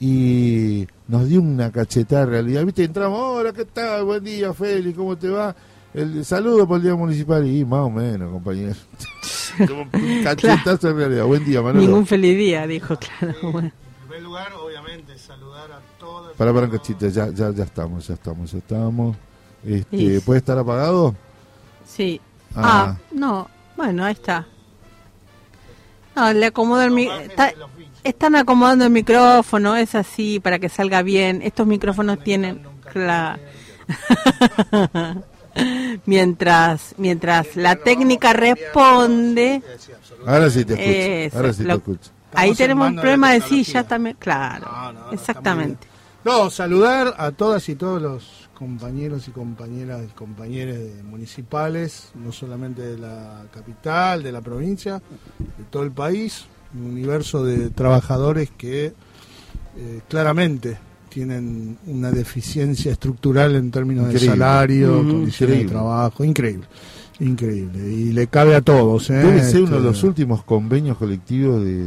[0.00, 2.64] y nos dio una cachetada de realidad.
[2.64, 2.82] ¿Viste?
[2.84, 4.04] Entramos, hola, ¿qué tal?
[4.04, 5.54] Buen día, Félix, ¿cómo te va?
[5.94, 8.74] El saludo por el día municipal y más o menos, compañero.
[9.58, 11.24] Como un cachetazo en realidad.
[11.24, 11.80] Buen día, Manolo.
[11.80, 13.34] Ningún feliz día, dijo, claro.
[13.52, 13.68] bueno.
[13.68, 16.36] En primer lugar, obviamente, saludar a todos.
[16.36, 19.16] Para, para un cachito, ya, ya, ya estamos, ya estamos, ya estamos.
[19.64, 20.20] Este, Sí.
[20.24, 21.14] ¿Puede estar apagado?
[21.86, 22.20] Sí.
[22.54, 22.96] Ah.
[22.96, 22.96] Ah.
[23.12, 23.48] no.
[23.76, 24.46] Bueno, ahí está.
[26.14, 27.54] No, le acomodo el mi- está-
[28.04, 31.40] Están acomodando el micrófono, es así, para que salga bien.
[31.42, 32.62] Estos micrófonos tienen...
[32.92, 33.38] cla-
[36.06, 39.62] mientras mientras la técnica responde...
[40.26, 40.88] Ahora sí te escucho.
[40.90, 42.10] Eso, ahora sí lo- te escucho.
[42.34, 43.64] Ahí tenemos un de problema de tecnología.
[43.64, 44.66] silla también, claro,
[45.12, 45.86] exactamente.
[46.24, 52.32] No, saludar a todas y todos los compañeros y compañeras y compañeros de municipales, no
[52.32, 55.02] solamente de la capital, de la provincia,
[55.38, 58.94] de todo el país, un universo de trabajadores que
[59.76, 60.78] eh, claramente
[61.12, 66.64] tienen una deficiencia estructural en términos de salario, Mm, condiciones de trabajo, increíble.
[67.20, 67.88] Increíble.
[67.92, 69.08] Y le cabe a todos.
[69.10, 69.14] ¿eh?
[69.14, 71.86] Debe ser uno de Este, los últimos convenios colectivos de-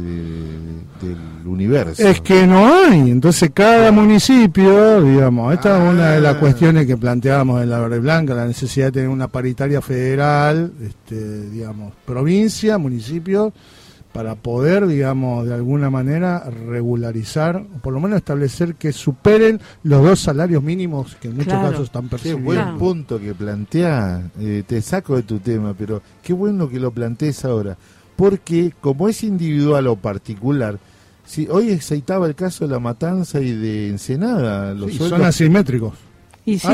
[1.02, 2.02] de- del universo.
[2.08, 6.96] Es que no hay, entonces cada municipio, digamos, esta es una de las cuestiones que
[6.96, 12.78] planteábamos en la Verde Blanca, la necesidad de tener una paritaria federal, este, digamos, provincia,
[12.78, 13.52] municipio,
[14.16, 20.02] para poder, digamos, de alguna manera regularizar, o por lo menos establecer que superen los
[20.02, 21.70] dos salarios mínimos que en muchos Claro.
[21.70, 22.44] casos están Qué percibidos.
[22.44, 24.30] buen punto que plantea.
[24.40, 27.76] Eh, te saco de tu tema, pero qué bueno que lo plantees ahora.
[28.16, 30.78] Porque como es individual o particular,
[31.24, 35.26] si hoy excitaba el caso de la matanza y de Ensenada, los Sí, sueldos- son
[35.26, 35.94] asimétricos.
[36.48, 36.68] Y sí.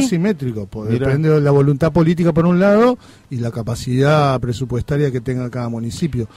[0.71, 2.99] Pues, depende de la voluntad política por un lado
[3.31, 6.29] y la capacidad presupuestaria que tenga cada municipio.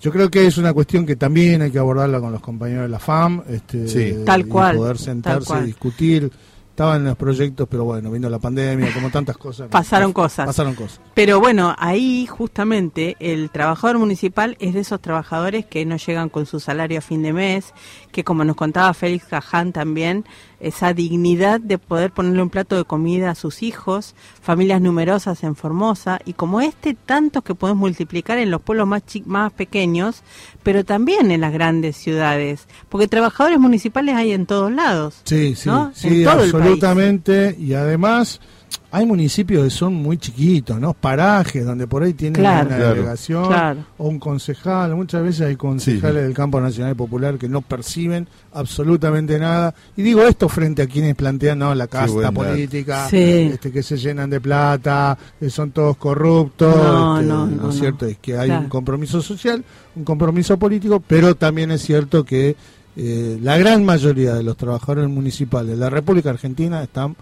[0.00, 2.88] Yo creo que es una cuestión que también hay que abordarla con los compañeros de
[2.88, 4.16] la FAM, este, Sí.
[4.24, 5.66] Tal y cual, poder sentarse, cual.
[5.66, 6.30] discutir.
[6.76, 9.68] Estaban en los proyectos, pero bueno, vino la pandemia, como tantas cosas.
[9.70, 10.44] Pasaron cosas.
[10.44, 11.00] Pasaron cosas.
[11.14, 16.44] Pero bueno, ahí justamente el trabajador municipal es de esos trabajadores que no llegan con
[16.44, 17.72] su salario a fin de mes,
[18.12, 20.26] que como nos contaba Félix Caján también,
[20.60, 25.54] esa dignidad de poder ponerle un plato de comida a sus hijos, familias numerosas en
[25.56, 30.22] Formosa, y como este, tantos que podemos multiplicar en los pueblos más, chi- más pequeños,
[30.62, 35.20] pero también en las grandes ciudades, porque trabajadores municipales hay en todos lados.
[35.24, 35.92] Sí, sí, ¿no?
[35.94, 36.54] sí, En todo el país.
[36.54, 37.56] absolutamente.
[37.58, 38.40] Y además
[38.90, 40.94] hay municipios que son muy chiquitos, ¿no?
[40.94, 42.68] Parajes donde por ahí tienen Claro.
[42.68, 42.94] una Claro.
[42.94, 43.80] delegación Claro.
[43.98, 44.94] o un concejal.
[44.96, 49.74] Muchas veces hay concejales del campo nacional y popular que no perciben absolutamente nada.
[49.96, 53.50] Y digo esto frente a quienes plantean no la casta política, Sí.
[53.52, 56.74] este, que se llenan de plata, que son todos corruptos.
[56.76, 58.10] No, este, no, lo no, cierto no.
[58.10, 58.62] es que hay Claro.
[58.62, 62.56] un compromiso social, un compromiso político, pero también es cierto que
[62.98, 67.14] eh, la gran mayoría de los trabajadores municipales de la República Argentina están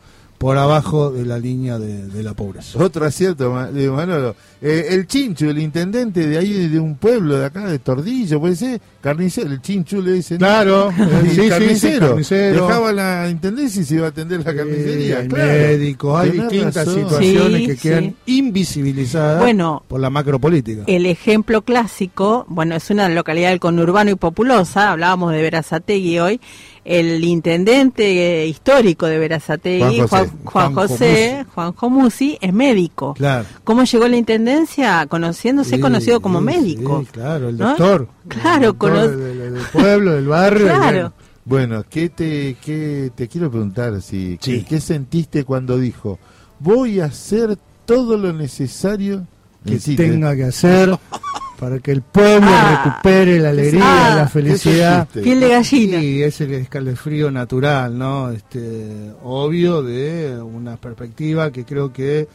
[0.45, 2.79] por abajo de la línea de, de la pobreza.
[2.79, 4.37] Otro acierto, Manolo.
[4.61, 8.55] Eh, el Chinchu, el intendente de ahí, de un pueblo de acá, de Tordillo, puede
[8.55, 9.51] ser, carnicero.
[9.51, 10.37] El Chinchu le dicen.
[10.37, 12.17] Claro, eh, sí, sí, carnicero.
[12.17, 15.21] Dejaba la intendencia y se iba a atender la carnicería.
[15.21, 15.51] hay claro.
[15.51, 16.95] médicos, hay Tenés distintas razón.
[17.05, 17.81] situaciones Sí, que sí.
[17.81, 19.83] quedan invisibilizadas Bueno.
[19.89, 20.83] por la macropolítica.
[20.87, 26.41] El ejemplo clásico, bueno, es una localidad del conurbano y populosa, hablábamos de Verazategui hoy,
[26.85, 30.35] el intendente eh, histórico de Verazategui, Juan Juan, José.
[30.45, 33.15] Juan Juan José, Juanjo Musi, es médico.
[33.15, 33.47] Claro.
[33.65, 35.07] ¿Cómo llegó a la intendencia?
[35.07, 37.01] Conociéndose Sí, conocido como sí, médico.
[37.01, 37.69] sí, claro, el ¿no?
[37.71, 38.09] doctor.
[38.29, 40.67] Claro, El doctor cono- del, pueblo, del barrio.
[40.67, 41.13] Claro.
[41.45, 41.85] bueno.
[41.89, 44.01] ¿qué te, qué te quiero preguntar?
[44.03, 46.19] Si, ¿qué, qué sentiste cuando dijo,
[46.61, 47.57] voy a hacer
[47.87, 49.27] todo lo necesario
[49.65, 50.07] que Insiste.
[50.11, 50.91] tenga que hacer
[51.65, 52.47] para que el pueblo
[52.85, 53.83] recupere la alegría,
[54.13, 55.09] Ah, la felicidad.
[55.09, 55.23] ¿qué sentiste?
[55.23, 56.03] Piel de gallina.
[56.05, 58.31] Y es el escalofrío natural, ¿no?
[58.31, 62.29] Este, obvio de una perspectiva que creo que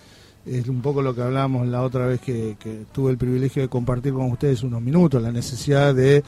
[0.47, 3.67] es un poco lo que hablábamos la otra vez que, que tuve el privilegio de
[3.67, 6.23] compartir con ustedes unos minutos, la necesidad de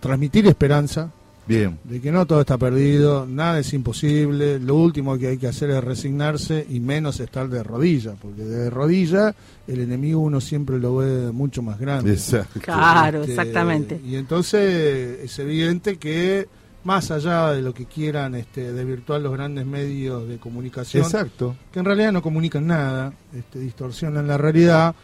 [0.00, 1.10] transmitir esperanza,
[1.46, 1.78] Bien.
[1.84, 5.70] de que no todo está perdido, nada es imposible, lo último que hay que hacer
[5.70, 9.34] es resignarse y menos estar de rodillas, porque de rodilla
[9.66, 12.12] el enemigo uno siempre lo ve mucho más grande.
[12.12, 12.60] Exacto.
[12.60, 14.00] Claro, exactamente.
[14.04, 16.48] Y entonces es evidente que
[16.86, 21.56] más allá de lo que quieran este, desvirtuar los grandes medios de comunicación, Exacto.
[21.72, 24.94] que en realidad no comunican nada, este, distorsionan la realidad.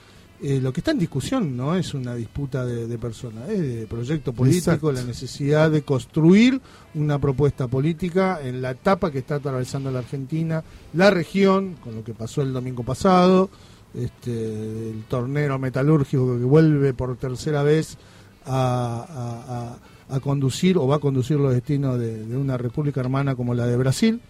[0.43, 3.87] Eh, lo que está en discusión no es una disputa de, de personas, es de
[3.87, 4.93] proyecto político, Exacto.
[4.93, 6.61] la necesidad de construir
[6.95, 10.63] una propuesta política en la etapa que está atravesando la Argentina,
[10.95, 13.51] la región, con lo que pasó el domingo pasado,
[13.95, 17.97] este, el tornero metalúrgico que vuelve por tercera vez
[18.47, 23.01] a, a- a- a conducir o va a conducir los destinos de, de una república
[23.01, 24.21] hermana como la de Brasil.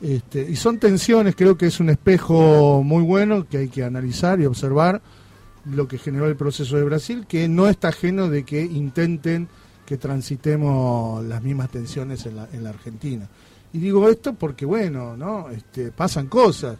[0.00, 4.40] Este, y son tensiones, creo que es un espejo muy bueno que hay que analizar
[4.40, 5.00] y observar
[5.64, 9.48] lo que generó el proceso de Brasil, que no está ajeno de que intenten
[9.86, 13.28] que transitemos las mismas tensiones en la, en la Argentina.
[13.72, 15.50] Y digo esto porque, bueno, ¿no?
[15.50, 16.76] Este, pasan cosas.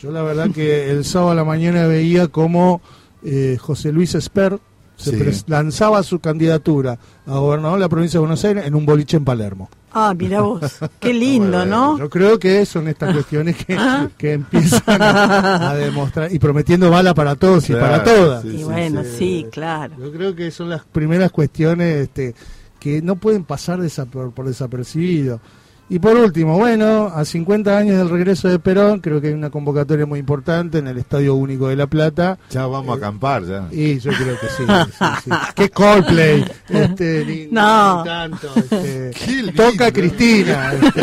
[0.00, 2.80] Yo la verdad que el sábado a la mañana veía como
[3.22, 4.58] eh, José Luis Esper
[4.96, 5.42] se Sí.
[5.48, 9.24] lanzaba su candidatura a gobernador de la provincia de Buenos Aires en un boliche en
[9.24, 9.68] Palermo.
[9.96, 10.60] Ah, mira vos,
[11.00, 11.96] qué lindo, ¿no?
[11.98, 13.78] Yo creo que son estas cuestiones que,
[14.18, 18.42] que empiezan a, a demostrar y prometiendo bala para todos y para todas.
[18.42, 19.10] sí, Y sí, bueno, sí.
[19.18, 19.94] sí, claro.
[19.98, 22.34] Yo creo que son las primeras cuestiones este,
[22.80, 25.40] que no pueden pasar desa- por, por desapercibido.
[25.86, 29.50] Y por último, bueno, a 50 años del regreso de Perón, creo que hay una
[29.50, 32.38] convocatoria muy importante en el Estadio Único de La Plata.
[32.50, 33.68] Ya vamos a acampar, ya.
[33.70, 34.64] Y yo creo que sí.
[34.98, 35.30] sí, sí.
[35.54, 36.44] ¿Qué Coldplay?
[36.70, 37.98] Este, ni- No.
[38.02, 39.10] ni tanto, este,
[39.42, 39.52] lindo.
[39.70, 41.00] toca Cristina este,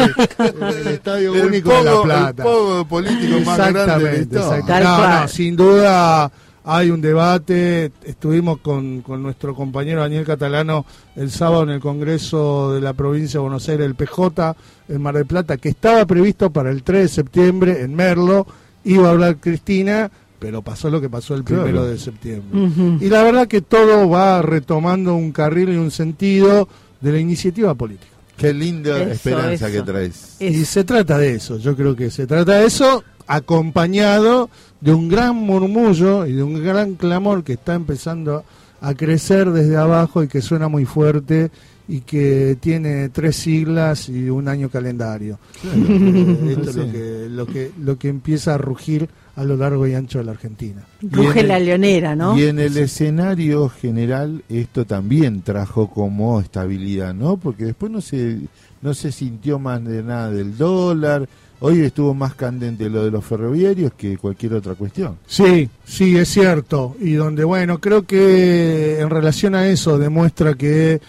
[0.57, 2.29] en el Estadio El Único de La Plata.
[2.43, 6.31] el pogo político más grande de la No, no, sin duda
[6.63, 7.91] hay un debate.
[8.03, 10.85] Estuvimos con, con nuestro compañero Daniel Catalano
[11.15, 14.55] el sábado en el Congreso de la provincia de Buenos Aires, el PJ,
[14.89, 18.45] en Mar del Plata, que estaba previsto para el 3 de septiembre en Merlo.
[18.83, 20.09] Iba a hablar Cristina,
[20.39, 21.63] pero pasó lo que pasó el Claro.
[21.63, 22.69] primero de septiembre.
[22.99, 26.67] Y la verdad que todo va retomando un carril y un sentido
[26.99, 28.07] de la iniciativa política.
[28.37, 29.77] Qué linda Eso, esperanza eso.
[29.77, 30.37] que traes.
[30.39, 34.49] Y se trata de eso, yo creo que se trata de eso, acompañado
[34.79, 38.43] de un gran murmullo y de un gran clamor que está empezando
[38.81, 41.51] a crecer desde abajo y que suena muy fuerte
[41.87, 45.39] y que tiene tres siglas y un año calendario.
[45.63, 49.87] Eh, esto es lo que, lo, que, lo que empieza a rugir a lo largo
[49.87, 50.83] y ancho de la Argentina.
[51.01, 52.37] Ruge la leonera, ¿no?
[52.37, 57.37] Y en el escenario general esto también trajo como estabilidad, ¿no?
[57.37, 58.39] Porque después no se,
[58.81, 61.27] no se sintió más de nada del dólar.
[61.63, 65.19] Hoy estuvo más candente lo de los ferroviarios que cualquier otra cuestión.
[65.27, 66.95] Sí, sí, es cierto.
[66.99, 70.99] Y donde, bueno, creo que en relación a eso demuestra que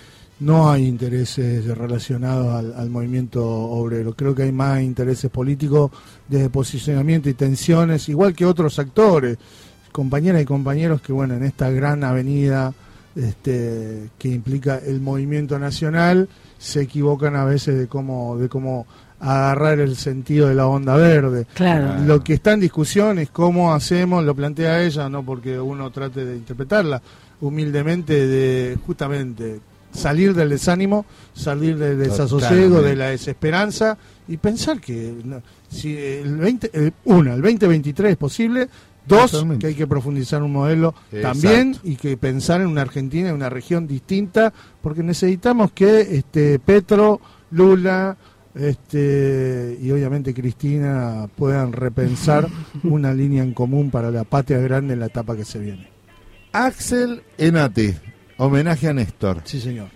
[0.40, 4.12] no hay intereses relacionados al, movimiento obrero.
[4.14, 5.90] Creo que hay más intereses políticos
[6.28, 9.38] de posicionamiento y tensiones, igual que otros actores,
[9.90, 12.74] compañeras y compañeros que, bueno, en esta gran avenida
[13.16, 18.86] este, que implica el movimiento nacional, se equivocan a veces de cómo, de cómo
[19.22, 21.46] agarrar el sentido de la onda verde.
[21.54, 22.02] Claro.
[22.04, 26.24] Lo que está en discusión es cómo hacemos, lo plantea ella, no porque uno trate
[26.24, 27.00] de interpretarla
[27.40, 29.60] humildemente, de justamente
[29.92, 31.04] salir del desánimo,
[31.34, 32.88] salir del desasosiego, Totalmente.
[32.88, 38.16] de la desesperanza y pensar que no, si el 20, el- una, el 2023 es
[38.16, 38.68] posible,
[39.06, 39.60] dos, Totalmente.
[39.60, 41.28] que hay que profundizar un modelo Exacto.
[41.40, 46.58] también y que pensar en una Argentina, en una región distinta, porque necesitamos que este
[46.58, 47.20] Petro,
[47.50, 48.16] Lula,
[48.54, 52.46] este y obviamente Cristina puedan repensar
[52.84, 55.88] una línea en común para la patria grande en la etapa que se viene.
[56.52, 57.96] Axel Enate,
[58.36, 59.40] homenaje a Néstor.
[59.44, 59.88] Sí, señor.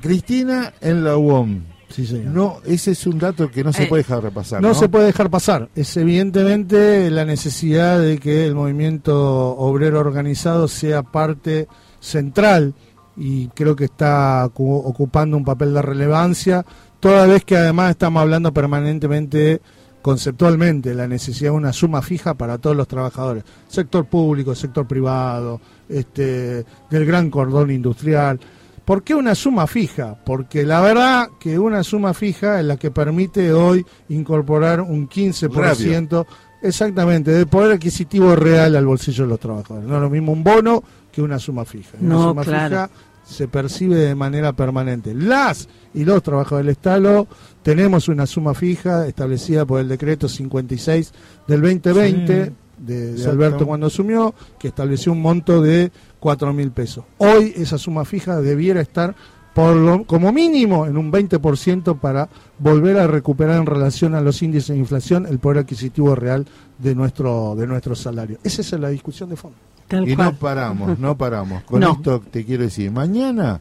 [0.00, 1.60] Cristina en la UOM.
[1.88, 2.26] Sí, señor.
[2.32, 4.60] No, ese es un dato que no se Eh, puede dejar repasar.
[4.60, 5.68] No, No, se puede dejar pasar.
[5.74, 11.68] Es evidentemente la necesidad de que el movimiento obrero organizado sea parte
[12.00, 12.74] central
[13.16, 16.66] y creo que está cu- ocupando un papel de relevancia,
[17.04, 19.60] toda vez que además estamos hablando permanentemente
[20.00, 24.86] conceptualmente de la necesidad de una suma fija para todos los trabajadores, sector público, sector
[24.86, 28.40] privado, este, del gran cordón industrial.
[28.86, 30.16] ¿Por qué una suma fija?
[30.24, 36.24] Porque la verdad que una suma fija es la que permite hoy incorporar un 15%
[36.62, 39.86] exactamente del poder adquisitivo real al bolsillo de los trabajadores.
[39.86, 40.82] No es lo mismo un bono
[41.12, 41.98] que una suma fija.
[42.00, 42.68] Una No, suma claro.
[42.88, 42.90] fija
[43.34, 45.14] se percibe de manera permanente.
[45.14, 47.26] Las y los trabajadores del Estado
[47.62, 51.12] tenemos una suma fija establecida por el decreto 56
[51.48, 53.24] del 2020 Sí, de.
[53.30, 55.90] Alberto cuando asumió, que estableció un monto de
[56.20, 57.04] 4 mil pesos.
[57.18, 59.14] Hoy esa suma fija debiera estar
[59.54, 62.28] por lo- como mínimo en un 20% para
[62.58, 66.44] volver a recuperar en relación a los índices de inflación el poder adquisitivo real
[66.78, 68.38] de nuestro de nuestro salario.
[68.42, 69.56] Esa es la discusión de fondo.
[69.90, 71.62] Y no paramos, no paramos.
[71.64, 71.92] Con No.
[71.92, 73.60] esto te quiero decir, mañana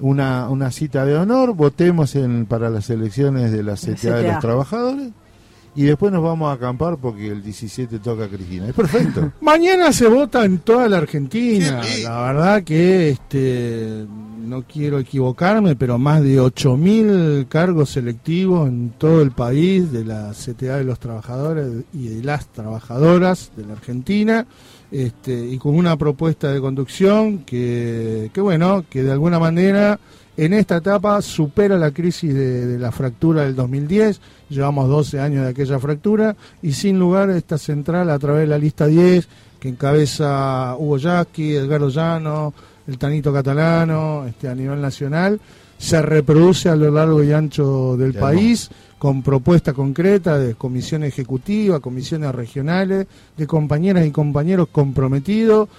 [0.00, 4.32] una, una cita de honor, votemos en, para las elecciones de la CTA, de CTA.
[4.32, 5.08] los trabajadores
[5.76, 8.66] y después nos vamos a acampar porque el 17 toca Cristina.
[8.66, 9.32] Es perfecto.
[9.40, 11.80] Mañana se vota en toda la Argentina.
[12.02, 14.04] La verdad que este
[14.44, 20.32] no quiero equivocarme, pero más de 8.000 cargos selectivos en todo el país de la
[20.32, 24.46] CTA de los trabajadores y de las trabajadoras de la Argentina.
[24.92, 30.00] Este, y con una propuesta de conducción que, bueno, que de alguna manera
[30.36, 35.44] en esta etapa supera la crisis de, de la fractura del 2010, llevamos 12 años
[35.44, 39.28] de aquella fractura y sin lugar esta central a través de la lista 10
[39.60, 42.54] que encabeza Hugo Yasky, Edgardo Llano,
[42.88, 45.38] el Tanito Catalano, este, a nivel nacional,
[45.80, 51.04] se reproduce a lo largo y ancho del Qué país con propuesta concreta de comisión
[51.04, 55.70] ejecutiva, comisiones regionales, de compañeras y compañeros comprometidos,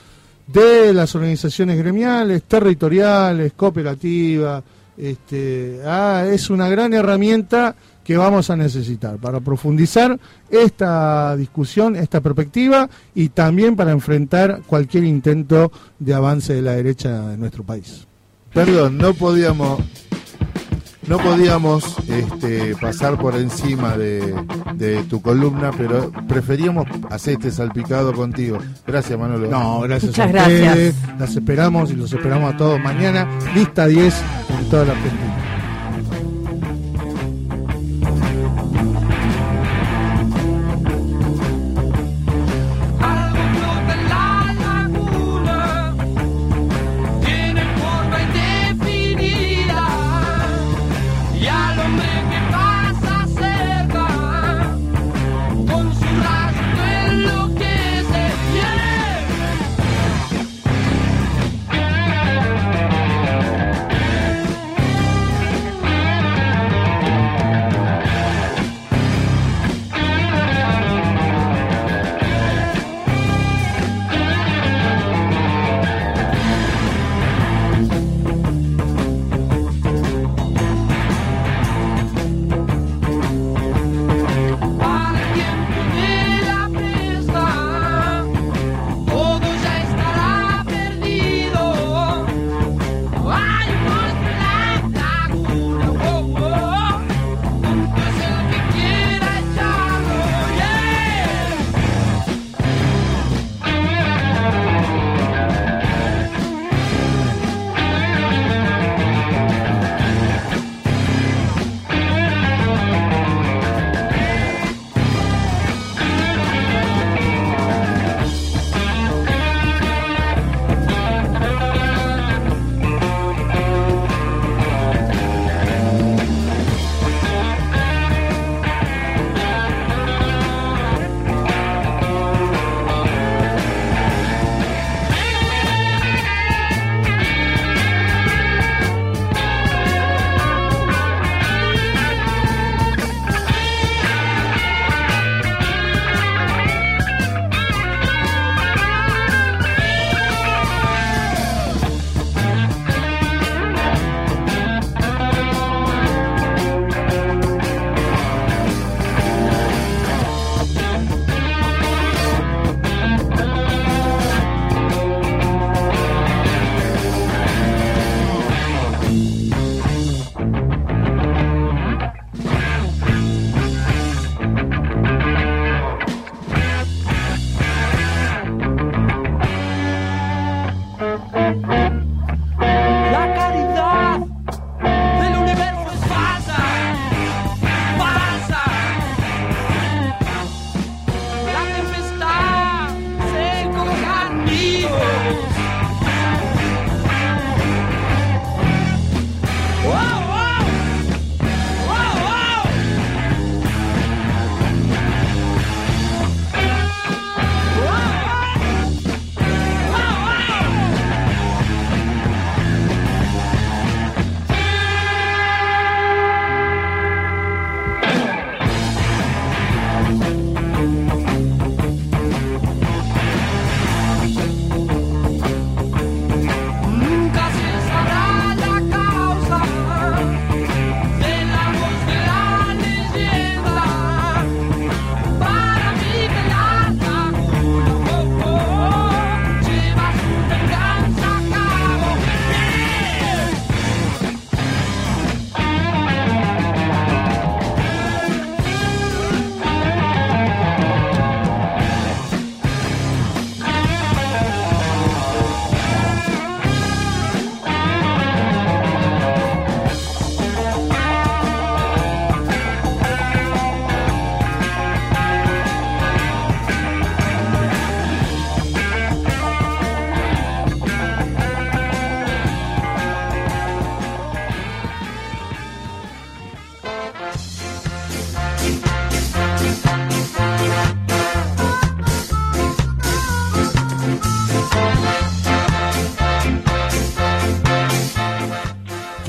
[0.47, 4.63] de las organizaciones gremiales, territoriales, cooperativas.
[4.97, 10.19] Este, ah, es una gran herramienta que vamos a necesitar para profundizar
[10.49, 17.35] esta discusión, esta perspectiva y también para enfrentar cualquier intento de avance de la derecha
[17.35, 18.07] en nuestro país.
[18.53, 19.79] Perdón, no podíamos
[21.07, 24.33] no podíamos este, pasar por encima de,
[24.75, 28.59] de tu columna, pero preferíamos hacer este salpicado contigo.
[28.87, 29.49] Gracias, Manolo.
[29.49, 30.69] No, gracias Muchas a gracias.
[30.69, 30.95] ustedes.
[31.19, 33.27] Las esperamos y los esperamos a todos mañana.
[33.53, 34.13] Lista 10
[34.61, 35.60] en toda la Argentina.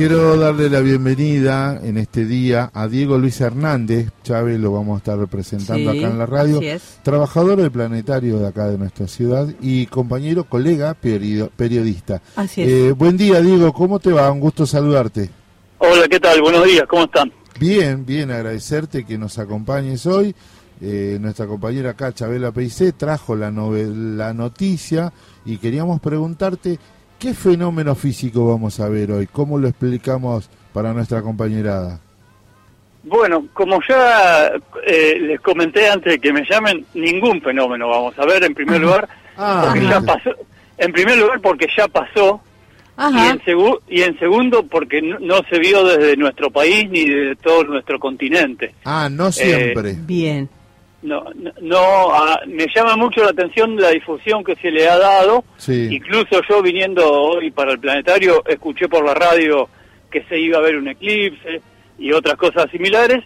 [0.03, 4.99] Quiero darle la bienvenida en este día a Diego Luis Hernández, Chávez lo vamos a
[4.99, 6.83] estar representando Sí, acá en la radio, así es.
[7.05, 12.20] trabajador del planetario de acá de nuestra ciudad y compañero, colega, period- periodista.
[12.35, 12.69] Así es.
[12.69, 14.29] Eh, buen día Diego, ¿cómo te va?
[14.33, 15.31] Un gusto saludarte.
[15.79, 16.43] Hola, ¿qué tal?
[16.43, 17.33] Buenos días, ¿cómo están?
[17.61, 20.35] Bien, bien, agradecerte que nos acompañes hoy.
[20.81, 25.12] Eh, nuestra compañera acá, Chabela Peicé, trajo la, nove- la noticia
[25.45, 26.81] y queríamos preguntarte
[27.23, 32.01] qué fenómeno físico vamos a ver hoy, cómo lo explicamos para nuestra compañerada.
[33.05, 34.51] Bueno, como ya
[34.86, 38.81] eh, les comenté antes de que me llamen, ningún fenómeno vamos a ver en primer
[38.81, 40.31] lugar, Ah, porque ya pasó,
[40.78, 42.40] en primer lugar porque ya pasó,
[42.99, 47.05] y en, segu- y en segundo porque no, no se vio desde nuestro país ni
[47.09, 48.74] de todo nuestro continente.
[48.85, 49.94] Ah, no siempre.
[49.99, 50.49] Bien.
[51.03, 54.97] No, no, no, ah, me llama mucho la atención la difusión que se le ha
[54.99, 55.45] dado.
[55.57, 55.89] Sí.
[55.91, 59.69] Incluso yo viniendo hoy para el planetario escuché por la radio
[60.11, 61.61] que se iba a ver un eclipse.
[61.99, 63.23] y otras cosas similares.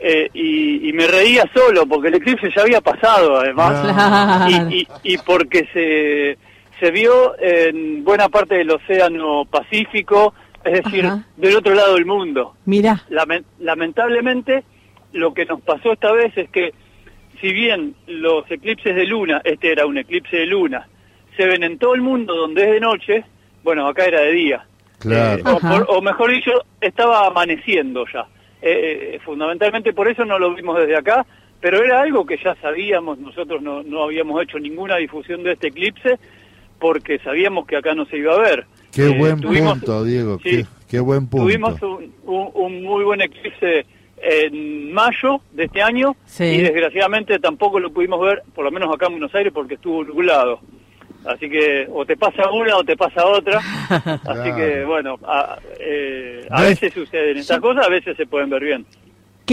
[0.00, 4.70] eh, y, y me reía solo porque el eclipse ya había pasado además Claro.
[4.70, 6.38] y, y, y porque se,
[6.80, 10.32] se vio en buena parte del océano Pacífico,
[10.64, 11.24] es decir, Ajá.
[11.36, 12.54] del otro lado del mundo.
[12.64, 14.64] Mira, Lamen- lamentablemente,
[15.12, 16.72] lo que nos pasó esta vez es que,
[17.40, 20.86] si bien los eclipses de luna, este era un eclipse de luna,
[21.36, 23.24] se ven en todo el mundo donde es de noche,
[23.62, 24.66] bueno, acá era de día.
[24.98, 25.38] Claro.
[25.38, 26.50] Eh, o, por- o mejor dicho,
[26.80, 28.26] estaba amaneciendo ya.
[28.62, 31.24] Eh, eh, fundamentalmente por eso no lo vimos desde acá,
[31.60, 35.68] pero era algo que ya sabíamos, nosotros no, no habíamos hecho ninguna difusión de este
[35.68, 36.18] eclipse
[36.78, 38.66] porque sabíamos que acá no se iba a ver.
[38.92, 40.38] Qué Eh, buen tuvimos- punto, Diego.
[40.42, 40.50] sí.
[40.50, 41.44] Qué, qué buen punto.
[41.46, 43.86] Tuvimos un, un- un muy buen eclipse
[44.22, 46.44] en mayo de este año Sí.
[46.44, 50.04] y desgraciadamente tampoco lo pudimos ver, por lo menos acá en Buenos Aires, porque estuvo
[50.04, 50.60] nublado.
[51.24, 53.58] Así que o te pasa una o te pasa otra.
[54.26, 58.62] Así que bueno, a, eh, a veces suceden estas cosas, a veces se pueden ver
[58.64, 58.86] bien.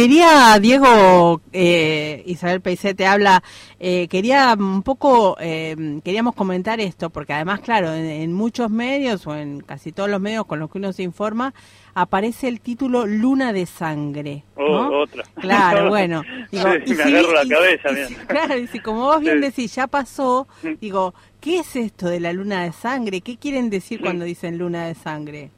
[0.01, 3.41] Quería, Diego, eh, Isabel Peicé te habla,
[3.79, 9.25] eh, quería un poco, eh, queríamos comentar esto, porque además, claro, en, en muchos medios
[9.25, 11.51] o en casi todos los medios con los que uno se informa,
[11.95, 14.43] aparece el título Luna de Sangre.
[14.55, 14.99] O- ¿no?
[14.99, 15.23] Otra.
[15.41, 16.21] Claro, bueno.
[16.51, 18.13] Digo, Sí, y me si- agarro la y- cabeza, y-.
[18.27, 19.41] Claro, y si como vos bien Sí.
[19.45, 20.47] decís, ya pasó,
[20.79, 23.21] digo, ¿qué es esto de la luna de sangre?
[23.21, 25.49] ¿Qué quieren decir cuando dicen luna de sangre?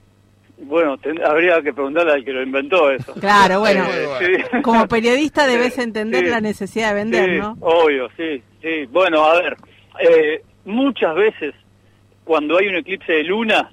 [0.62, 3.14] Bueno, ten- habría que preguntarle al que lo inventó eso.
[3.14, 3.86] Claro, bueno,
[4.22, 6.30] Eh, como periodista debes entender sí.
[6.32, 7.58] la necesidad de vender, Sí, ¿no?
[7.62, 8.86] Obvio, sí, sí.
[8.92, 9.58] Bueno, a ver,
[10.00, 11.54] eh, muchas veces
[12.26, 13.72] cuando hay un eclipse de luna,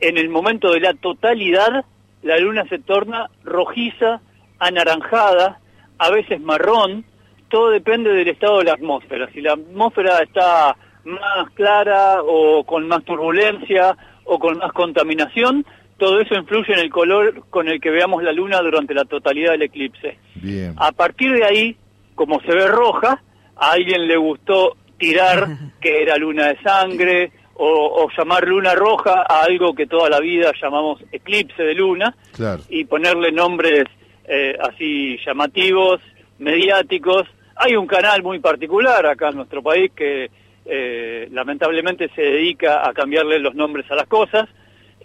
[0.00, 1.84] en el momento de la totalidad,
[2.22, 4.20] la luna se torna rojiza,
[4.58, 5.60] anaranjada,
[5.98, 7.04] a veces marrón,
[7.48, 9.28] todo depende del estado de la atmósfera.
[9.32, 15.64] Si la atmósfera está más clara o con más turbulencia o con más contaminación,
[15.98, 19.52] todo eso influye en el color con el que veamos la luna durante la totalidad
[19.52, 20.18] del eclipse.
[20.36, 20.74] Bien.
[20.76, 21.76] A partir de ahí,
[22.14, 23.22] como se ve roja,
[23.56, 25.46] a alguien le gustó tirar
[25.80, 27.66] que era luna de sangre o,
[28.04, 32.62] o llamar luna roja a algo que toda la vida llamamos eclipse de luna Claro.
[32.68, 33.84] y ponerle nombres
[34.24, 36.00] eh, así llamativos,
[36.38, 37.24] mediáticos.
[37.56, 40.30] Hay un canal muy particular acá en nuestro país que
[40.64, 44.48] eh, lamentablemente se dedica a cambiarle los nombres a las cosas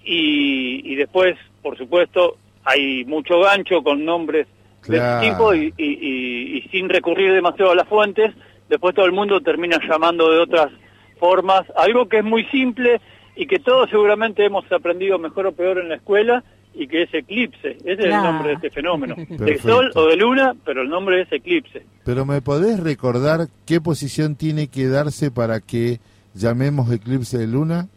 [0.07, 4.47] y, y después, por supuesto, hay mucho gancho con nombres
[4.81, 5.19] Claro.
[5.21, 8.33] de este tipo y, y- y- y sin recurrir demasiado a las fuentes,
[8.69, 10.71] después todo el mundo termina llamando de otras
[11.19, 13.01] formas, algo que es muy simple
[13.35, 16.43] y que todos seguramente hemos aprendido mejor o peor en la escuela
[16.73, 20.15] y que es eclipse, ese es el nombre de este fenómeno, de sol o de
[20.15, 21.83] luna, pero el nombre es eclipse.
[22.05, 25.99] Pero ¿me podés recordar qué posición tiene que darse para que
[26.35, 27.87] llamemos eclipse de luna?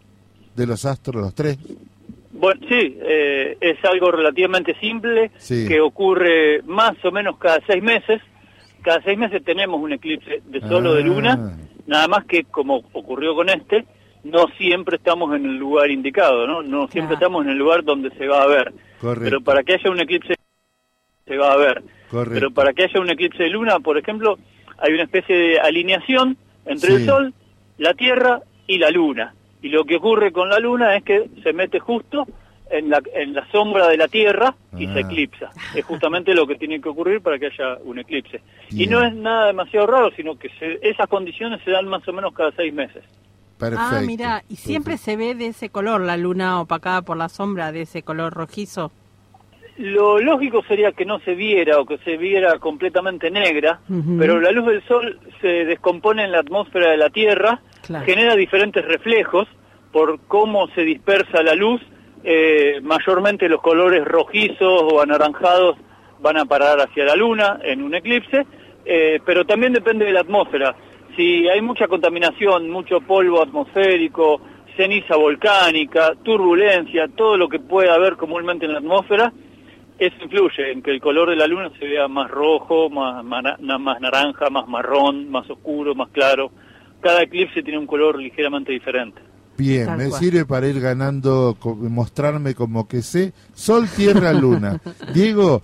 [0.57, 1.59] De los astros, los tres.
[2.41, 5.69] Bueno, sí, eh, es algo relativamente simple Sí.
[5.69, 8.23] que ocurre más o menos cada seis meses.
[8.83, 11.07] Cada seis meses tenemos un eclipse de sol o de Ah.
[11.07, 13.85] luna, nada más que como ocurrió con este,
[14.25, 16.63] no siempre estamos en el lugar indicado, ¿no?
[16.63, 18.73] No siempre estamos en el lugar donde se va a ver.
[19.03, 19.25] Correcto.
[19.25, 20.35] Pero para que haya un eclipse
[21.27, 21.83] se va a ver.
[22.11, 22.35] Correcto.
[22.35, 24.39] Pero para que haya un eclipse de luna, por ejemplo,
[24.79, 26.97] hay una especie de alineación entre Sí.
[26.97, 27.35] el Sol,
[27.77, 29.35] la Tierra y la Luna.
[29.63, 32.27] Y lo que ocurre con la Luna es que se mete justo
[32.71, 34.95] en la, en la sombra de la Tierra y Ah.
[34.95, 35.51] se eclipsa.
[35.75, 38.41] Es justamente lo que tiene que ocurrir para que haya un eclipse.
[38.71, 42.13] Y no es nada demasiado raro, sino que se- esas condiciones se dan más o
[42.13, 43.03] menos cada seis meses.
[43.59, 43.85] Perfecto.
[43.97, 47.73] Ah, mira, y siempre se ve de ese color, la luna opacada por la sombra,
[47.73, 48.91] de ese color rojizo.
[49.77, 53.81] Lo lógico sería que no se viera o que se viera completamente negra,
[54.19, 57.61] pero la luz del sol se descompone en la atmósfera de la Tierra,
[58.05, 59.49] Genera diferentes reflejos
[59.93, 61.81] por cómo se dispersa la luz.
[62.23, 65.77] eh, mayormente los colores rojizos o anaranjados
[66.21, 68.47] van a parar hacia la luna en un eclipse,
[68.85, 70.75] eh, pero también depende de la atmósfera.
[71.17, 74.41] Si hay mucha contaminación, mucho polvo atmosférico,
[74.77, 79.33] ceniza volcánica, turbulencia, todo lo que pueda haber comúnmente en la atmósfera,
[79.99, 84.01] eso influye en que el color de la luna se vea más rojo, más, más
[84.01, 86.51] naranja, más marrón, más oscuro, más claro.
[87.01, 89.21] Cada eclipse tiene un color ligeramente diferente.
[89.57, 90.21] Bien, Tal me cual.
[90.21, 93.33] sirve para ir ganando, mostrarme como que sé.
[93.55, 94.81] Sol, tierra, luna.
[95.15, 95.63] Diego,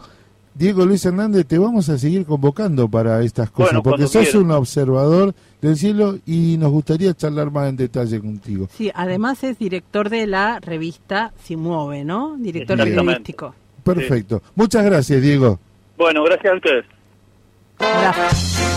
[0.54, 4.38] Diego Luis Hernández, te vamos a seguir convocando para estas cosas, Bueno, porque sos quiera.
[4.38, 8.68] un observador del cielo y nos gustaría charlar más en detalle contigo.
[8.70, 12.36] Sí, además es director de la revista Si Mueve, ¿no?
[12.38, 13.54] Director periodístico.
[13.82, 14.42] Perfecto.
[14.54, 15.58] Muchas gracias, Diego.
[15.96, 16.84] Bueno, gracias a ustedes.
[17.78, 18.75] Gracias.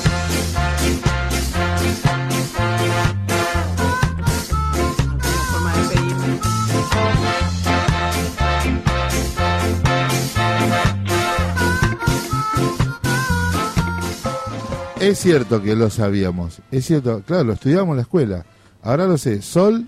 [14.99, 16.59] Es cierto que lo sabíamos.
[16.71, 18.45] Es cierto, claro, lo estudiamos en la escuela.
[18.83, 19.41] Ahora lo sé.
[19.41, 19.87] Sol,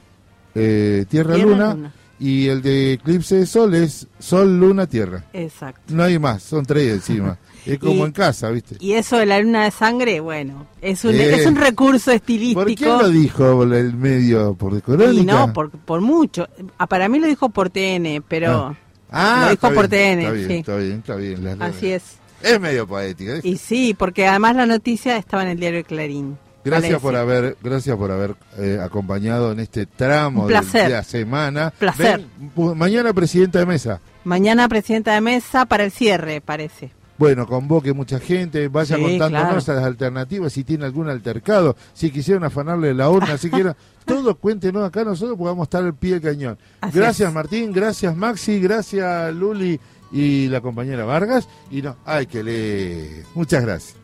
[0.55, 1.93] eh, tierra, Tierra, luna, luna.
[2.19, 5.23] Y el de eclipse de sol es sol, luna, tierra.
[5.33, 5.81] Exacto.
[5.93, 7.37] No hay más, son tres encima.
[7.63, 8.75] Es como Y- en casa, ¿viste?
[8.79, 11.35] Y eso de la luna de sangre, bueno, es un, Eh.
[11.35, 12.63] es un recurso estilístico.
[12.63, 15.31] ¿Por qué lo dijo el medio por Y crónica?
[15.31, 16.47] no, por, por mucho.
[16.79, 18.75] Ah, Para mí lo dijo por TN, pero
[19.11, 20.21] Ah, lo dijo está por bien, TN.
[20.21, 20.53] Está bien, sí.
[20.55, 21.61] está bien, está bien.
[21.61, 22.03] Así es.
[22.43, 23.33] Es medio poética.
[23.33, 23.47] ¿viste?
[23.47, 26.37] Y sí, porque además la noticia estaba en el diario Clarín.
[26.63, 30.53] Gracias por haber, gracias por haber eh, acompañado en este tramo de,
[30.89, 31.71] la semana.
[31.77, 32.19] Placer.
[32.39, 33.99] Ven, pu- mañana presidenta de mesa.
[34.23, 36.91] Mañana presidenta de mesa para el cierre, parece.
[37.17, 39.79] Bueno, convoque mucha gente, vaya Sí, contándonos claro.
[39.79, 44.83] las alternativas, si tiene algún altercado, si quisieron afanarle la urna, si quieran, todo cuéntenos
[44.87, 46.57] acá, nosotros podamos estar al pie del cañón.
[46.81, 47.33] Así gracias es.
[47.35, 49.79] Martín, gracias Maxi, gracias Luli
[50.11, 53.25] y la compañera Vargas, y no, hay que leer.
[53.33, 54.00] Muchas gracias.